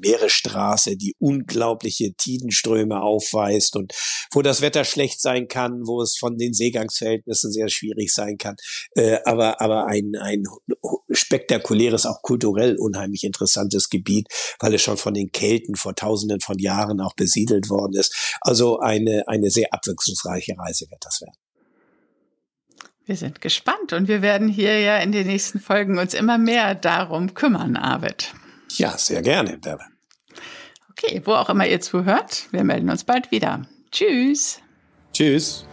Meeresstraße, 0.00 0.96
die 0.96 1.14
unglaubliche 1.18 2.12
Tidenströme 2.14 3.02
aufweist 3.02 3.76
und 3.76 3.92
wo 4.32 4.42
das 4.42 4.60
Wetter 4.60 4.84
schlecht 4.84 5.20
sein 5.20 5.48
kann, 5.48 5.86
wo 5.86 6.02
es 6.02 6.16
von 6.16 6.36
den 6.36 6.54
Seegangsverhältnissen 6.54 7.52
sehr 7.52 7.68
schwierig 7.68 8.12
sein 8.12 8.38
kann, 8.38 8.56
äh, 8.94 9.18
aber, 9.24 9.60
aber 9.60 9.86
ein, 9.86 10.12
ein 10.20 10.44
spektakuläres, 11.10 12.06
auch 12.06 12.22
kulturell 12.22 12.76
unheimlich 12.78 13.24
interessantes 13.24 13.88
Gebiet, 13.88 14.28
weil 14.58 14.74
es 14.74 14.82
schon 14.82 14.96
von 14.96 15.14
den 15.14 15.32
Kelten 15.32 15.76
vor 15.76 15.94
tausenden 15.94 16.40
von 16.40 16.58
Jahren 16.58 17.00
auch 17.00 17.14
besiedelt 17.14 17.70
worden 17.70 17.94
ist. 17.94 18.36
Also 18.40 18.80
eine, 18.80 19.24
eine 19.26 19.50
sehr 19.50 19.72
abwechslungsreiche 19.72 20.54
Reise 20.58 20.86
wird 20.90 21.04
das 21.04 21.20
werden. 21.20 21.36
Wir 23.10 23.16
sind 23.16 23.40
gespannt 23.40 23.92
und 23.92 24.06
wir 24.06 24.22
werden 24.22 24.48
hier 24.48 24.78
ja 24.78 24.98
in 24.98 25.10
den 25.10 25.26
nächsten 25.26 25.58
Folgen 25.58 25.98
uns 25.98 26.14
immer 26.14 26.38
mehr 26.38 26.76
darum 26.76 27.34
kümmern, 27.34 27.76
Arvid. 27.76 28.32
Ja, 28.76 28.96
sehr 28.96 29.22
gerne, 29.22 29.58
Bärbel. 29.58 29.86
Okay, 30.90 31.22
wo 31.24 31.32
auch 31.32 31.48
immer 31.48 31.66
ihr 31.66 31.80
zuhört, 31.80 32.46
wir 32.52 32.62
melden 32.62 32.88
uns 32.88 33.04
bald 33.04 33.30
wieder. 33.30 33.66
Tschüss. 33.92 34.60
Tschüss. 35.12 35.64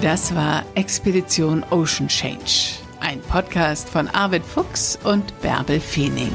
Das 0.00 0.34
war 0.34 0.64
Expedition 0.76 1.62
Ocean 1.70 2.08
Change, 2.08 2.78
ein 3.00 3.20
Podcast 3.20 3.86
von 3.86 4.08
Arvid 4.08 4.42
Fuchs 4.42 4.98
und 5.04 5.38
Bärbel 5.42 5.78
Feening. 5.78 6.32